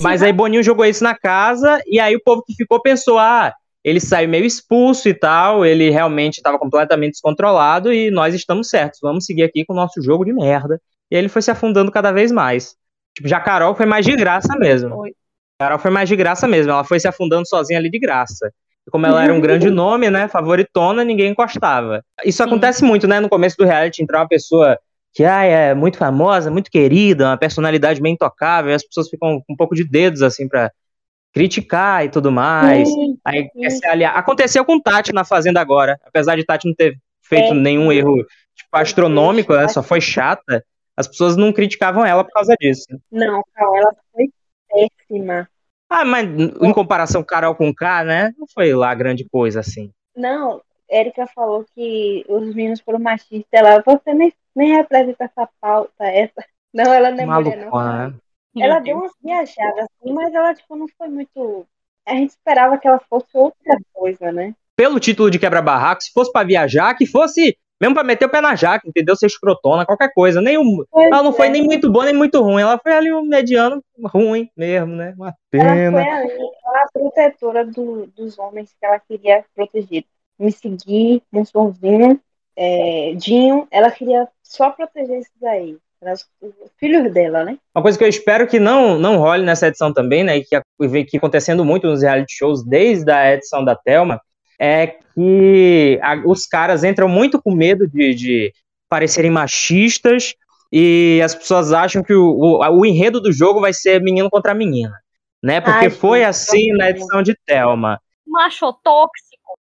[0.00, 3.52] Mas aí Boninho jogou isso na casa, e aí o povo que ficou pensou, ah,
[3.84, 8.98] ele saiu meio expulso e tal, ele realmente estava completamente descontrolado e nós estamos certos,
[9.00, 10.80] vamos seguir aqui com o nosso jogo de merda.
[11.10, 12.74] E aí ele foi se afundando cada vez mais.
[13.16, 14.90] Tipo, já a Carol foi mais de graça mesmo.
[14.90, 15.12] Foi.
[15.58, 18.52] Carol foi mais de graça mesmo, ela foi se afundando sozinha ali de graça.
[18.86, 22.04] E como ela era um grande nome, né, favoritona, ninguém encostava.
[22.24, 22.44] Isso Sim.
[22.44, 24.78] acontece muito, né, no começo do reality, entrar uma pessoa
[25.14, 29.40] que ah, é muito famosa, muito querida, uma personalidade bem intocável, e as pessoas ficam
[29.46, 30.70] com um pouco de dedos, assim, pra
[31.32, 32.88] criticar e tudo mais.
[32.88, 34.16] Sim, Aí quer se aliar.
[34.16, 35.98] Aconteceu com Tati na Fazenda agora.
[36.04, 37.54] Apesar de Tati não ter feito É.
[37.54, 38.16] nenhum erro
[38.54, 40.62] tipo, astronômico, ela só foi chata,
[40.96, 42.86] as pessoas não criticavam ela por causa disso.
[43.10, 44.30] Não, Carol, ela foi
[44.68, 45.48] péssima.
[45.88, 48.32] Ah, mas em comparação Carol com K, né?
[48.36, 49.92] Não foi lá grande coisa assim.
[50.16, 53.46] Não, Érica falou que os meninos foram machistas.
[53.52, 56.44] Ela, você nem, nem representa essa pauta, essa.
[56.72, 57.78] Não, ela não é mulher, não.
[57.78, 58.14] Né?
[58.58, 61.66] Ela deu umas viajadas, assim, mas ela, tipo, não foi muito.
[62.06, 64.54] A gente esperava que ela fosse outra coisa, né?
[64.74, 68.40] Pelo título de quebra-barraco, se fosse pra viajar, que fosse mesmo pra meter o pé
[68.40, 69.14] na jaca, entendeu?
[69.16, 70.40] Ser escrotona, qualquer coisa.
[70.40, 71.50] Nenhum, Pois ela não foi é.
[71.50, 72.62] nem muito boa nem muito ruim.
[72.62, 75.14] Ela foi ali um mediano ruim mesmo, né?
[75.16, 76.02] Uma Ela pena.
[76.02, 80.04] foi ali, a protetora do- dos homens que ela queria proteger.
[80.38, 82.20] Me seguir, Monsonzinho,
[82.56, 85.76] é, Dinho, ela queria só proteger esses aí.
[86.78, 87.58] Filhos dela, né?
[87.74, 90.36] Uma coisa que eu espero que não, não role nessa edição também, né?
[90.36, 94.20] E que vem que acontecendo muito nos reality shows desde a edição da Thelma,
[94.58, 98.52] é que a- os caras entram muito com medo de, de
[98.88, 100.34] parecerem machistas
[100.72, 104.54] e as pessoas acham que o, o, o enredo do jogo vai ser menino contra
[104.54, 104.98] menina.
[105.42, 105.60] Né?
[105.60, 108.00] Porque Ai, foi assim na edição de Thelma.
[108.26, 109.36] Macho tóxico.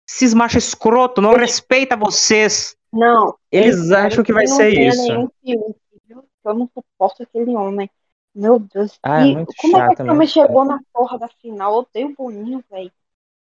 [0.09, 2.77] Esses machos escroto não respeita vocês.
[2.93, 3.35] Não.
[3.51, 5.31] Eles acham que vai ser isso.
[5.43, 5.75] nenhum?
[6.45, 7.91] Eu não suporto aquele homem.
[8.33, 8.99] Meu Deus.
[9.03, 11.73] Ah, é e como é chato, que esse homem chegou na porra da final?
[11.73, 12.93] Eu odeio o Boninho, velho.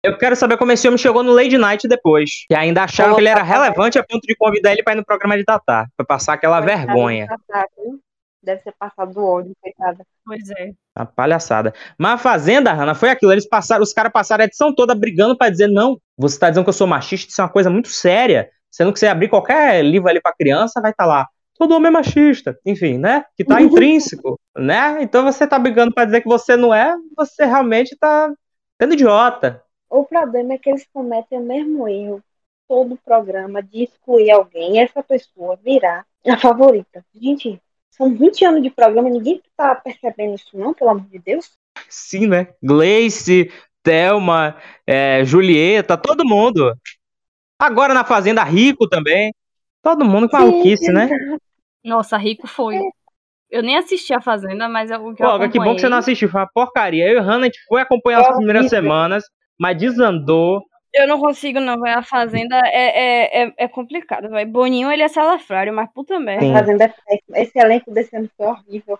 [0.03, 2.47] Eu quero saber como esse homem chegou no Lady Night depois.
[2.49, 5.05] Que ainda acharam que ele era relevante a ponto de convidar ele pra ir no
[5.05, 5.87] programa de Tatá.
[5.97, 7.27] Pra passar aquela vergonha.
[7.27, 7.67] Tatá?
[8.43, 10.03] Deve ser passado do ódio, coitada.
[10.25, 10.73] Pois é.
[10.95, 11.75] A palhaçada.
[11.99, 13.33] Mas a Fazenda, Hanna, foi aquilo.
[13.33, 16.65] Eles passaram, os caras passaram a edição toda brigando pra dizer: não, você tá dizendo
[16.65, 18.51] que eu sou machista, isso é uma coisa muito séria.
[18.71, 21.27] Sendo que você abrir qualquer livro ali pra criança, vai estar lá.
[21.59, 22.59] Todo homem é machista.
[22.65, 23.25] Enfim, né?
[23.37, 25.03] Que tá intrínseco, né?
[25.03, 28.33] Então você tá brigando pra dizer que você não é, você realmente tá
[28.81, 29.63] sendo idiota.
[29.91, 32.22] O problema é que eles cometem o mesmo erro
[32.68, 37.05] todo o programa de excluir alguém e essa pessoa virar a favorita.
[37.12, 37.61] Gente,
[37.91, 41.51] são 20 anos de programa e ninguém tá percebendo isso, não, pelo amor de Deus.
[41.88, 42.55] Sim, né?
[42.62, 43.51] Gleice,
[43.82, 46.72] Thelma, é, Julieta, todo mundo.
[47.59, 49.34] Agora na Fazenda Rico também.
[49.82, 51.09] Todo mundo com maluquice, Sim, né?
[51.82, 52.78] Nossa, rico foi.
[53.51, 55.88] Eu nem assisti a Fazenda, mas eu, o que eu Pô, que bom que você
[55.88, 56.28] não acompanhei- assistiu.
[56.28, 57.09] Foi uma porcaria.
[57.09, 59.24] Eu e Hannah, a gente foi acompanhar as É primeiras semanas,
[59.61, 60.65] mas desandou.
[60.93, 61.79] Eu não consigo, não.
[61.79, 61.93] vai.
[61.93, 64.47] A Fazenda é, é, é, é complicado, vai.
[64.47, 66.47] Boninho, ele é salafrário, mas puta merda.
[66.47, 66.55] Sim.
[66.55, 67.39] A Fazenda é péssima.
[67.39, 68.99] Esse elenco desse ano foi horrível.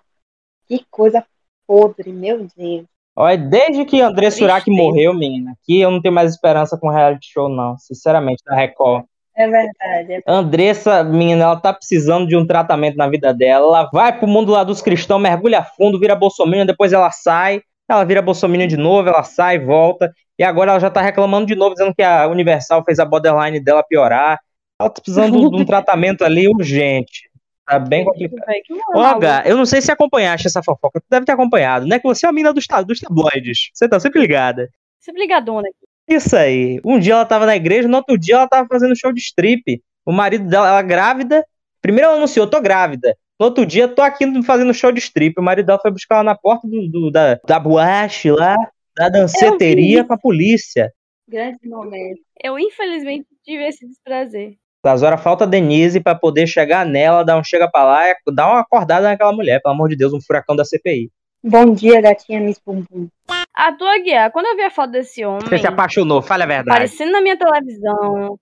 [0.69, 1.25] Que coisa
[1.67, 2.85] podre, meu Deus.
[3.17, 7.33] Olha, desde que André Surak morreu, menina, que eu não tenho mais esperança com reality
[7.33, 7.77] show, não.
[7.79, 9.05] Sinceramente, da Record.
[9.35, 10.13] É verdade.
[10.13, 13.67] é- Andressa, menina, ela tá precisando de um tratamento na vida dela.
[13.67, 17.63] Ela vai pro mundo lá dos cristãos, mergulha fundo, vira bolsominion, depois ela sai.
[17.89, 20.13] Ela vira bolsominion de novo, ela sai, volta.
[20.41, 23.61] E agora ela já tá reclamando de novo, dizendo que a Universal fez a borderline
[23.61, 24.41] dela piorar.
[24.80, 27.28] Ela tá precisando de um tratamento ali urgente.
[27.66, 28.49] Tá bem complicado.
[28.95, 30.99] Olga, eu não sei se acompanhaste essa fofoca.
[30.99, 31.99] Tu deve ter acompanhado, né?
[31.99, 33.68] Que você é a mina dos, dos tabloides.
[33.74, 34.70] Você tá sempre ligada.
[34.99, 36.16] Sempre ligadona aqui.
[36.16, 36.80] Isso aí.
[36.86, 39.82] Um dia ela tava na igreja, no outro dia ela tava fazendo show de strip.
[40.07, 41.45] O marido dela, ela grávida.
[41.82, 43.14] Primeiro ela anunciou, tô grávida.
[43.38, 45.38] No outro dia, tô aqui fazendo show de strip.
[45.38, 48.57] O marido dela foi buscar ela na porta do, do- da, da boate lá,
[49.01, 50.93] da danceteria com a polícia.
[51.27, 52.21] Grande momento.
[52.43, 54.57] Eu, infelizmente, tive esse desprazer.
[54.85, 58.15] As horas falta a Denise pra poder chegar nela, dar um chega pra lá e
[58.33, 61.11] dar uma acordada naquela mulher, pelo amor de Deus, um furacão da CPI.
[61.43, 63.09] Bom dia, gatinha Miss Bumbum.
[63.55, 66.47] A tua guia, quando eu vi a foto desse homem Você se apaixonou, fale a
[66.47, 66.71] verdade.
[66.71, 68.39] aparecendo na minha televisão,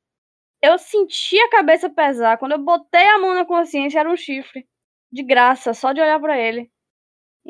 [0.61, 2.37] eu senti a cabeça pesar.
[2.39, 4.65] Quando eu botei a mão na consciência, era um chifre.
[5.13, 6.69] De graça, só de olhar pra ele.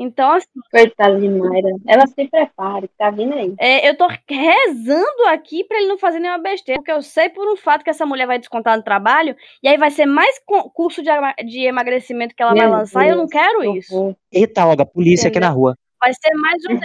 [0.01, 1.71] Então, assim, Coitada de Mayra.
[1.85, 3.53] Ela se prepare, tá vindo aí.
[3.59, 6.81] é, eu tô rezando aqui pra ele não fazer nenhuma besteira.
[6.81, 9.35] Porque eu sei por um fato que essa mulher vai descontar no trabalho.
[9.61, 10.41] E aí vai ser mais
[10.73, 11.11] curso de,
[11.45, 13.05] de emagrecimento que ela vai Meu lançar.
[13.05, 14.17] E eu não Deus, quero que isso.
[14.31, 15.77] Eita, Olga, polícia aqui na rua.
[16.01, 16.79] Vai ser mais um.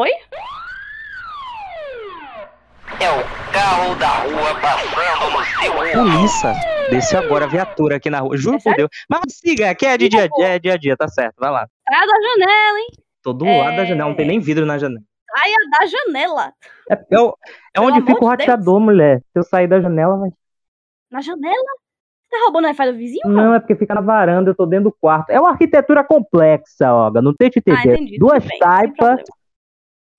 [0.00, 0.10] Oi?
[3.52, 6.54] Carro da rua passando no seu Polícia.
[6.88, 8.36] Desceu agora a viatura aqui na rua.
[8.36, 8.76] Juro É por?
[8.76, 8.88] Deus.
[9.10, 11.34] Mas siga, que é de dia, é dia a dia, tá certo.
[11.38, 11.66] Vai lá.
[11.90, 12.86] Saia da janela, hein?
[13.22, 13.58] Tô do É.
[13.60, 15.00] lado da janela, não tem nem vidro na janela.
[15.36, 16.52] Saia da janela.
[16.90, 17.36] É, é, o-
[17.74, 18.30] é onde fica o de Deus.
[18.30, 19.18] rateador, mulher.
[19.32, 20.30] Se eu sair da janela, vai.
[21.10, 21.54] Na janela?
[22.22, 23.20] Você tá roubando o Wi-Fi do vizinho?
[23.24, 23.36] mano?
[23.42, 25.30] Não, é porque fica na varanda, eu tô dentro do quarto.
[25.30, 27.20] É uma arquitetura complexa, Olga.
[27.20, 27.94] Não tem Ah, entender.
[27.96, 28.18] entendi.
[28.18, 29.20] Duas taipas.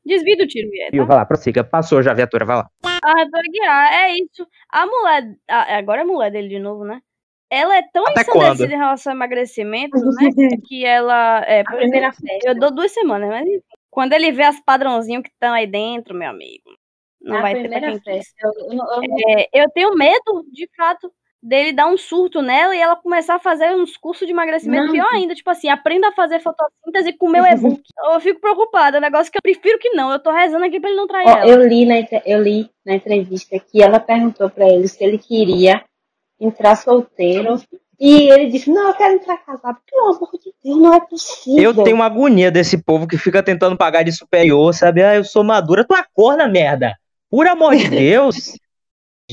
[0.06, 1.04] Desvia do tiro, Vier, E tá?
[1.06, 1.64] vai lá, prossiga.
[1.64, 2.70] Passou já a viatura, vai lá.
[2.84, 4.46] Ah, do Aguiar, é isso.
[4.70, 5.36] A mulher.
[5.50, 7.00] a- agora é mulher dele de novo, né?
[7.50, 8.72] Ela é tão Até ensandecida quando?
[8.72, 10.50] em relação ao emagrecimento, né?
[10.68, 11.44] que ela.
[11.46, 12.48] É, A primeira festa.
[12.50, 13.48] eu dou duas semanas, mas.
[13.90, 16.64] Quando ele vê as padrãozinhos que estão aí dentro, meu amigo.
[17.22, 18.34] Não a vai ter pra quem festa.
[18.42, 21.12] Eu, eu, eu É, eu tenho medo, de fato,
[21.44, 24.94] dele dar um surto nela e ela começar a fazer uns cursos de emagrecimento Não.
[24.94, 25.36] pior ainda.
[25.36, 27.82] Tipo assim, aprenda a fazer fotossíntese com o meu e-book.
[28.14, 30.10] eu fico preocupada, é um negócio que eu prefiro que não.
[30.12, 31.48] Eu tô rezando aqui pra ele não trair Ó, ela.
[31.48, 35.18] eu li na entre- eu li na entrevista que ela perguntou pra ele se ele
[35.18, 35.84] queria
[36.40, 37.62] entrar solteiro
[38.00, 41.64] e ele disse não eu quero entrar casado pelo amor de Deus não é possível
[41.72, 45.04] Eu tenho uma agonia desse povo que fica tentando pagar de superior, sabe?
[45.04, 45.86] Ah, eu sou madura.
[45.86, 46.96] Tu acorda, merda.
[47.30, 48.58] Por amor de Deus.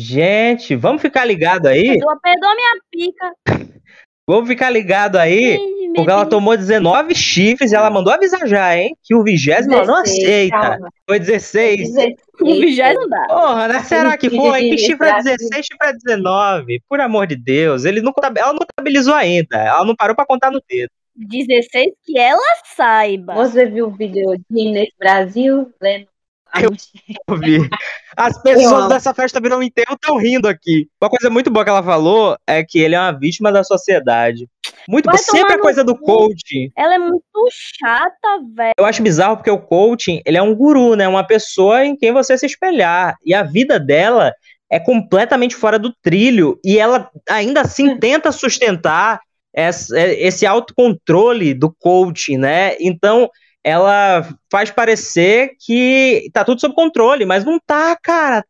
[0.01, 1.89] Gente, vamos ficar ligado aí?
[1.89, 3.33] Perdoa, perdoa minha pica.
[4.27, 5.57] Vamos ficar ligado aí?
[5.57, 8.97] Ih, Porque ela tomou 19 chifres e ela mandou avisar já, hein?
[9.03, 10.61] Que o vigésimo ela não 16, aceita.
[10.61, 10.89] calma.
[11.05, 11.79] Foi 16.
[11.93, 12.15] 16.
[12.41, 13.27] O vigésimo dá.
[13.27, 13.83] Porra, né?
[13.83, 14.61] Será que foi?
[14.71, 15.37] Que chifre é Exato.
[15.37, 16.81] 16, chifre é 19?
[16.89, 17.85] Por amor de Deus.
[17.85, 19.57] Ele não, ela não contabilizou ainda.
[19.57, 20.91] Ela não parou pra contar no dedo.
[21.17, 22.41] 16 que ela
[22.77, 23.35] saiba.
[23.35, 26.07] Você viu o vídeo de Inês Brasil lendo
[26.55, 27.15] Eu- manchete?
[27.29, 27.71] Eu vi.
[28.17, 30.89] As pessoas dessa festa virou um enterro estão rindo aqui.
[31.01, 34.49] Uma coisa muito boa que ela falou é que ele é uma vítima da sociedade.
[34.89, 36.71] Muito Vai sempre a coisa do coaching.
[36.77, 38.73] Ela é muito chata, velho.
[38.79, 41.07] Eu acho bizarro porque o coaching, ele é um guru, né?
[41.07, 43.17] Uma pessoa em quem você se espelhar.
[43.25, 44.33] E a vida dela
[44.71, 46.59] é completamente fora do trilho.
[46.65, 49.21] E ela ainda assim tenta sustentar
[49.53, 52.77] esse autocontrole do coaching, né?
[52.79, 53.29] Então,
[53.65, 58.45] ela faz parecer que tá tudo sob controle, mas não tá, cara.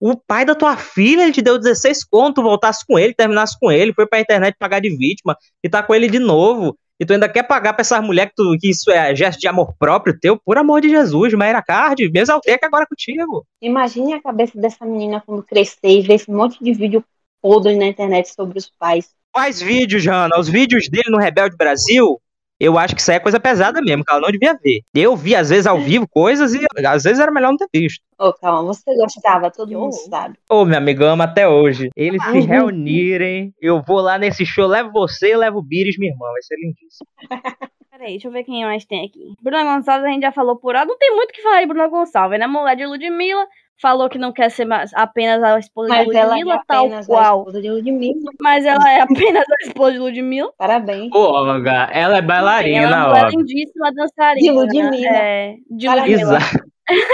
[0.00, 3.70] O pai da tua filha, ele te deu 16 conto, voltasse com ele, terminasse com
[3.70, 6.76] ele, foi pra internet pagar de vítima e tá com ele de novo.
[6.98, 9.48] E tu ainda quer pagar pra essas mulheres que, tu- que isso é gesto de
[9.48, 10.38] amor próprio teu?
[10.38, 13.46] Por amor de Jesus, Maíra Card, me exaltei aqui agora contigo.
[13.62, 17.02] Imagine a cabeça dessa menina quando crescer e ver esse monte de vídeo
[17.40, 19.08] podre na internet sobre os pais.
[19.34, 20.38] Faz vídeos, Jana.
[20.38, 22.20] Os vídeos dele no Rebelde Brasil,
[22.60, 24.80] eu acho que isso aí é coisa pesada mesmo, que ela não devia ver.
[24.94, 28.00] Eu vi, às vezes, ao vivo, coisas e às vezes era melhor não ter visto.
[28.18, 30.36] Ô, calma, você gostava, todo mundo sabe.
[30.48, 31.88] Ô, meu amigo, ama até hoje.
[31.96, 32.44] Eles se Uhum.
[32.46, 36.26] reunirem, eu vou lá nesse show, levo você e levo o Bires, minha irmã.
[36.32, 37.08] Vai ser lindíssimo.
[37.90, 39.34] Peraí, deixa eu ver quem mais tem aqui.
[39.42, 40.88] Bruna Gonçalves a gente já falou por alto.
[40.88, 42.46] Não tem muito o que falar de Bruna Gonçalves, né?
[42.46, 43.46] Mulher de Ludmilla.
[43.80, 46.88] Falou que não quer ser mais- apenas a esposa Mas de ela é Ludmilla, tal
[47.06, 47.38] qual.
[47.40, 48.30] esposa de Ludmilla.
[48.40, 50.52] Mas ela é apenas a esposa de Ludmilla.
[50.58, 51.10] Parabéns.
[51.14, 53.36] Ô, Olga, ela é ela é bailarina, uma mulher Olga.
[53.36, 54.40] lindíssima dançarina.
[54.46, 55.06] De Ludmilla.
[55.16, 56.20] É, de Parabéns.
[56.20, 56.38] Ludmilla.
[56.38, 56.70] Exato.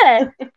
[0.06, 0.46] É.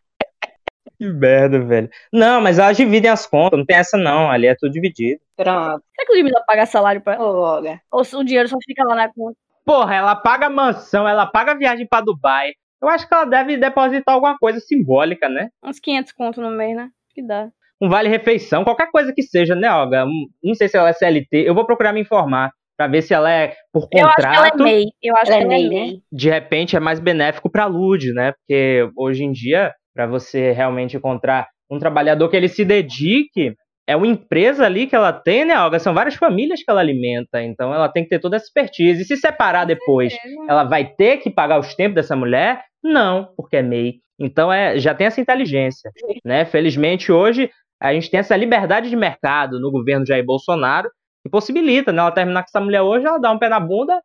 [1.00, 1.88] Que merda, velho.
[2.12, 5.18] Não, mas elas dividem as contas, não tem essa não, ali é tudo dividido.
[5.34, 5.82] Pronto.
[5.96, 7.24] Será que Ludmilla paga salário pra ela?
[7.24, 7.80] Ô, Olga.
[7.90, 9.34] Ou o dinheiro só fica lá na conta?
[9.64, 12.50] porra, ela paga mansão, ela paga viagem pra Dubai.
[12.82, 15.48] Eu acho que ela deve depositar alguma coisa simbólica, né?
[15.64, 16.88] Uns 500 conto no mês, né?
[17.14, 17.48] Que dá.
[17.82, 20.04] Um vale-refeição, qualquer coisa que seja, né, Olga?
[20.42, 21.48] Não sei se ela é CLT.
[21.48, 24.32] Eu vou procurar me informar pra ver se ela é por Eu acho que ela
[24.46, 24.62] é contrato.
[24.62, 24.84] MEI.
[25.02, 25.98] Eu acho Ela que é ela é MEI, MEI.
[26.12, 28.32] de repente é mais benéfico para a Lud, né?
[28.32, 33.54] Porque hoje em dia, para você realmente encontrar um trabalhador que ele se dedique,
[33.86, 35.78] é uma empresa ali que ela tem, né, Olga?
[35.78, 39.02] São várias famílias que ela alimenta, então ela tem que ter toda essa expertise.
[39.02, 40.14] E se separar depois,
[40.48, 42.62] ela vai ter que pagar os tempos dessa mulher?
[42.82, 44.00] Não, porque é MEI.
[44.18, 45.90] Então é, já tem essa inteligência,
[46.24, 46.44] né?
[46.44, 47.50] Felizmente hoje
[47.80, 50.90] a gente tem essa liberdade de mercado no governo Jair Bolsonaro
[51.22, 52.00] que possibilita, né?
[52.00, 54.00] Ela terminar com essa mulher hoje, ela dá um pé na bunda,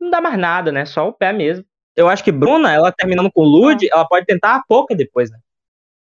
[0.00, 0.84] não dá mais nada, né?
[0.84, 1.64] Só o pé mesmo.
[1.96, 5.30] Eu acho que Bruna, ela terminando com o Lud, ela pode tentar a Pouca depois,
[5.30, 5.38] né?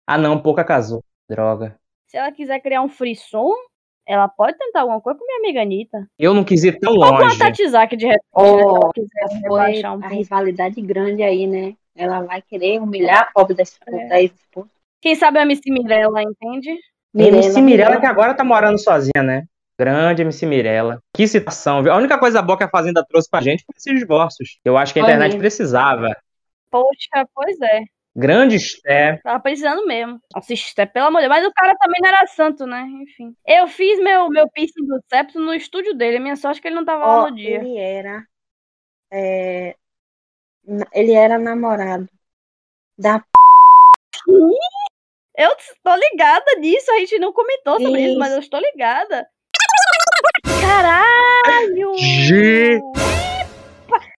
[0.07, 1.03] Ah, não, Pouca casou.
[1.29, 1.77] Droga.
[2.09, 3.53] Se ela quiser criar um frisson,
[4.03, 6.07] ela pode tentar alguma coisa com minha amiga Anitta.
[6.17, 7.37] Eu não quis ir tão Ou com a longe.
[7.37, 10.15] Tati Zaki, de repente, Oh, se ela quiser Foi um a pouco.
[10.15, 11.75] rivalidade grande aí, né?
[11.95, 13.95] Ela vai querer humilhar a pobre da esposa.
[13.95, 14.07] É.
[14.07, 14.67] da ex-esposa.
[14.99, 16.75] Quem sabe a MC Mirella, entende?
[17.15, 19.43] MC Mirella que agora tá morando sozinha, né?
[19.79, 20.99] Grande MC Mirella.
[21.15, 21.93] Que citação, viu?
[21.93, 24.57] A única coisa boa que a Fazenda trouxe pra gente foi esses divórcios.
[24.65, 25.41] Eu acho que a internet mesmo.
[25.41, 26.17] precisava.
[26.71, 27.83] Poxa, pois é.
[28.19, 29.17] Grande Esté.
[29.23, 30.19] Tava precisando mesmo.
[30.35, 31.39] Nossa, Esté, pelo amor de Deus.
[31.39, 32.81] Mas o cara também não era santo, né?
[33.01, 33.33] Enfim.
[33.47, 36.19] Eu fiz meu, meu piercing do septo no estúdio dele.
[36.19, 37.55] Minha sorte é que ele não tava lá Ó, no dia.
[37.61, 38.23] ele era.
[39.11, 39.75] é,
[40.93, 42.07] ele era namorado
[42.97, 43.23] da
[45.37, 45.51] Eu
[45.83, 46.91] tô ligada nisso.
[46.91, 48.19] A gente não comentou sobre isso, Isso.
[48.19, 49.25] mas eu estou ligada.
[50.61, 51.93] Caralho!
[51.97, 52.79] Ge-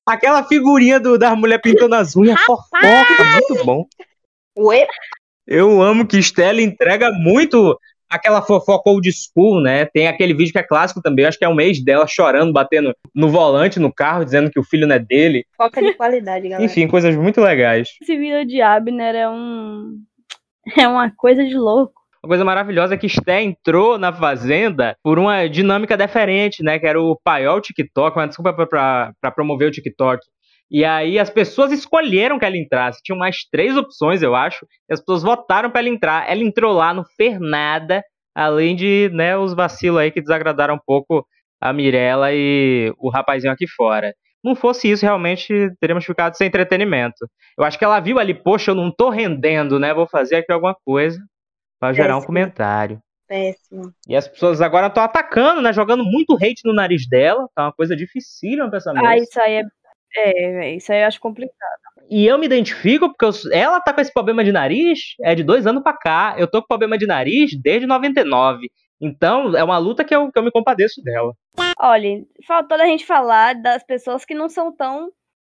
[0.05, 3.85] Aquela figurinha do, da mulher pintando as unhas, fofoca, muito bom.
[4.57, 4.87] Ué,
[5.47, 7.77] Eu amo que Stella entrega muito
[8.09, 9.85] aquela fofoca old school, né?
[9.85, 12.93] Tem aquele vídeo que é clássico também, acho que é um mês dela chorando, batendo
[13.15, 15.45] no volante, no carro, dizendo que o filho não é dele.
[15.55, 16.65] foca de qualidade, galera.
[16.65, 17.89] Enfim, coisas muito legais.
[18.01, 19.97] Esse vídeo de Abner é um.
[20.77, 22.00] É uma coisa de louco.
[22.23, 26.77] Uma coisa maravilhosa é que Sté entrou na Fazenda por uma dinâmica diferente, né?
[26.77, 30.23] Que era o paiol TikTok, uma desculpa pra- promover o TikTok.
[30.69, 33.01] E aí as pessoas escolheram que ela entrasse.
[33.03, 34.65] Tinham mais três opções, eu acho.
[34.89, 36.29] E as pessoas votaram pra ela entrar.
[36.29, 38.03] Ela entrou lá, não fez nada.
[38.35, 41.25] Além de, né, os vacilos aí que desagradaram um pouco
[41.59, 44.13] a Mirella e o rapazinho aqui fora.
[44.43, 47.27] Não fosse isso, realmente teríamos ficado sem entretenimento.
[47.57, 49.93] Eu acho que ela viu ali, poxa, eu não tô rendendo, né?
[49.93, 51.19] Vou fazer aqui alguma coisa
[51.81, 53.01] pra gerar um comentário.
[53.27, 53.91] Péssimo.
[54.07, 55.71] E as pessoas agora estão atacando, né?
[55.73, 57.47] Jogando muito hate no nariz dela.
[57.55, 59.63] Tá uma coisa dificílima pra essa Ah, isso aí é.
[60.13, 61.79] É, isso aí eu acho complicado.
[62.09, 65.43] E eu me identifico porque eu- ela tá com esse problema de nariz é de
[65.43, 66.35] dois anos pra cá.
[66.37, 68.67] Eu tô com problema de nariz desde 99.
[68.99, 71.33] Então, é uma luta que eu, que eu me compadeço dela.
[71.79, 75.09] Olha, faltou da gente falar das pessoas que não são tão.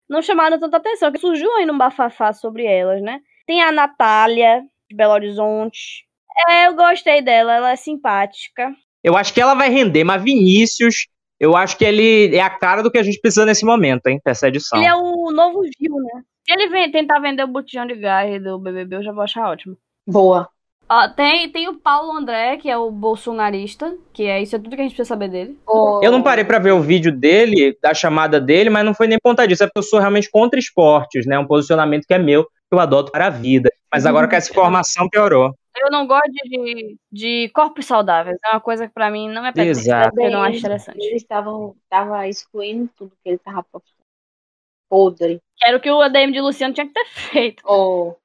[0.09, 3.21] não chamaram tanta atenção, que surgiu aí num bafafá sobre elas, né?
[3.47, 4.61] Tem a Natália,
[4.91, 6.05] de Belo Horizonte.
[6.49, 8.73] É, eu gostei dela, ela é simpática.
[9.03, 11.07] Eu acho que ela vai render, mas Vinícius,
[11.39, 14.21] eu acho que ele é a cara do que a gente precisa nesse momento, hein?
[14.25, 14.79] Dessa edição.
[14.79, 16.23] Ele é o novo Gil, né?
[16.47, 19.49] Se ele vem tentar vender o botijão de gás do BBB, eu já vou achar
[19.49, 19.77] ótimo.
[20.07, 20.49] Boa.
[20.93, 24.75] Ó, tem, tem o Paulo André, que é o bolsonarista, que é isso é tudo
[24.75, 25.57] que a gente precisa saber dele.
[26.03, 29.17] Eu não parei pra ver o vídeo dele, da chamada dele, mas não foi nem
[29.23, 29.63] ponta disso.
[29.63, 31.39] É porque eu sou realmente contra esportes, né?
[31.39, 33.71] Um posicionamento que é meu, que eu adoto para a vida.
[33.93, 35.55] Mas agora com essa informação piorou.
[35.77, 38.37] Eu não gosto de, de corpos saudáveis.
[38.45, 40.11] É uma coisa que pra mim não é presente, Exato.
[40.11, 40.99] porque eu não acho interessante.
[40.99, 44.01] Eles estavam tava excluindo tudo que ele tava postando.
[44.89, 45.41] Podre.
[45.57, 47.63] Quero que o ADM de Luciano tinha que ter feito.
[47.65, 48.19] Ou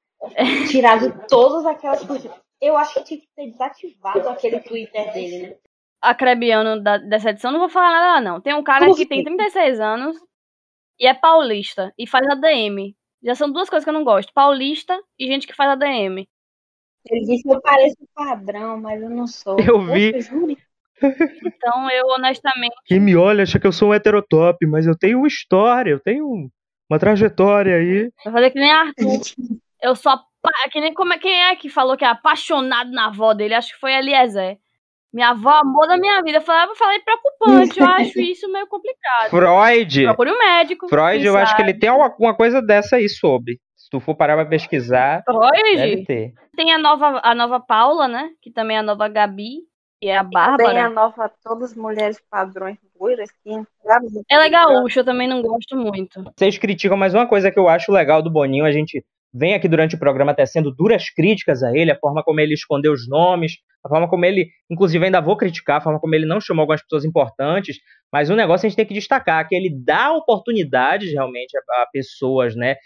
[0.68, 2.30] tirado todas aquelas coisas.
[2.60, 5.56] Eu acho que tinha que ter desativado aquele Twitter dele, né?
[6.00, 8.40] Acrebiano da, dessa edição, não vou falar nada, não.
[8.40, 10.16] Tem um cara que tem 36 anos
[10.98, 12.94] e é paulista e faz ADM.
[13.22, 16.26] Já são duas coisas que eu não gosto: paulista e gente que faz ADM.
[17.10, 19.56] Ele disse que eu pareço padrão, mas eu não sou.
[19.60, 20.12] Eu vi.
[20.12, 20.58] Poxa, jure?
[21.02, 22.74] Então, eu honestamente.
[22.86, 26.00] Quem me olha acha que eu sou um heterotop, mas eu tenho uma história, eu
[26.00, 26.48] tenho
[26.88, 28.10] uma trajetória aí.
[28.24, 29.20] Vou fazer que nem Arthur.
[29.82, 30.24] Eu sou apa...
[30.70, 33.54] que nem como é quem é que falou que é apaixonado na avó dele?
[33.54, 34.58] Acho que foi Eliezer.
[35.12, 36.38] Minha avó, amor da minha vida.
[36.38, 37.80] Eu falei, eu falei preocupante.
[37.80, 39.30] Eu acho isso meio complicado.
[39.30, 40.04] Freud.
[40.04, 40.88] Procure um médico.
[40.88, 41.70] Freud, eu acho que sabe.
[41.70, 43.58] ele tem alguma coisa dessa aí sobre.
[43.86, 46.06] Se tu for parar pra pesquisar, deve Freud.
[46.06, 46.34] ter.
[46.56, 48.30] Tem a nova, a nova Paula, né?
[48.42, 49.58] Que também é a nova Gabi.
[50.00, 50.86] Que é a Bárbara.
[50.86, 54.08] a nova, todas as mulheres padrões loiras que entraram.
[54.28, 56.20] Ela é gaúcha, eu também não gosto muito.
[56.36, 59.68] Vocês criticam, mas uma coisa que eu acho legal do Boninho, a gente vem aqui
[59.68, 63.58] durante o programa tecendo duras críticas a ele, a forma como ele escondeu os nomes,
[63.84, 66.82] a forma como ele, inclusive ainda vou criticar, a forma como ele não chamou algumas
[66.82, 67.76] pessoas importantes,
[68.12, 71.86] mas um negócio a gente tem que destacar, que ele dá oportunidades realmente a, a
[71.92, 72.76] pessoas, né?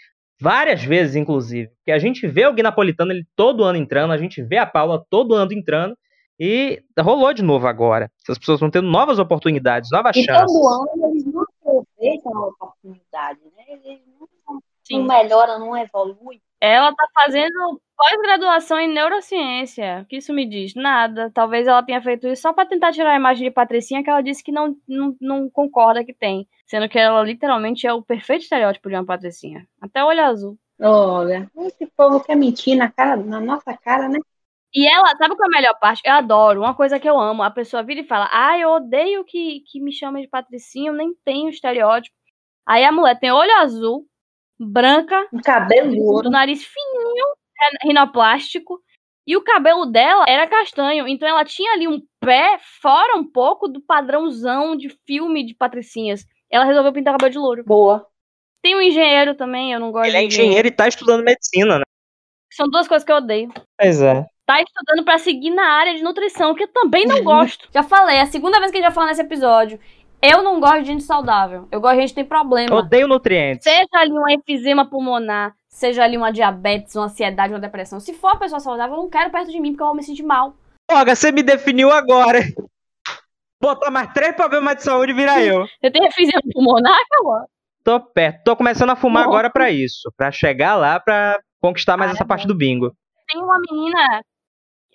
[0.41, 1.69] Várias vezes, inclusive.
[1.77, 4.65] Porque a gente vê o Gui Napolitano ele todo ano entrando, a gente vê a
[4.65, 5.95] Paula todo ano entrando,
[6.39, 8.11] e rolou de novo agora.
[8.23, 10.51] Essas pessoas estão tendo novas oportunidades, novas E chances.
[10.51, 13.63] todo ano eles não aproveitam a oportunidade, né?
[13.67, 14.01] Eles
[14.49, 14.59] não,
[14.99, 16.41] não melhoram, não evoluem.
[16.61, 20.01] Ela tá fazendo pós-graduação em neurociência.
[20.03, 20.75] O que isso me diz?
[20.75, 21.31] Nada.
[21.33, 24.21] Talvez ela tenha feito isso só pra tentar tirar a imagem de Patricinha que ela
[24.21, 26.47] disse que não, não, não concorda que tem.
[26.67, 29.67] Sendo que ela literalmente é o perfeito estereótipo de uma Patricinha.
[29.81, 30.57] Até olho azul.
[30.79, 34.19] Olha, esse povo quer mentir na, cara, na nossa cara, né?
[34.73, 36.01] E ela, sabe qual é a melhor parte?
[36.05, 37.43] Eu adoro, uma coisa que eu amo.
[37.43, 40.95] A pessoa vira e fala: Ah, eu odeio que, que me chamem de Patricinha, eu
[40.95, 42.15] nem tenho estereótipo.
[42.65, 44.07] Aí a mulher tem olho azul,
[44.65, 46.29] branca, Um cabelo do louro.
[46.29, 47.25] nariz fininho,
[47.59, 48.79] rin- rinoplástico.
[49.27, 51.07] E o cabelo dela era castanho.
[51.07, 56.25] Então ela tinha ali um pé fora um pouco do padrãozão de filme de patricinhas.
[56.51, 57.63] Ela resolveu pintar o cabelo de louro.
[57.65, 58.05] Boa.
[58.63, 61.77] Tem um engenheiro também, eu não gosto Ele é de engenheiro e tá estudando medicina,
[61.79, 61.83] né?
[62.51, 63.51] São duas coisas que eu odeio.
[63.79, 64.25] Pois é.
[64.45, 67.69] Tá estudando pra seguir na área de nutrição, que eu também não gosto.
[67.73, 69.79] já falei, é a segunda vez que a gente já fala nesse episódio.
[70.21, 71.67] Eu não gosto de gente saudável.
[71.71, 72.75] Eu gosto de gente que tem problema.
[72.75, 73.63] Odeio nutrientes.
[73.63, 77.99] Seja ali um enfisema pulmonar, seja ali uma diabetes, uma ansiedade, uma depressão.
[77.99, 80.03] Se for uma pessoa saudável, eu não quero perto de mim, porque eu vou me
[80.03, 80.53] sentir mal.
[80.89, 82.39] Olga, você me definiu agora.
[83.59, 85.65] Botar mais três problemas de saúde vira eu.
[85.79, 87.45] Você tem enfisema pulmonar, calma?
[87.83, 88.43] Tô perto.
[88.43, 90.11] Tô começando a fumar agora pra isso.
[90.17, 92.91] Pra chegar lá, pra conquistar mais essa parte do bingo.
[93.27, 94.23] Tem uma menina.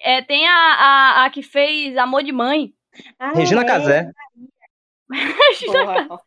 [0.01, 2.72] É, tem a, a, a que fez Amor de Mãe.
[3.18, 3.64] Ah, Regina é?
[3.64, 4.11] Casé.
[5.67, 6.21] Boa.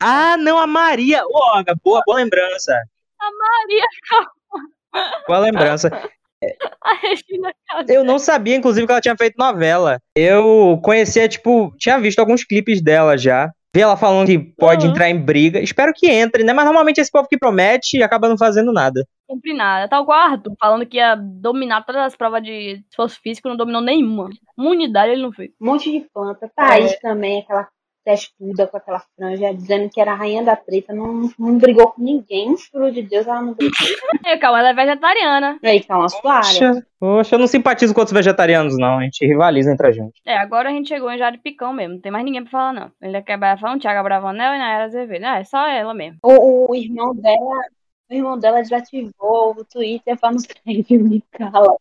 [0.00, 1.22] Ah, não, a Maria.
[1.24, 2.74] Ô, Olga, boa, boa lembrança.
[3.20, 3.84] A Maria,
[5.28, 5.88] Boa lembrança.
[6.82, 7.96] a Regina Casé.
[7.96, 10.00] Eu não sabia, inclusive, que ela tinha feito novela.
[10.16, 13.50] Eu conhecia, tipo, tinha visto alguns clipes dela já.
[13.72, 14.90] Vi ela falando que pode Uhum.
[14.90, 15.60] entrar em briga.
[15.60, 16.52] Espero que entre, né?
[16.52, 19.06] Mas normalmente esse povo que promete acaba não fazendo nada.
[19.28, 19.86] cumpri nada.
[19.88, 23.56] Tal qual o Arthur, falando que ia dominar todas as provas de esforço físico, não
[23.56, 24.28] dominou nenhuma.
[24.58, 25.52] Uma unidade ele não fez.
[25.60, 26.50] Um monte de planta.
[26.56, 27.68] Thaís também, aquela
[28.04, 32.02] testuda com aquela franja, dizendo que era a rainha da treta, não, não brigou com
[32.02, 32.54] ninguém.
[32.72, 33.78] Juro de Deus, ela não brigou.
[34.26, 35.58] E, calma, ela é vegetariana.
[35.62, 36.44] Aí, calma, sua área.
[36.48, 38.98] Poxa, poxa, eu não simpatizo com outros vegetarianos, não.
[38.98, 40.20] A gente rivaliza entre a gente.
[40.24, 41.94] É, agora a gente chegou em Jade Picão mesmo.
[41.94, 42.90] Não tem mais ninguém pra falar, não.
[43.00, 45.24] Ele quer falando Thiago Bravanel e Nayara Azevedo.
[45.24, 46.18] Ah, é só ela mesmo.
[46.22, 47.60] O, o irmão dela,
[48.10, 51.76] o irmão dela desativou o Twitter pra não sair me cala.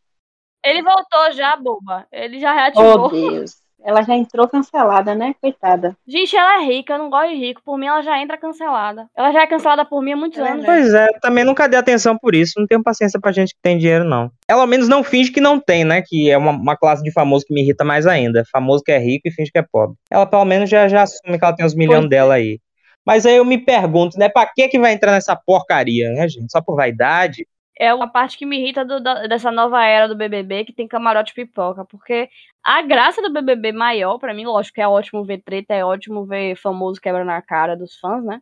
[0.63, 2.05] Ele voltou já, boba.
[2.11, 3.09] Ele já Oh, reativou.
[3.09, 3.68] Deus.
[3.83, 5.33] Ela já entrou cancelada, né?
[5.41, 5.95] Coitada.
[6.07, 7.61] Gente, ela é rica, eu não gosto de rico.
[7.63, 9.07] Por mim, ela já entra cancelada.
[9.15, 10.65] Ela já é cancelada por mim há muitos É anos.
[10.65, 12.53] Pois é, também nunca dei atenção por isso.
[12.57, 14.31] Não tenho paciência pra gente que tem dinheiro, não.
[14.47, 16.01] Ela ao menos não finge que não tem, né?
[16.05, 18.43] Que é uma, uma classe de famoso que me irrita mais ainda.
[18.51, 19.95] Famoso que é rico e finge que é pobre.
[20.11, 22.59] Ela pelo menos já, já assume que ela tem os milhões Pois dela aí.
[23.05, 24.29] Mas aí eu me pergunto, né?
[24.29, 26.51] Pra que que vai entrar nessa porcaria, né, gente?
[26.51, 27.47] Só por vaidade?
[27.79, 30.87] É uma parte que me irrita do- da- dessa nova era do BBB, que tem
[30.87, 31.85] camarote pipoca.
[31.85, 32.29] Porque
[32.63, 36.25] a graça do BBB maior, pra mim, lógico que é ótimo ver treta, é ótimo
[36.25, 38.41] ver famoso quebrando a cara dos fãs, né?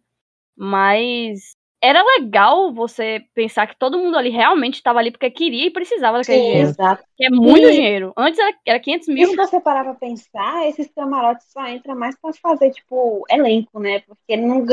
[0.57, 5.71] Mas era legal você pensar que todo mundo ali realmente tava ali porque queria e
[5.71, 6.75] precisava daquele Sim, dinheiro.
[6.79, 7.03] exato.
[7.17, 8.13] Que é muito E- dinheiro.
[8.17, 9.27] Antes era, era 500 E mil.
[9.27, 13.99] se você parar pra pensar, esses camarotes só entram mais pra fazer, tipo, elenco, né?
[14.01, 14.65] Porque não,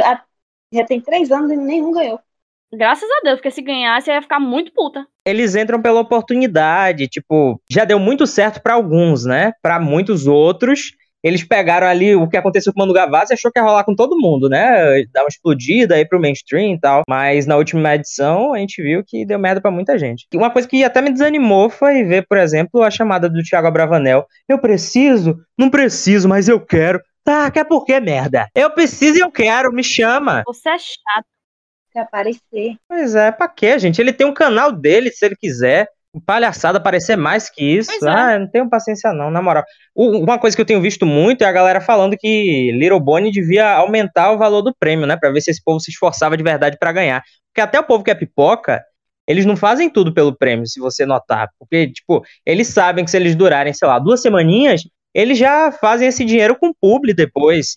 [0.72, 2.20] já tem três anos e nenhum ganhou.
[2.76, 5.06] Graças a Deus, porque se ganhasse, ia ficar muito puta.
[5.26, 9.52] Eles entram pela oportunidade, tipo, já deu muito certo pra alguns, né?
[9.62, 10.92] Pra muitos outros,
[11.24, 13.82] eles pegaram ali o que aconteceu com o Manu Gavassi e achou que ia rolar
[13.82, 15.02] com todo mundo, né?
[15.10, 17.02] Dar uma explodida aí pro mainstream e tal.
[17.08, 20.26] Mas na última edição a gente viu que deu merda pra muita gente.
[20.34, 24.26] Uma coisa que até me desanimou foi ver, por exemplo, a chamada do Thiago Abravanel.
[24.46, 25.38] Eu preciso?
[25.58, 27.00] Não preciso, mas eu quero.
[27.24, 28.46] Tá, quer por quê, merda?
[28.54, 30.42] Eu preciso e eu quero, me chama.
[30.46, 31.33] Você é chato.
[31.94, 32.74] Se aparecer.
[32.88, 34.00] Pois é, pra quê, gente?
[34.00, 35.86] Ele tem um canal dele, se ele quiser.
[36.26, 37.88] Palhaçada, parecer mais que isso.
[37.88, 38.10] Pois é.
[38.10, 39.64] Ah, eu não tenho paciência não, na moral.
[39.94, 43.68] Uma coisa que eu tenho visto muito é a galera falando que Little Bonnie devia
[43.76, 45.16] aumentar o valor do prêmio, né?
[45.16, 47.22] Pra ver se esse povo se esforçava de verdade pra ganhar.
[47.52, 48.82] Porque até o povo que é pipoca,
[49.26, 51.48] eles não fazem tudo pelo prêmio, se você notar.
[51.58, 54.82] Porque, tipo, eles sabem que se eles durarem, sei lá, duas semaninhas,
[55.14, 57.74] eles já fazem esse dinheiro com publi depois.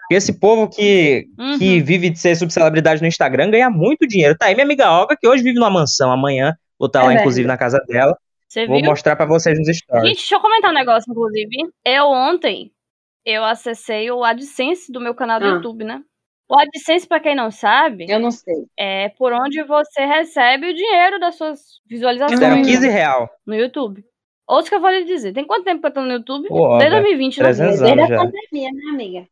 [0.00, 1.58] Porque esse povo que, Uhum.
[1.58, 4.36] que vive de ser subcelebridade no Instagram ganha muito dinheiro.
[4.36, 6.10] Tá aí minha amiga Olga, que hoje vive numa mansão.
[6.10, 8.16] Amanhã vou estar É lá, inclusive, na casa dela.
[8.48, 8.86] Você Vou viu?
[8.86, 10.08] mostrar pra vocês nos stories.
[10.08, 11.50] Gente, deixa eu comentar um negócio, inclusive.
[11.84, 12.72] Eu ontem,
[13.26, 15.48] eu acessei o AdSense do meu canal do Ah.
[15.50, 16.00] YouTube, né?
[16.50, 18.54] O AdSense, pra quem não sabe, Eu não sei.
[18.78, 22.62] é por onde você recebe o dinheiro das suas visualizações Deram Hum.
[22.62, 23.28] 15 real.
[23.46, 24.02] no YouTube.
[24.48, 25.32] Outros que eu vou lhe dizer.
[25.34, 26.48] Tem quanto tempo que eu tô no YouTube?
[26.48, 27.44] Pô, Desde velho, 2020, né?
[27.44, 28.16] 300 Desde a já.
[28.16, 29.28] pandemia, né, amiga?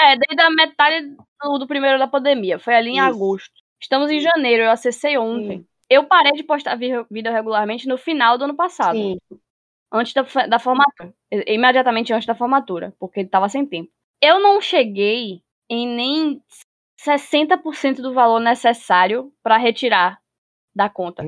[0.00, 2.58] É, desde a metade do, do primeiro da pandemia.
[2.58, 3.06] Foi ali em Isso.
[3.08, 3.52] agosto.
[3.80, 5.66] Estamos em janeiro, eu acessei ontem.
[5.88, 8.96] Eu parei de postar vi- vídeo regularmente no final do ano passado.
[8.96, 9.18] Sim.
[9.92, 11.12] Antes da, da formatura.
[11.46, 13.90] Imediatamente antes da formatura, porque ele tava sem tempo.
[14.20, 16.40] Eu não cheguei em nem
[17.04, 20.18] 60% do valor necessário pra retirar
[20.74, 21.22] da conta.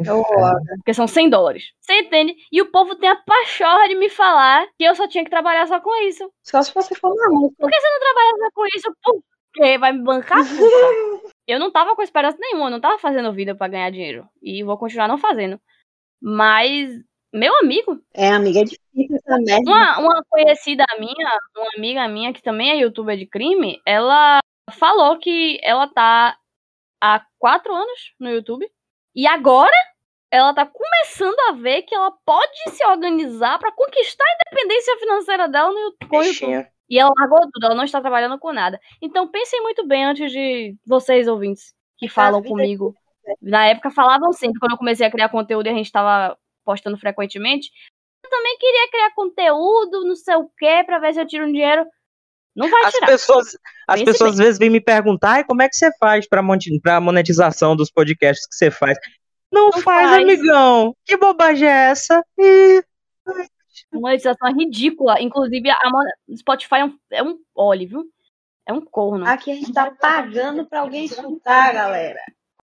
[0.77, 1.73] Porque são 100 dólares.
[1.81, 2.35] Você entende?
[2.51, 5.67] E o povo tem a pachorra de me falar que eu só tinha que trabalhar
[5.67, 6.31] só com isso.
[6.43, 7.55] Só se você for maluco.
[7.59, 8.97] Por que você não trabalha só com isso?
[9.03, 9.23] Por
[9.55, 9.79] quê?
[9.79, 10.39] Vai me bancar?
[11.47, 14.27] eu não tava com esperança nenhuma, eu não tava fazendo vida pra ganhar dinheiro.
[14.43, 15.61] E vou continuar não fazendo.
[16.23, 16.91] Mas,
[17.33, 19.71] meu amigo, É, amiga, é difícil merda.
[19.71, 24.39] uma, uma conhecida minha, uma amiga minha que também é youtuber de crime, ela
[24.73, 26.39] falou que ela tá
[27.03, 28.67] há quatro anos no YouTube.
[29.15, 29.73] E agora
[30.31, 35.49] ela tá começando a ver que ela pode se organizar pra conquistar a independência financeira
[35.49, 35.99] dela no YouTube.
[36.89, 38.81] E ela largou tudo, ela não está trabalhando com nada.
[39.01, 42.95] Então pensem muito bem antes de vocês, ouvintes, que falam comigo.
[43.41, 46.99] Na época falavam sempre, quando eu comecei a criar conteúdo e a gente estava postando
[46.99, 47.71] frequentemente.
[48.25, 51.53] Eu também queria criar conteúdo, não sei o quê, pra ver se eu tiro um
[51.53, 51.87] dinheiro.
[52.55, 53.07] Não vai As tirar.
[53.07, 53.47] pessoas,
[53.89, 56.41] as Pense pessoas às vezes vêm me perguntar, "Ai, como é que você faz pra
[57.01, 58.97] monetização dos podcasts que você faz?
[59.53, 60.23] Não, Não faz, faz.
[60.23, 60.97] amigão.
[61.05, 62.25] Que bobagem é essa?
[63.93, 65.21] A monetização é ridícula.
[65.21, 65.77] Inclusive, a
[66.37, 68.05] Spotify é um, é um óleo, viu?
[68.67, 69.27] É um corno.
[69.27, 72.21] Aqui a gente tá pagando pra alguém escutar, galera.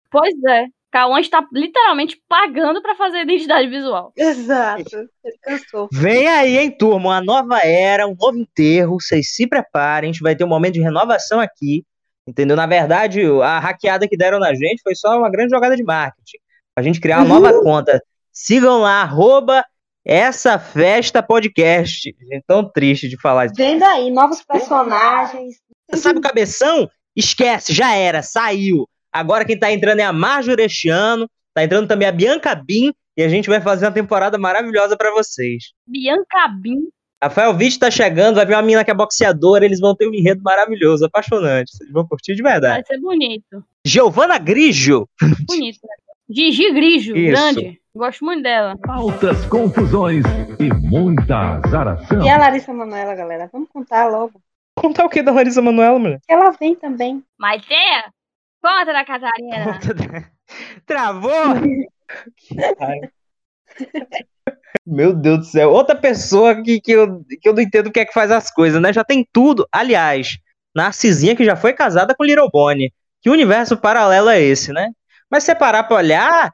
[0.09, 0.65] Pois é.
[0.91, 4.11] Cauã está literalmente pagando pra fazer identidade visual.
[4.15, 4.83] Exato.
[5.23, 5.87] Ele cansou.
[5.91, 8.99] Vem aí, hein, turma, uma nova era, um novo enterro.
[8.99, 11.85] Vocês se preparem, a gente vai ter um momento de renovação aqui.
[12.27, 12.55] Entendeu?
[12.55, 16.37] Na verdade, a hackeada que deram na gente foi só uma grande jogada de marketing.
[16.75, 18.01] A gente criar uma nova conta.
[18.31, 19.65] Sigam lá, arroba
[20.05, 22.15] essa festa podcast.
[22.19, 23.55] Gente, tão triste de falar isso.
[23.55, 25.55] Vendo aí, novos personagens.
[25.93, 26.89] Sabe o cabeção?
[27.15, 28.87] Esquece, já era, saiu.
[29.11, 32.93] Agora quem tá entrando é a Marjorie este ano, tá entrando também a Bianca Bin,
[33.17, 35.71] e a gente vai fazer uma temporada maravilhosa pra vocês.
[35.85, 36.87] Bianca Bin.
[37.23, 40.13] Rafael Witt tá chegando, vai vir uma menina que é boxeadora, eles vão ter um
[40.13, 41.71] enredo maravilhoso, apaixonante.
[41.71, 42.73] Vocês vão curtir de verdade.
[42.73, 43.63] Vai ser bonito.
[43.85, 45.07] Giovana Grigio.
[45.47, 45.79] Bonito.
[45.83, 45.95] né?
[46.33, 47.31] Gigi Grijo, Isso.
[47.31, 47.79] grande.
[47.93, 48.75] Gosto muito dela.
[48.87, 50.23] Altas confusões
[50.59, 52.23] e muita azaração.
[52.23, 53.49] E a Larissa Manoela, galera?
[53.51, 54.41] Vamos contar logo.
[54.75, 56.19] Contar o que da Larissa Manoela, mulher?
[56.25, 57.21] Que ela vem também.
[57.37, 58.09] Mas é?
[58.61, 59.79] Conta da Catarina.
[60.85, 61.31] Travou?
[64.85, 65.71] Meu Deus do céu.
[65.71, 68.51] Outra pessoa que, que, eu, que eu não entendo o que é que faz as
[68.51, 68.93] coisas, né?
[68.93, 69.67] Já tem tudo.
[69.71, 70.37] Aliás,
[70.75, 72.93] Narcisinha que já foi casada com Little Bonnie.
[73.21, 74.89] Que universo paralelo é esse, né?
[75.29, 76.51] Mas se você parar pra olhar,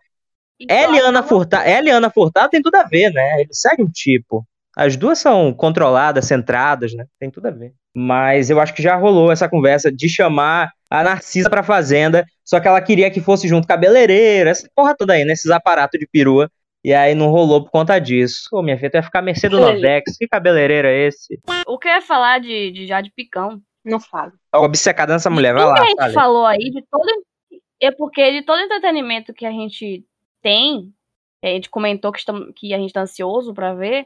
[0.60, 3.42] Eliana Furtado, Eliana Furtado tem tudo a ver, né?
[3.42, 4.46] Ele segue um tipo.
[4.78, 7.08] As duas são controladas, centradas, né?
[7.20, 7.74] Tem tudo a ver.
[7.96, 12.60] Mas eu acho que já rolou essa conversa de chamar a Narcisa pra fazenda, só
[12.60, 16.48] que ela queria que fosse junto cabeleireiro, essa porra toda aí, nesses aparatos de perua.
[16.84, 18.48] E aí não rolou por conta disso.
[18.54, 19.60] Ô, minha filha, tu ia ficar mercê do.
[19.60, 20.16] Novex.
[20.16, 21.40] Que cabeleireiro é esse?
[21.66, 23.60] O que eu ia falar de, de Jade Picão?
[23.84, 24.34] Não falo.
[24.54, 25.74] Ó, obcecada nessa mulher, vai lá.
[25.74, 27.26] que a gente falou aí, de todo.
[27.82, 30.06] É porque de todo entretenimento que a gente
[30.40, 30.94] tem,
[31.44, 34.06] a gente comentou que, estamos, que a gente tá ansioso pra ver.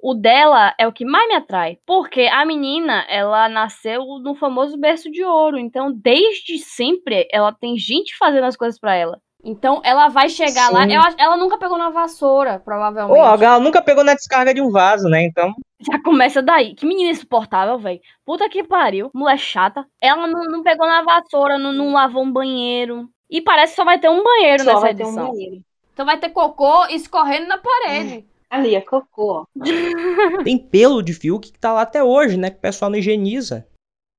[0.00, 1.78] O dela é o que mais me atrai.
[1.86, 5.58] Porque a menina, ela nasceu no famoso berço de ouro.
[5.58, 9.18] Então, desde sempre, ela tem gente fazendo as coisas pra ela.
[9.44, 10.84] Então, ela vai chegar lá.
[10.84, 10.94] Sim.
[10.94, 13.18] eu acho- ela nunca pegou na vassoura, provavelmente.
[13.18, 15.22] Ô, a Gal nunca pegou na descarga de um vaso, né?
[15.22, 16.74] Então, Já começa daí.
[16.74, 18.00] Que menina insuportável, velho.
[18.26, 19.10] Puta que pariu.
[19.14, 19.86] Mulher chata.
[20.00, 23.08] Ela não, não pegou na vassoura, não, não lavou um banheiro.
[23.30, 25.28] E parece que só vai ter um banheiro Só nessa vai ter um edição.
[25.30, 25.56] banheiro.
[25.92, 28.26] Então vai ter cocô escorrendo na parede.
[28.50, 29.44] Ali, é cocô, ó.
[30.44, 32.50] Tem pelo de Fiuk que tá lá até hoje, né?
[32.50, 33.66] Que o pessoal não higieniza.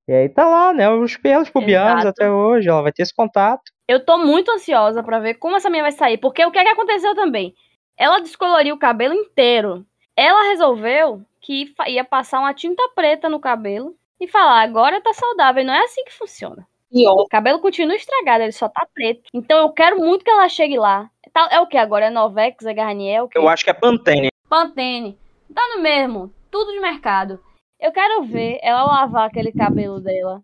[0.07, 0.89] e aí tá lá, né?
[0.89, 2.09] Os pelos pubianos Exato.
[2.09, 2.69] até hoje.
[2.69, 3.63] Ela vai ter esse contato.
[3.87, 6.17] Eu tô muito ansiosa pra ver como essa minha vai sair.
[6.17, 7.55] Porque o que é que aconteceu também?
[7.97, 9.85] Ela descoloriu o cabelo inteiro.
[10.15, 15.63] Ela resolveu que ia passar uma tinta preta no cabelo e falar: agora tá saudável.
[15.63, 16.67] E não é assim que funciona.
[16.91, 19.21] E O cabelo continua estragado, ele só tá preto.
[19.33, 21.09] Então eu quero muito que ela chegue lá.
[21.39, 22.07] Tá- É o que agora?
[22.07, 23.37] É Novex, é Garnier, é o quê?
[23.37, 24.29] Eu acho que é Pantene.
[24.49, 25.17] Pantene.
[25.55, 26.33] Tá no mesmo.
[26.51, 27.39] Tudo de mercado.
[27.79, 30.41] Eu quero ver ela lavar aquele cabelo dela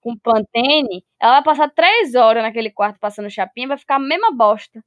[0.00, 1.04] com Pantene.
[1.20, 4.82] Ela vai passar três horas naquele quarto passando chapinha, vai ficar a mesma bosta.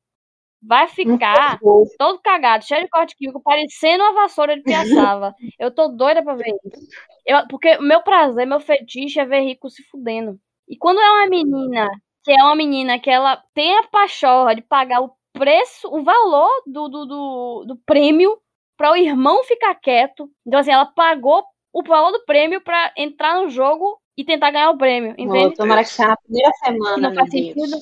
[0.62, 1.60] Vai ficar
[1.97, 5.34] todo cagado, cheio de corte químico, parecendo uma vassoura de piaçava.
[5.60, 6.88] Eu tô doida pra ver isso.
[7.26, 10.38] Eu, porque o meu prazer, meu fetiche é ver rico se fudendo.
[10.68, 11.88] E quando é uma menina,
[12.24, 16.49] que é uma menina que ela tem a pachorra de pagar o preço, o valor
[16.65, 18.38] do, do, do, do prêmio
[18.77, 20.29] para o irmão ficar quieto.
[20.45, 24.69] Então, assim, ela pagou o valor do prêmio para entrar no jogo e tentar ganhar
[24.71, 25.55] o prêmio, entende?
[25.55, 27.77] tomara que seja na primeira semana, não faz sentido.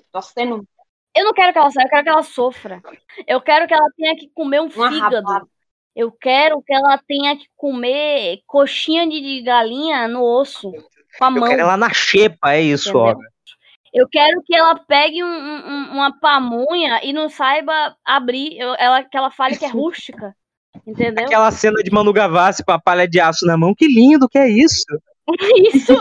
[1.16, 2.82] Eu não quero que ela saia, eu quero que ela sofra.
[3.28, 5.28] Eu quero que ela tenha que comer um uma fígado.
[5.28, 5.48] rapada.
[5.96, 10.72] Eu quero que ela tenha que comer coxinha de de galinha no osso,
[11.20, 11.50] com a Eu mão.
[11.50, 13.16] quero ela na xepa, é isso, Entendeu?
[13.20, 13.33] ó.
[13.94, 18.58] Eu quero que ela pegue um- um- um- uma pamonha e não saiba abrir.
[18.58, 20.36] Eu- ela, que ela fale que é rústica.
[20.88, 21.26] Entendeu?
[21.26, 24.38] Aquela cena de Manu Gavassi com a palha de aço na mão, que lindo que
[24.40, 24.86] é isso.
[25.74, 25.96] Isso.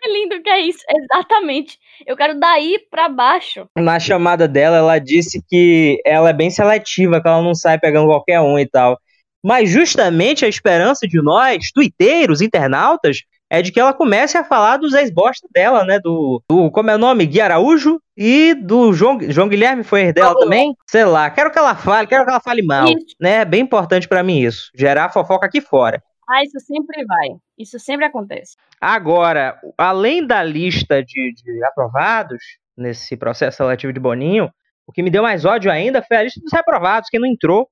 [0.00, 0.78] Que lindo que é isso.
[0.88, 1.76] Exatamente.
[2.06, 3.66] Eu quero daí pra baixo.
[3.76, 8.06] Na chamada dela, ela disse que ela é bem seletiva, que ela não sai pegando
[8.06, 8.96] qualquer um e tal.
[9.44, 14.76] Mas justamente a esperança de nós, tuiteiros, internautas, é de que ela comece a falar
[14.76, 15.98] dos ex-bosta dela, né?
[15.98, 17.26] Do, do- como é o nome?
[17.26, 20.74] Gui Araújo e do João, João Guilherme foi dela também?
[20.86, 23.16] Sei lá, quero que ela fale, quero que ela fale mal, Isso.
[23.20, 23.36] né?
[23.36, 26.02] É bem importante pra mim isso, gerar fofoca aqui fora.
[26.28, 27.28] Ah, isso sempre vai.
[27.58, 28.54] Isso sempre acontece.
[28.78, 32.38] Agora, além da lista de, de aprovados
[32.76, 34.50] nesse processo seletivo de Boninho,
[34.86, 37.68] o que me deu mais ódio ainda foi a lista dos reprovados, quem não entrou.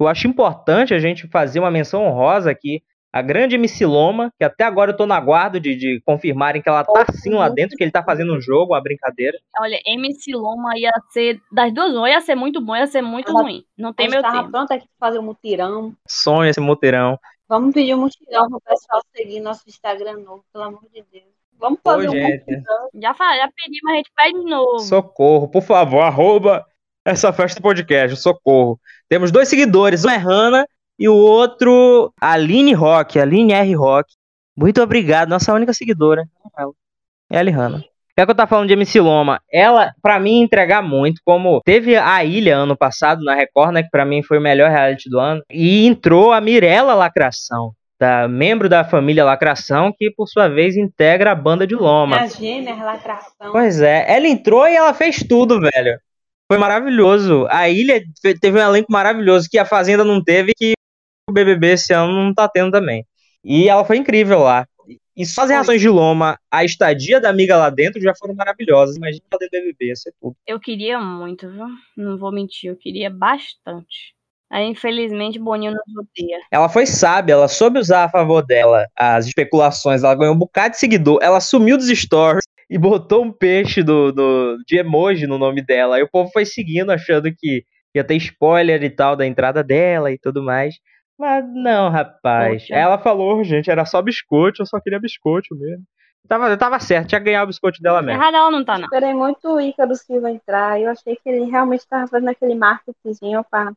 [0.00, 2.82] Eu acho importante a gente fazer uma menção honrosa aqui.
[3.12, 6.68] A grande MC Loma, que até agora eu tô na guarda de, de confirmarem que
[6.68, 9.38] ela tá sim lá dentro, que ele tá fazendo um jogo, uma brincadeira.
[9.58, 11.40] Olha, MC Loma ia ser.
[11.50, 13.64] Das duas, uma ia ser muito bom, ia ser muito Ela- ruim.
[13.78, 14.50] Não tem meu tava tempo.
[14.50, 15.94] pronto aqui pra fazer um mutirão.
[16.06, 17.18] Sonho esse mutirão.
[17.48, 21.24] Vamos pedir um mutirão pro pessoal seguir nosso Instagram novo, pelo amor de Deus.
[21.58, 22.40] Vamos Ô, fazer um gente.
[22.40, 22.88] mutirão.
[22.94, 24.78] Já, fa- já pedi, mas a gente pede de novo.
[24.80, 26.62] Socorro, por favor, arroba
[27.06, 28.78] essa festa podcast, socorro.
[29.08, 30.68] Temos dois seguidores, um é Hanna
[30.98, 34.12] e o outro Aline Rock, Aline R Rock.
[34.56, 36.24] Muito obrigado, nossa única seguidora.
[37.30, 37.78] É a Hanna.
[37.78, 37.80] O
[38.18, 39.40] que é que eu tava falando de MC Loma?
[39.52, 43.90] Ela, pra mim, entregar muito, como teve a Ilha ano passado na Record, né, que
[43.90, 48.68] pra mim foi o melhor reality do ano, e entrou a Mirella Lacração, da, membro
[48.68, 52.16] da família Lacração, que por sua vez integra a banda de Loma.
[52.16, 53.52] Minhas gêmeas, lacração.
[53.52, 56.00] Pois é, ela entrou e ela fez tudo, velho.
[56.50, 57.46] Foi maravilhoso.
[57.50, 58.02] A ilha
[58.40, 60.72] teve um elenco maravilhoso que a Fazenda não teve, que
[61.28, 63.04] o BBB esse ano não tá tendo também.
[63.44, 64.66] E ela foi incrível lá.
[65.16, 68.96] E só as reações de Loma, a estadia da amiga lá dentro já foram maravilhosas.
[68.96, 70.36] Imagina ela dentro do BBB, ia ser tudo.
[70.46, 71.66] Eu queria muito, viu?
[71.96, 74.14] Não vou mentir, eu queria bastante.
[74.50, 76.38] Aí, infelizmente, Boninho nos odeia.
[76.50, 80.70] Ela foi sábia, ela soube usar a favor dela as especulações, ela ganhou um bocado
[80.72, 85.36] de seguidor, ela sumiu dos stories e botou um peixe do, do- de emoji no
[85.36, 85.96] nome dela.
[85.96, 87.62] Aí o povo foi seguindo, achando que
[87.94, 90.76] ia ter spoiler e tal da entrada dela e tudo mais.
[91.18, 92.62] Mas não, rapaz.
[92.62, 92.74] Poxa.
[92.74, 95.84] Ela falou, gente, era só biscoito, eu só queria biscoito mesmo.
[96.28, 98.20] Tava, tava certo, tinha que ganhar o biscoito dela mesmo.
[98.20, 98.84] Errada ela não tá, não.
[98.84, 100.80] Esperei muito o Ícaro Silva entrar.
[100.80, 103.72] Eu achei que ele realmente estava fazendo aquele marketingzinho pra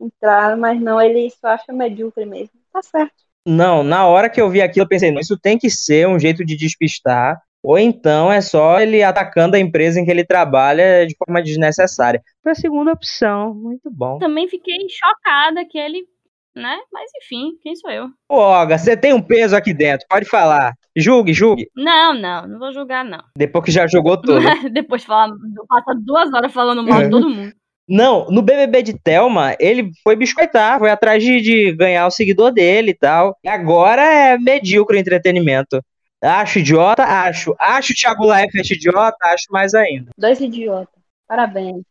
[0.00, 2.50] entrar, mas não, ele só acha medíocre mesmo.
[2.72, 3.14] Tá certo.
[3.46, 6.18] Não, na hora que eu vi aquilo, eu pensei, não, isso tem que ser um
[6.18, 11.06] jeito de despistar, ou então é só ele atacando a empresa em que ele trabalha
[11.06, 12.20] de forma desnecessária.
[12.42, 14.18] Foi a segunda opção, muito bom.
[14.18, 16.04] Também fiquei chocada que ele,
[16.56, 16.76] né?
[16.92, 18.06] Mas enfim, quem sou eu?
[18.28, 20.72] Ô, Olga, você tem um peso aqui dentro, pode falar.
[20.96, 21.68] Julgue, julgue.
[21.76, 23.22] Não, não, não vou julgar, não.
[23.36, 24.40] Depois que já jogou tudo.
[24.72, 25.30] Depois de falar,
[25.68, 27.04] passa duas horas falando mal É.
[27.04, 27.52] de todo mundo.
[27.88, 32.50] Não, no BBB de Thelma, ele foi biscoitar, foi atrás de, de ganhar o seguidor
[32.50, 33.36] dele e tal.
[33.44, 35.80] E agora é medíocre o entretenimento.
[36.20, 37.04] Acho idiota?
[37.04, 37.54] Acho.
[37.60, 39.16] Acho o Thiago Leifert idiota?
[39.22, 40.10] Acho mais ainda.
[40.18, 40.88] Dois idiotas.
[41.28, 41.82] Parabéns.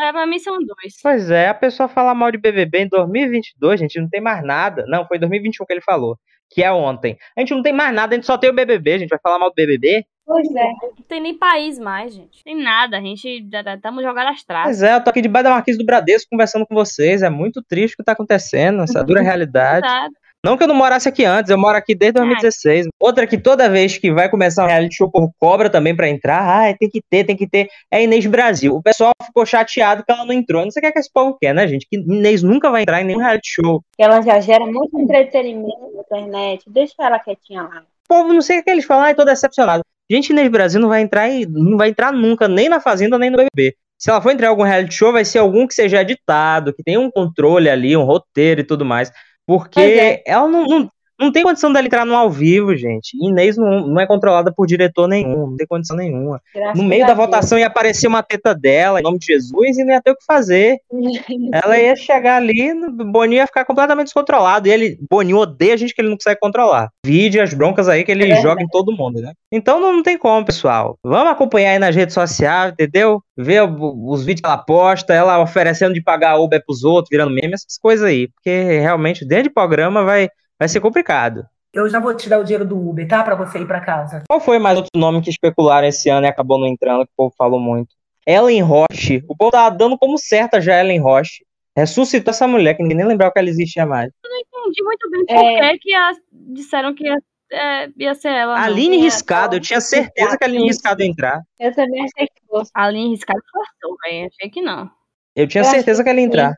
[0.00, 0.94] É, pra mim são dois.
[1.02, 4.84] Pois é, a pessoa fala mal de BBB em 2022, gente, não tem mais nada.
[4.88, 6.16] Não, foi em 2021 que ele falou,
[6.48, 7.18] que é ontem.
[7.36, 9.18] A gente não tem mais nada, a gente só tem o BBB, a gente vai
[9.22, 10.04] falar mal do BBB?
[10.24, 10.72] Pois é.
[10.82, 12.42] Não tem nem país mais, gente.
[12.42, 13.46] Tem nada, a gente
[13.76, 14.78] estamos jogados às traves.
[14.78, 17.62] Pois é, eu tô aqui debaixo da marquise do Bradesco conversando com vocês, é muito
[17.62, 19.86] triste o que tá acontecendo, essa dura realidade.
[19.86, 20.14] Nada.
[20.42, 22.88] Não que eu não morasse aqui antes, eu moro aqui desde 2016.
[22.98, 26.40] Outra que toda vez que vai começar um reality show, povo cobra também pra entrar.
[26.40, 27.68] Ah, tem que ter, tem que ter.
[27.90, 28.74] É Inês Brasil.
[28.74, 30.64] O pessoal ficou chateado que ela não entrou.
[30.64, 31.86] Não sei o que, é que esse povo quer, né, gente?
[31.86, 33.84] Que Inês nunca vai entrar em nenhum reality show.
[33.98, 36.64] Ela já gera muito entretenimento na internet.
[36.68, 37.82] Deixa ela quietinha lá.
[38.06, 39.82] O povo não sei o que eles falam, ai, tô decepcionado.
[40.10, 43.30] Gente, Inês Brasil não vai entrar em, não vai entrar nunca, nem na Fazenda, nem
[43.30, 43.76] no BBB.
[43.96, 46.82] Se ela for entrar em algum reality show, vai ser algum que seja editado, que
[46.82, 49.12] tenha um controle ali, um roteiro e tudo mais.
[49.50, 50.22] Porque é.
[50.24, 53.16] ela não, não, Não tem condição dela entrar no ao vivo, gente.
[53.20, 56.40] Inês não, não é controlada por diretor nenhum, não tem condição nenhuma.
[56.54, 57.18] Graças No meio da Deus.
[57.26, 60.16] votação ia aparecer uma teta dela, em nome de Jesus, e não ia ter o
[60.16, 60.78] que fazer.
[61.52, 64.66] Ela ia chegar ali, o Boninho ia ficar completamente descontrolado.
[64.66, 66.88] E ele, Boninho odeia a gente que ele não consegue controlar.
[67.04, 69.32] Vide as broncas aí que ele É joga em todo mundo, né?
[69.52, 70.98] Então não, não tem como, pessoal.
[71.04, 73.22] Vamos acompanhar aí nas redes sociais, entendeu?
[73.36, 77.54] Ver os vídeos que ela posta, ela oferecendo de pagar Uber pros outros, virando meme,
[77.54, 78.28] essas coisas aí.
[78.28, 78.50] Porque
[78.80, 80.28] realmente, dentro de programa, vai,
[80.60, 81.44] vai ser complicado.
[81.72, 83.22] Eu já vou te dar o dinheiro do Uber, tá?
[83.22, 84.22] Pra você ir pra casa.
[84.28, 87.16] Qual foi mais outro nome que especularam esse ano e acabou não entrando, que o
[87.16, 87.94] povo falou muito?
[88.26, 89.24] Ellen Roche.
[89.28, 91.44] O povo tava dando como certa já Ellen Roche.
[91.76, 94.10] Ressuscitou essa mulher, que ninguém nem lembrava que ela existia mais.
[94.24, 95.34] entendi muito bem É.
[95.34, 97.16] por que que a- disseram que ia,
[97.52, 98.56] é, ia ser ela.
[98.56, 98.64] não.
[98.64, 100.66] Aline É, Riscado, eu tinha certeza que a Aline.
[100.66, 101.40] Riscado ia entrar.
[101.58, 102.70] Eu também achei que fosse.
[102.74, 104.26] A Aline Riscado forçou, velho.
[104.28, 104.90] Achei que não.
[105.36, 106.54] Eu tinha Eu certeza que ela ia que entrar.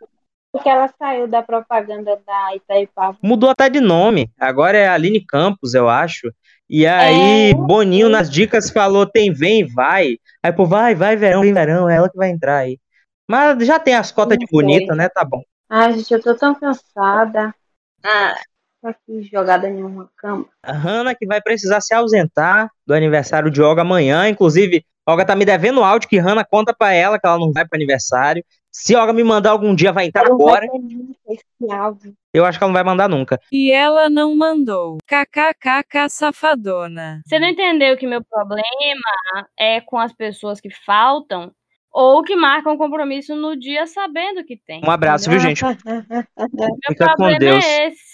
[0.52, 3.16] Porque ela saiu da propaganda da Itaipava.
[3.22, 4.30] Mudou até de nome.
[4.38, 6.30] Agora é Aline Campos, eu acho.
[6.68, 10.18] E aí, É, Boninho nas dicas falou: tem, vem, vai.
[10.42, 11.88] Aí, pô, vai, vai, verão, vem, verão.
[11.88, 12.78] É ela que vai entrar aí.
[13.28, 15.08] Mas já tem as cotas de bonita, né?
[15.08, 15.42] Tá bom.
[15.70, 17.54] Ai, gente, eu tô tão cansada.
[18.04, 18.34] Ah,
[18.82, 20.46] tô aqui jogada em uma cama.
[20.62, 24.28] A Hanna que vai precisar se ausentar do aniversário de Olga amanhã.
[24.28, 27.66] Inclusive, Olga tá me devendo áudio que Hanna conta pra ela que ela não vai
[27.66, 28.44] pro aniversário.
[28.72, 30.66] Se Olga me mandar algum dia, vai entrar vai agora.
[32.32, 33.38] Eu acho que ela não vai mandar nunca.
[33.52, 34.96] E ela não mandou.
[35.06, 37.20] KKKK safadona.
[37.26, 41.52] Você não entendeu que meu problema é com as pessoas que faltam
[41.92, 44.80] ou que marcam compromisso no dia sabendo que tem.
[44.82, 45.62] Um abraço, viu, gente?
[46.50, 47.64] Meu Fica com problema Deus.
[47.64, 48.12] é esse.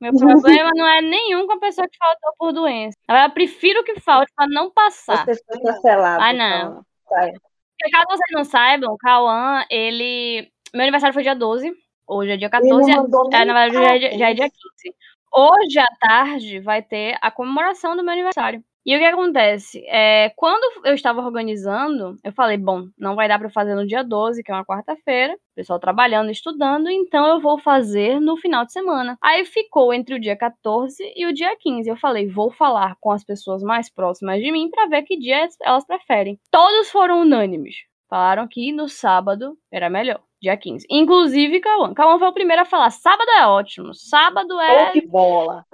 [0.00, 2.96] Meu problema não é nenhum com a pessoa que faltou por doença.
[3.08, 5.24] Eu prefiro que falte pra não passar.
[5.24, 6.22] Você foi cancelado.
[6.22, 6.58] Ah, não.
[6.58, 7.32] então, sai.
[7.80, 10.50] Porque caso vocês não saibam, o Cauã, ele.
[10.72, 11.72] Meu aniversário foi dia 12.
[12.06, 12.96] Hoje é dia Ele não 14.
[12.96, 14.94] mandou É, na verdade, já é, dia- já é dia 15.
[15.32, 18.62] Hoje à tarde vai ter a comemoração do meu aniversário.
[18.84, 19.84] E o que acontece?
[19.88, 24.02] É, quando eu estava organizando, eu falei, bom, não vai dar para fazer no dia
[24.02, 28.72] 12, que é uma quarta-feira, pessoal trabalhando, estudando, então eu vou fazer no final de
[28.72, 29.18] semana.
[29.22, 31.90] Aí ficou entre o dia 14 e o dia 15.
[31.90, 35.46] Eu falei, vou falar com as pessoas mais próximas de mim para ver que dia
[35.62, 36.38] elas preferem.
[36.50, 37.76] Todos foram unânimes.
[38.08, 40.86] Falaram que no sábado era melhor, dia 15.
[40.90, 41.92] Inclusive Cauã.
[41.94, 45.64] Cauã foi o primeiro a falar: sábado é ótimo, sábado é Pô, que bola.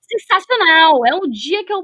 [0.00, 1.04] sensacional.
[1.06, 1.82] É um dia que eu.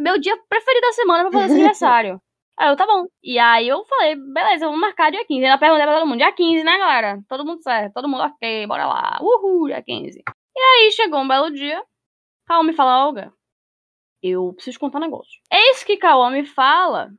[0.00, 2.20] Meu dia preferido da semana pra fazer esse aniversário.
[2.58, 3.04] Aí eu, tá bom.
[3.22, 5.44] E aí eu falei, beleza, vamos marcar dia 15.
[5.44, 7.20] Ainda perguntei pra todo mundo, dia 15, né, galera?
[7.28, 9.16] Todo mundo certo, todo mundo ok, bora lá.
[9.22, 10.18] Uhul, dia 15.
[10.18, 11.80] E aí chegou um belo dia,
[12.48, 13.32] Cauã me fala, Olga,
[14.20, 15.40] eu preciso contar um negócio.
[15.52, 17.12] Eis que Cauã me fala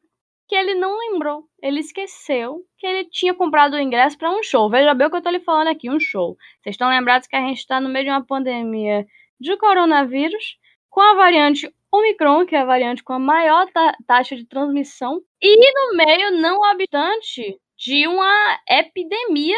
[0.49, 1.45] que ele não lembrou.
[1.61, 4.67] Ele esqueceu que ele tinha comprado o ingresso pra um show.
[4.69, 6.35] Veja bem o que eu tô lhe falando aqui, um show.
[6.61, 9.05] Vocês estão lembrados que a gente tá no meio de uma pandemia
[9.39, 10.57] de coronavírus,
[10.89, 15.21] com a variante Omicron, que é a variante com a maior ta- taxa de transmissão,
[15.41, 15.55] e
[15.91, 19.57] no meio, não obstante, de uma epidemia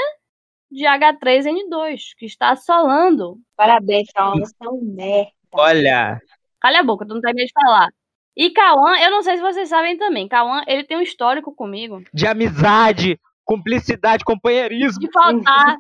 [0.70, 3.38] de H3N2, que está assolando.
[3.56, 5.32] Parabéns, Cauã, você é um merda.
[5.54, 6.20] Olha,
[6.60, 7.88] Calha a boca, tu não terminei de falar.
[8.36, 12.02] E Cauã, eu não sei se vocês sabem também, Cauã, ele tem um histórico comigo
[12.14, 15.00] de amizade, cumplicidade, companheirismo.
[15.00, 15.78] de faltar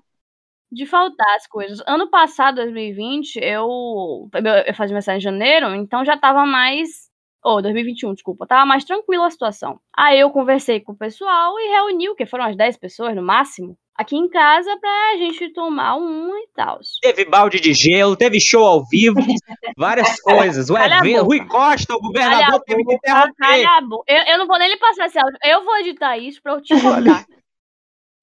[0.71, 1.83] de faltar as coisas.
[1.85, 4.29] Ano passado, 2020, eu
[4.65, 7.10] eu fazia mensagem em janeiro, então já tava mais
[7.43, 9.79] ou 2021, desculpa, tava mais tranquila a situação.
[9.95, 13.21] Aí eu conversei com o pessoal e reuni o que foram umas 10 pessoas no
[13.21, 16.79] máximo aqui em casa pra gente tomar um e tal.
[17.01, 19.15] Teve balde de gelo, teve show ao vivo,
[19.77, 20.69] várias coisas.
[20.69, 21.23] O evento, boca.
[21.23, 23.87] Rui Costa, o governador, a teve que boca, interromper.
[23.87, 24.11] boca.
[24.11, 25.37] Eu, eu não vou nem lhe passar esse áudio.
[25.43, 27.25] Eu vou editar isso pra eu te cortar.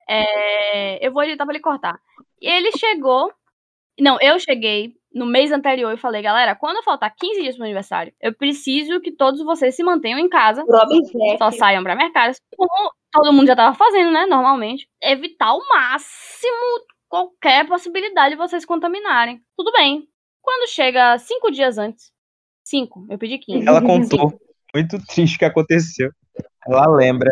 [0.09, 1.99] É, eu vou editar pra ele cortar.
[2.41, 3.33] E ele chegou.
[4.01, 7.66] Não, eu cheguei no mês anterior e falei, galera, quando faltar 15 dias pro meu
[7.66, 10.64] aniversário, eu preciso que todos vocês se mantenham em casa.
[11.39, 12.35] Só saiam pra mercado.
[12.57, 14.27] Como todo mundo já tava fazendo, né?
[14.27, 14.89] Normalmente.
[15.03, 19.41] Evitar ao máximo qualquer possibilidade de vocês contaminarem.
[19.57, 20.09] Tudo bem.
[20.41, 22.12] Quando chega cinco dias antes.
[22.64, 23.66] Cinco, eu pedi 15.
[23.66, 24.39] Ela contou.
[24.75, 26.11] Muito triste que aconteceu.
[26.66, 27.31] Ela lembra.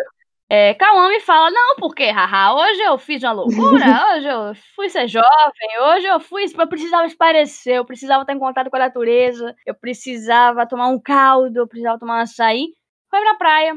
[0.49, 0.73] É,
[1.09, 3.51] me fala, não, porque, haha, hoje eu fiz uma loucura,
[4.15, 8.39] hoje eu fui ser jovem, hoje eu fui, eu precisava esparecer, eu precisava estar em
[8.39, 12.67] contato com a natureza, eu precisava tomar um caldo, eu precisava tomar um açaí.
[13.09, 13.75] Foi pra praia,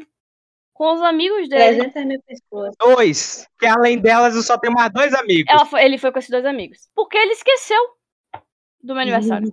[0.72, 1.90] com os amigos dele.
[1.90, 2.74] 300 mil pessoas.
[2.78, 3.48] Dois.
[3.58, 5.52] Que além delas eu só tenho mais dois amigos.
[5.52, 6.88] Ela foi- ele foi com esses dois amigos.
[6.94, 7.80] Porque ele esqueceu
[8.82, 9.52] do meu aniversário.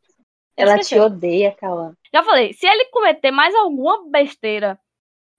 [0.55, 1.03] Ela te Esqueceu.
[1.03, 1.93] odeia, Cauã.
[2.13, 4.79] Já falei, se ele cometer mais alguma besteira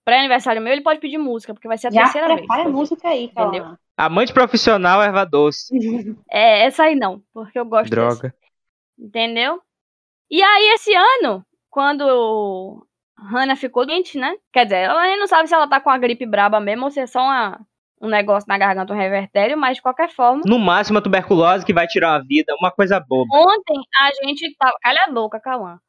[0.09, 2.49] pré-aniversário meu, ele pode pedir música, porque vai ser a Já terceira vez.
[2.49, 3.47] a música aí, Cauã.
[3.49, 3.77] Entendeu?
[3.95, 5.69] Amante profissional, erva doce.
[6.29, 7.91] É, essa aí não, porque eu gosto.
[7.91, 8.33] Droga.
[8.97, 9.61] Entendeu?
[10.31, 12.85] E aí, esse ano, quando
[13.17, 14.35] Hannah ficou doente, né?
[14.51, 16.91] Quer dizer, ela nem não sabe se ela tá com a gripe braba mesmo ou
[16.91, 17.59] se é só uma,
[18.01, 20.41] um negócio na garganta, um revertério, mas de qualquer forma.
[20.45, 23.29] No máximo a tuberculose que vai tirar a vida, uma coisa boba.
[23.33, 24.73] Ontem a gente tava.
[24.81, 25.79] Calha a boca, Cauã.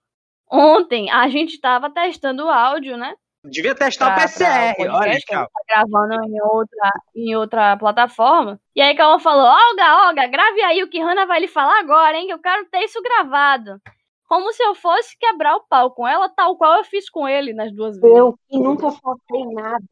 [0.50, 3.14] Ontem a gente tava testando o áudio, né?
[3.42, 7.76] Devia testar o pra- PCR, pra o olha, gente tá gravando em outra, em outra
[7.76, 8.60] plataforma.
[8.76, 12.16] E aí Cauã falou, Olga, Olga, grave aí o que Hannah vai lhe falar agora,
[12.18, 12.26] hein?
[12.26, 13.80] Que eu quero ter isso gravado.
[14.28, 17.54] Como se eu fosse quebrar o pau com ela, tal qual eu fiz com ele
[17.54, 18.16] nas duas vezes.
[18.16, 19.84] Eu que nunca faltei nada.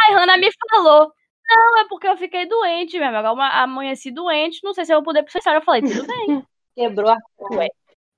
[0.00, 1.10] Aí Hannah me falou,
[1.48, 3.30] não, é porque eu fiquei doente, minha amiga.
[3.62, 5.54] Amanheci doente, não sei se eu vou poder processar.
[5.54, 6.44] Eu falei, tudo bem.
[6.76, 7.16] Quebrou a
[7.54, 7.68] Ué.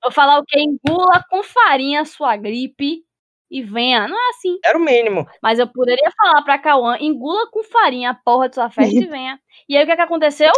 [0.03, 0.59] Vou falar o que?
[0.59, 3.06] Engula com farinha sua gripe
[3.49, 4.07] e venha.
[4.07, 4.59] Não é assim.
[4.63, 5.25] Era o mínimo.
[5.41, 9.05] Mas eu poderia falar pra Cauã, engula com farinha a porra de sua festa e
[9.07, 9.39] venha.
[9.67, 10.51] E aí o que, que aconteceu?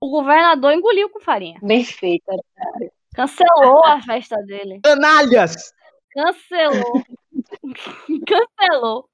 [0.00, 1.58] O governador engoliu com farinha.
[1.62, 2.32] bem feita.
[3.14, 4.80] Cancelou a festa dele.
[4.82, 5.72] Canalhas!
[6.12, 7.02] Cancelou.
[8.26, 9.08] Cancelou.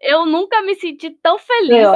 [0.00, 1.86] Eu nunca me senti tão feliz,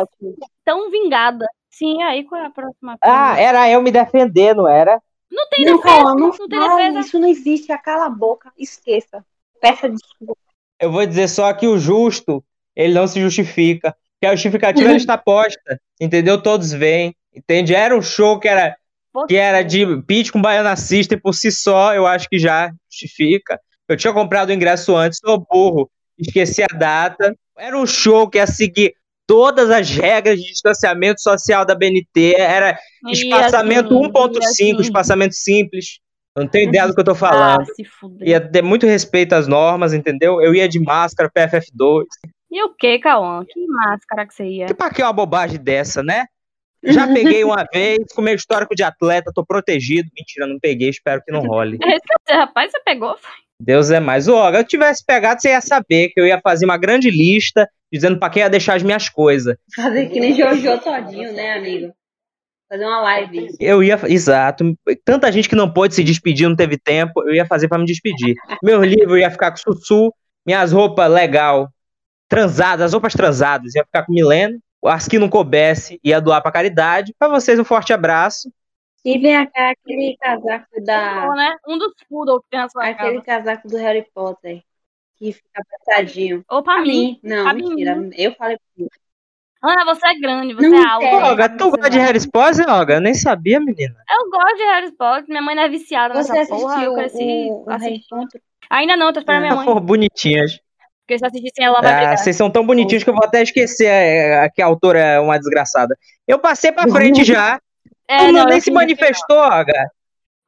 [0.65, 1.47] tão vingada.
[1.71, 5.03] Sim, aí qual é a próxima Ah, era eu me defender, não era?
[5.31, 7.01] Não tem Não, defesa, Cauã, não não tem fala defesa.
[7.01, 7.79] isso, não existe.
[7.79, 9.25] Cala a boca, esqueça.
[9.61, 10.37] Peça desculpa.
[10.81, 13.95] Eu vou dizer só que o justo, ele não se justifica.
[14.21, 16.43] Que a justificativa ele está posta, entendeu?
[16.43, 17.75] Todos veem, entende?
[17.75, 18.77] Era um show que era,
[19.29, 23.61] que era de pitch com baiana system por si só, eu acho que já justifica.
[23.89, 27.37] Eu tinha comprado o ingresso antes, sou burro, esqueci a data.
[27.59, 28.95] Era um show que ia seguir
[29.27, 34.81] todas as regras de distanciamento social da BNT, era E espaçamento assim, 1.5, e assim,
[34.81, 35.99] espaçamento simples.
[36.37, 37.65] Eu não tenho ideia do que eu tô Ah, falando.
[37.75, 38.29] se fuder.
[38.29, 40.41] Ia ter muito respeito às normas, entendeu?
[40.43, 42.05] Eu ia de máscara, PFF2.
[42.51, 43.45] E o que, Cauã?
[43.49, 44.67] Que máscara que você ia?
[44.69, 46.27] E pra que uma bobagem dessa, né?
[46.85, 50.09] Já peguei uma vez, com meu histórico de atleta, tô protegido.
[50.17, 51.79] Mentira, não peguei, espero que não role.
[51.83, 53.17] É isso que eu sei, rapaz, você pegou?
[53.59, 54.29] Deus é mais.
[54.29, 57.67] Ô, se eu tivesse pegado, você ia saber que eu ia fazer uma grande lista
[57.91, 59.57] dizendo pra quem ia deixar as minhas coisas.
[59.75, 61.93] Fazer que nem Jojo todinho, né, amigo?
[62.69, 63.49] Fazer uma live.
[63.61, 64.77] Eu ia, exato.
[65.05, 67.85] Tanta gente que não pôde se despedir, não teve tempo, eu ia fazer pra me
[67.85, 68.35] despedir.
[68.63, 70.13] Meu livro ia ficar com Sussu,
[70.45, 71.69] minhas roupas legal,
[72.29, 74.59] transadas, as roupas transadas, ia ficar com Milena.
[74.85, 77.13] As que não coubesse, ia doar pra caridade.
[77.19, 78.49] Pra vocês, um forte abraço.
[79.05, 81.29] E vem cá aquele casaco da.
[81.35, 81.57] Né?
[81.67, 83.43] Um dos poodle que tem na sua Aquele casa.
[83.43, 84.63] casaco do Harry Potter.
[85.17, 86.45] Que fica apertadinho.
[86.49, 87.19] Ou pra mim.
[87.23, 87.97] Não, pra mentira.
[87.97, 88.11] mim.
[88.15, 89.06] Eu falei pra você.
[89.63, 91.29] Ana, você é grande, você Não é alta.
[91.29, 92.95] Olga, tu gosta de Harry Potter, Olga?
[92.95, 93.97] Eu nem sabia, menina.
[94.09, 96.95] Eu gosto de Harry Potter, minha mãe não é viciada Você nessa porra, assistiu eu
[96.95, 97.65] cresci o, o.
[97.65, 98.41] Potter?
[98.71, 99.65] Ainda não, tô esperando minha mãe.
[99.65, 100.61] Pô, bonitinhas.
[101.07, 103.41] Porque se eu assistisse ela vai Ah, vocês são tão bonitinhos que eu vou até
[103.41, 105.97] esquecer é, que a autora é uma desgraçada.
[106.27, 107.61] Eu passei pra frente já.
[108.09, 109.89] É, tu não, não, nem se manifestou, Olga.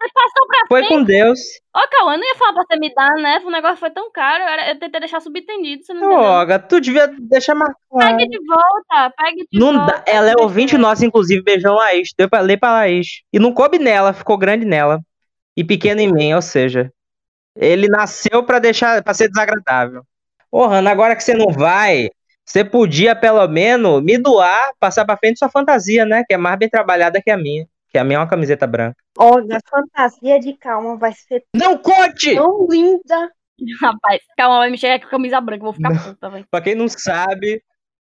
[0.00, 1.40] Você passou pra Foi com Deus.
[1.74, 3.42] Ó, Cauã, eu não ia falar pra você me dar, né?
[3.44, 6.24] O negócio foi tão caro, eu, era- eu tentei deixar subentendido, você não Ô, entendeu.
[6.30, 7.78] Olga, tu devia deixar marcado.
[7.98, 9.92] Pegue de volta, pegue de Não volta.
[9.96, 10.04] dá.
[10.06, 11.42] Ela é ouvinte nossa, inclusive.
[11.42, 12.10] Beijão, Laís.
[12.16, 13.22] Deu pra ler pra Laís.
[13.32, 15.00] E não coube nela, ficou grande nela.
[15.56, 16.92] E pequeno em mim, ou seja.
[17.56, 20.02] Ele nasceu pra deixar, para ser desagradável.
[20.50, 22.08] Ô, Hanna, agora que você não vai,
[22.44, 26.22] você podia pelo menos me doar, passar pra frente sua fantasia, né?
[26.26, 27.66] Que é mais bem trabalhada que a minha.
[27.90, 28.96] Que a minha é uma camiseta branca.
[29.18, 32.34] Olha, a fantasia de calma vai ser Não conte!
[32.34, 33.30] tão linda.
[33.80, 36.46] Rapaz, calma, vai me chegar com camisa branca, vou ficar puta, velho.
[36.50, 37.60] Pra quem não sabe,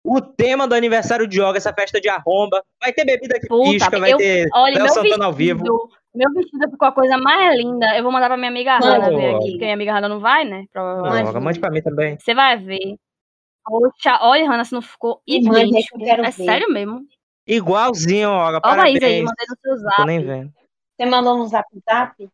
[0.03, 3.72] o tema do aniversário de yoga, essa festa de arromba, vai ter bebida que Puta,
[3.72, 5.89] pisca, vai eu- ter Olha, Léo meu Santana ao vestido, vivo.
[6.14, 7.98] meu vestido ficou a coisa mais linda.
[7.98, 9.18] Eu vou mandar pra minha amiga Hanna Mano.
[9.18, 10.65] ver aqui, porque minha amiga Hanna não vai, né?
[10.72, 11.27] Provavelmente.
[11.27, 12.18] Olga, mande pra mim também.
[12.19, 12.98] Você vai ver.
[13.64, 16.03] Poxa, olha, Hanna, se não ficou Manda aí idêntico.
[16.03, 16.31] É ver.
[16.34, 17.02] sério mesmo.
[17.55, 19.23] Igualzinho, Olga, Olha a Laís aí, parabéns.
[19.25, 19.95] mandei no seu Não zap.
[19.97, 20.53] tô nem vendo.
[20.97, 22.29] Você mandou no zap zap?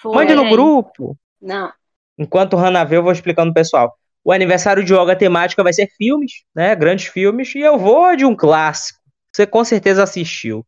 [0.00, 0.50] Foi, Mande no aí.
[0.50, 1.16] grupo.
[1.40, 1.72] Não.
[2.18, 3.96] Enquanto o Hannah vê, eu vou explicando pro pessoal.
[4.24, 6.74] O aniversário de yoga temática vai ser filmes, né?
[6.76, 7.54] Grandes filmes.
[7.54, 9.00] E eu vou de um clássico.
[9.32, 10.64] Você com certeza assistiu.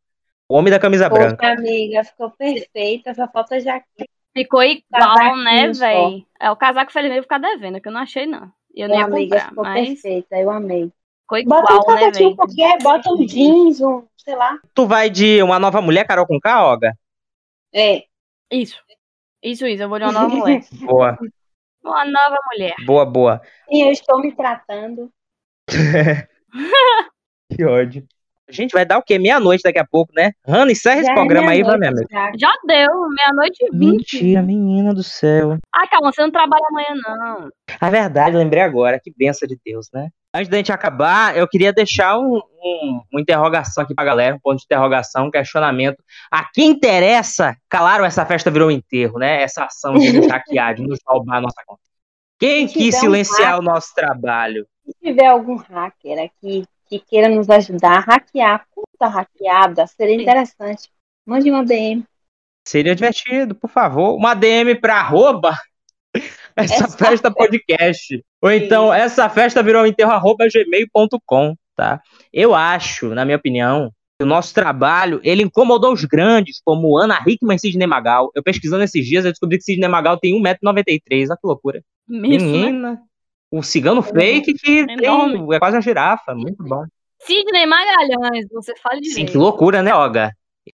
[0.49, 1.37] O Homem da Camisa Branca.
[1.37, 3.15] Poxa, amiga, ficou perfeita.
[3.15, 4.11] Só falta jaqueta.
[4.37, 6.27] Ficou igual, Casaquinho né, velho?
[6.41, 8.51] É, o casaco felizmente ficar devendo, que eu não achei, não.
[8.75, 10.37] E eu nem ia amiga, comprar, ficou mas perfeita.
[10.37, 10.91] Eu amei.
[11.25, 12.37] Ficou igual, Bota um né, velho?
[12.37, 14.59] qualquer, bota um jeans, um, sei lá.
[14.75, 16.93] Tu vai de uma nova mulher, Carol com K, Olga?
[17.73, 18.05] É.
[18.51, 18.77] Isso.
[19.43, 19.83] Isso, isso.
[19.83, 20.61] Eu vou de uma nova mulher.
[20.87, 21.19] Boa,
[21.85, 22.75] Uma nova mulher.
[22.87, 23.43] boa, boa.
[23.71, 25.11] E eu estou me tratando.
[27.51, 28.07] Que ódio.
[28.49, 29.19] A gente vai dar o quê?
[29.19, 30.33] Meia-noite daqui a pouco, né?
[30.47, 32.07] Hannah, encerra esse é programa aí, vai, minha amiga.
[32.39, 32.53] já.
[32.67, 34.17] Deu, meia-noite e vinte.
[34.17, 35.59] Mentira, menina do céu.
[35.75, 37.49] Ai, calma, você não trabalha amanhã, não.
[37.81, 39.01] A verdade, lembrei agora.
[39.03, 40.11] Que benção de Deus, né?
[40.35, 44.41] Antes da gente acabar, eu queria deixar um, um- uma interrogação aqui pra galera, um
[44.41, 46.03] ponto de interrogação, um questionamento.
[46.31, 49.43] A quem interessa, claro, essa festa virou um enterro, né?
[49.43, 51.81] Essa ação de nos hackear, de nos roubar a nossa conta.
[52.39, 54.67] Quem Se quis um silenciar hack- o nosso trabalho?
[54.85, 60.21] Se tiver algum hacker aqui que queira nos ajudar a hackear a conta hackeada, seria
[60.21, 60.91] interessante.
[61.25, 62.05] Mande uma DM.
[62.67, 64.17] Seria divertido, por favor.
[64.17, 65.57] Uma DM pra arroba
[66.65, 68.25] essa Essa festa podcast.
[68.43, 72.01] Ou então, essa festa virou um enterro arroba gmail.com, tá?
[72.33, 77.23] Eu acho, na minha opinião, que o nosso trabalho, ele incomodou os grandes, como Ana
[77.27, 78.31] Hickman e Sidney Magal.
[78.35, 81.29] Eu pesquisando esses dias, eu descobri que Sidney Magal tem 1,93m.
[81.29, 81.83] Olha que loucura.
[82.09, 82.67] Isso, né?
[82.67, 83.01] Menina.
[83.51, 85.47] O cigano fake que Enorme.
[85.47, 86.35] tem, é quase uma girafa.
[86.35, 86.85] Muito bom.
[87.21, 90.33] Sidney Magalhães, você fala de Sim, que loucura, né, Olga?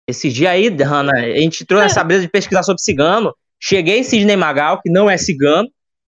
[0.07, 3.35] Esse dia aí, Hanna, a gente entrou nessa brisa de pesquisar sobre cigano.
[3.61, 5.69] Cheguei em Sidney Magal, que não é cigano,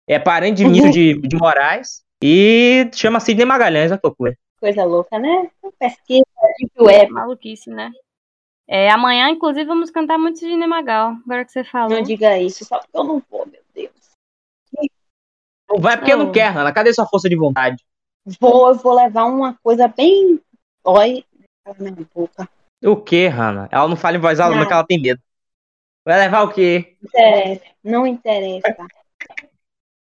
[0.06, 4.36] é parente de Vinícius de, de Moraes, e chama Sidney Magalhães, que loucura.
[4.60, 5.50] Coisa louca, né?
[5.78, 6.24] Pesquisa,
[6.58, 7.10] deep web.
[7.12, 7.90] Maluquice, né?
[8.68, 11.14] É, amanhã, inclusive, vamos cantar muito Sidney Magal.
[11.24, 11.90] Agora que você falou.
[11.90, 13.90] Não diga isso, só porque eu não vou, meu Deus.
[15.68, 16.32] Não vai porque não Oh.
[16.32, 16.72] quer, Hanna.
[16.72, 17.82] Cadê sua força de vontade?
[18.38, 20.38] Vou, eu vou levar uma coisa bem.
[20.84, 21.24] Olha,
[21.64, 22.48] cala minha boca.
[22.84, 23.68] O quê, Hanna?
[23.72, 24.58] Ela não fala em voz alta, Não.
[24.58, 25.20] mas que ela tem medo.
[26.10, 26.96] Vai levar o quê?
[27.00, 28.76] Não interessa, não interessa.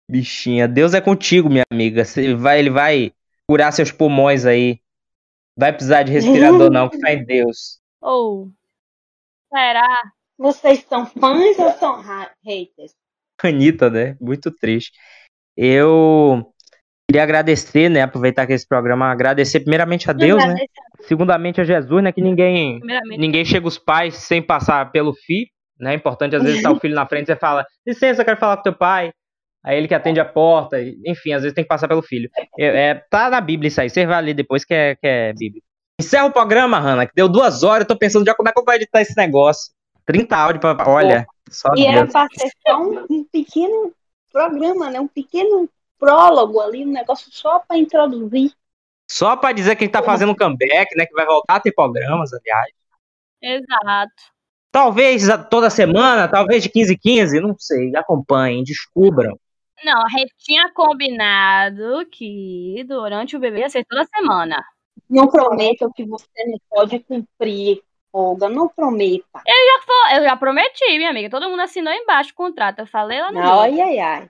[0.10, 2.06] Bichinha, Deus é contigo, minha amiga.
[2.06, 3.12] Você vai, ele vai
[3.46, 4.80] curar seus pulmões aí.
[5.60, 7.82] Vai precisar de respirador, não, que fé em Deus.
[8.02, 8.50] Ou.
[9.54, 9.86] Será?
[10.38, 12.94] Vocês são fãs ou são ha- haters?
[13.44, 14.16] Anitta, né?
[14.22, 14.94] Muito triste.
[15.58, 16.54] Eu
[17.10, 18.02] queria agradecer, né?
[18.02, 20.56] Aproveitar que esse programa, agradecer primeiramente a Deus, né?
[21.02, 22.14] Segundamente a Jesus, né?
[22.14, 22.80] Que ninguém,
[23.18, 25.92] ninguém chega os pais sem passar pelo filho, né?
[25.94, 28.58] É importante, às vezes, tá o filho na frente, você fala, licença, eu quero falar
[28.58, 29.12] com teu pai.
[29.64, 32.30] Aí ele que atende a porta, enfim, às vezes tem que passar pelo filho.
[32.58, 35.34] É, é, tá na Bíblia isso aí, você vai ler depois que é, que é
[35.34, 35.62] Bíblia.
[36.00, 38.60] Encerra o programa, Hanna, que deu duas horas, eu tô pensando já como é que
[38.60, 39.74] eu vou editar esse negócio.
[40.06, 40.90] 30 áudios pra.
[40.90, 43.94] Olha, só E era para ser só um, um pequeno
[44.32, 45.00] programa, né?
[45.02, 48.52] Um pequeno prólogo ali, um negócio só para introduzir.
[49.10, 51.06] Só pra dizer que a gente tá fazendo um comeback, né?
[51.06, 52.74] Que vai voltar a ter programas, aliás.
[53.42, 54.37] Exato.
[54.72, 57.96] Talvez toda semana, talvez de 15 em 15, não sei.
[57.96, 59.38] Acompanhem, descubram.
[59.84, 64.64] Não, a gente tinha combinado que durante o bebê ia ser toda semana.
[65.10, 67.82] Não prometa o que você não pode cumprir,
[68.12, 68.50] Olga.
[68.50, 69.24] Não prometa.
[69.36, 71.30] Já fo- Eu já prometi, minha amiga.
[71.30, 72.80] Todo mundo assinou embaixo o contrato.
[72.80, 73.40] Eu falei lá no.
[73.40, 73.60] Não, grupo.
[73.62, 74.30] ai, ai, ai.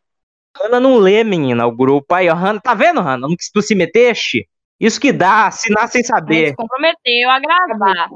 [0.61, 2.13] Hanna não lê, menina, o grupo.
[2.13, 3.27] Aí, ó, Hanna, tá vendo, Hanna?
[3.27, 4.47] Não que tu se meteste?
[4.79, 6.49] Isso que dá, assinar sem A gente saber.
[6.49, 8.09] se comprometeu a gravar.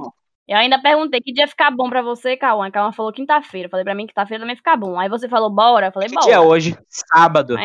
[0.51, 2.69] Eu ainda perguntei que dia ficar bom pra você, Cauã.
[2.69, 3.69] Cauã falou quinta-feira.
[3.69, 4.99] Falei pra mim que quinta-feira também fica bom.
[4.99, 5.87] Aí você falou bora.
[5.87, 6.25] Eu falei Que bora.
[6.25, 6.77] dia é hoje?
[6.89, 7.55] Sábado.
[7.55, 7.61] Tá?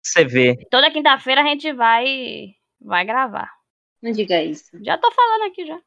[0.00, 0.56] Você vê.
[0.70, 2.50] Toda quinta-feira a gente vai
[2.80, 3.50] vai gravar.
[4.00, 4.70] Não diga isso.
[4.84, 5.80] Já tô falando aqui já.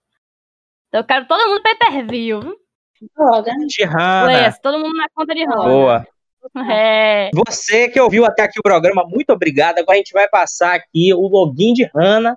[0.90, 2.42] Então eu quero todo mundo pay per view.
[3.18, 4.26] Olga, De Hanna.
[4.26, 5.70] Leia, todo mundo na conta de Rona.
[5.70, 6.08] Boa.
[6.72, 7.30] É.
[7.36, 9.78] Você que ouviu até aqui o programa, muito obrigado.
[9.78, 12.36] Agora a gente vai passar aqui o login de Hanna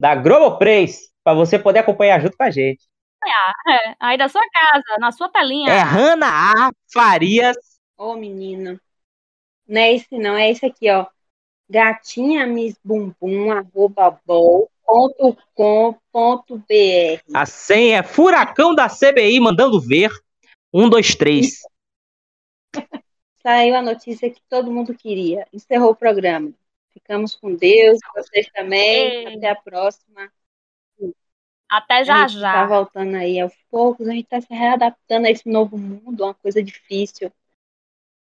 [0.00, 2.89] da Globoplays para você poder acompanhar junto com a gente.
[3.26, 3.94] É.
[4.00, 5.70] Aí da sua casa, na sua telinha.
[5.70, 6.70] É Hanna A.
[6.92, 7.56] Farias.
[7.96, 8.80] Ô, menino.
[9.68, 10.36] Não é esse, não.
[10.36, 11.06] É esse aqui, ó.
[11.68, 17.22] Gatinha Miss Bumbum, arroba bol, ponto com, ponto br.
[17.32, 20.10] A senha é Furacão da CBI mandando ver.
[20.72, 21.60] Um, dois, três.
[23.42, 25.46] Saiu a notícia que todo mundo queria.
[25.52, 26.52] Encerrou o programa.
[26.92, 29.26] Ficamos com Deus, vocês também.
[29.26, 29.36] Ei.
[29.36, 30.30] Até a próxima.
[31.70, 32.52] Até já a gente já.
[32.52, 36.34] tá voltando aí aos poucos, a gente tá se readaptando a esse novo mundo, uma
[36.34, 37.30] coisa difícil.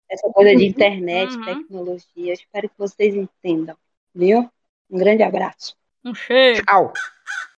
[0.09, 1.43] Essa coisa de internet, Uhum.
[1.45, 2.33] tecnologia.
[2.33, 3.77] Espero que vocês entendam,
[4.13, 4.49] viu?
[4.89, 5.75] Um grande abraço.
[6.03, 6.63] Um cheiro.
[6.65, 6.93] Tchau.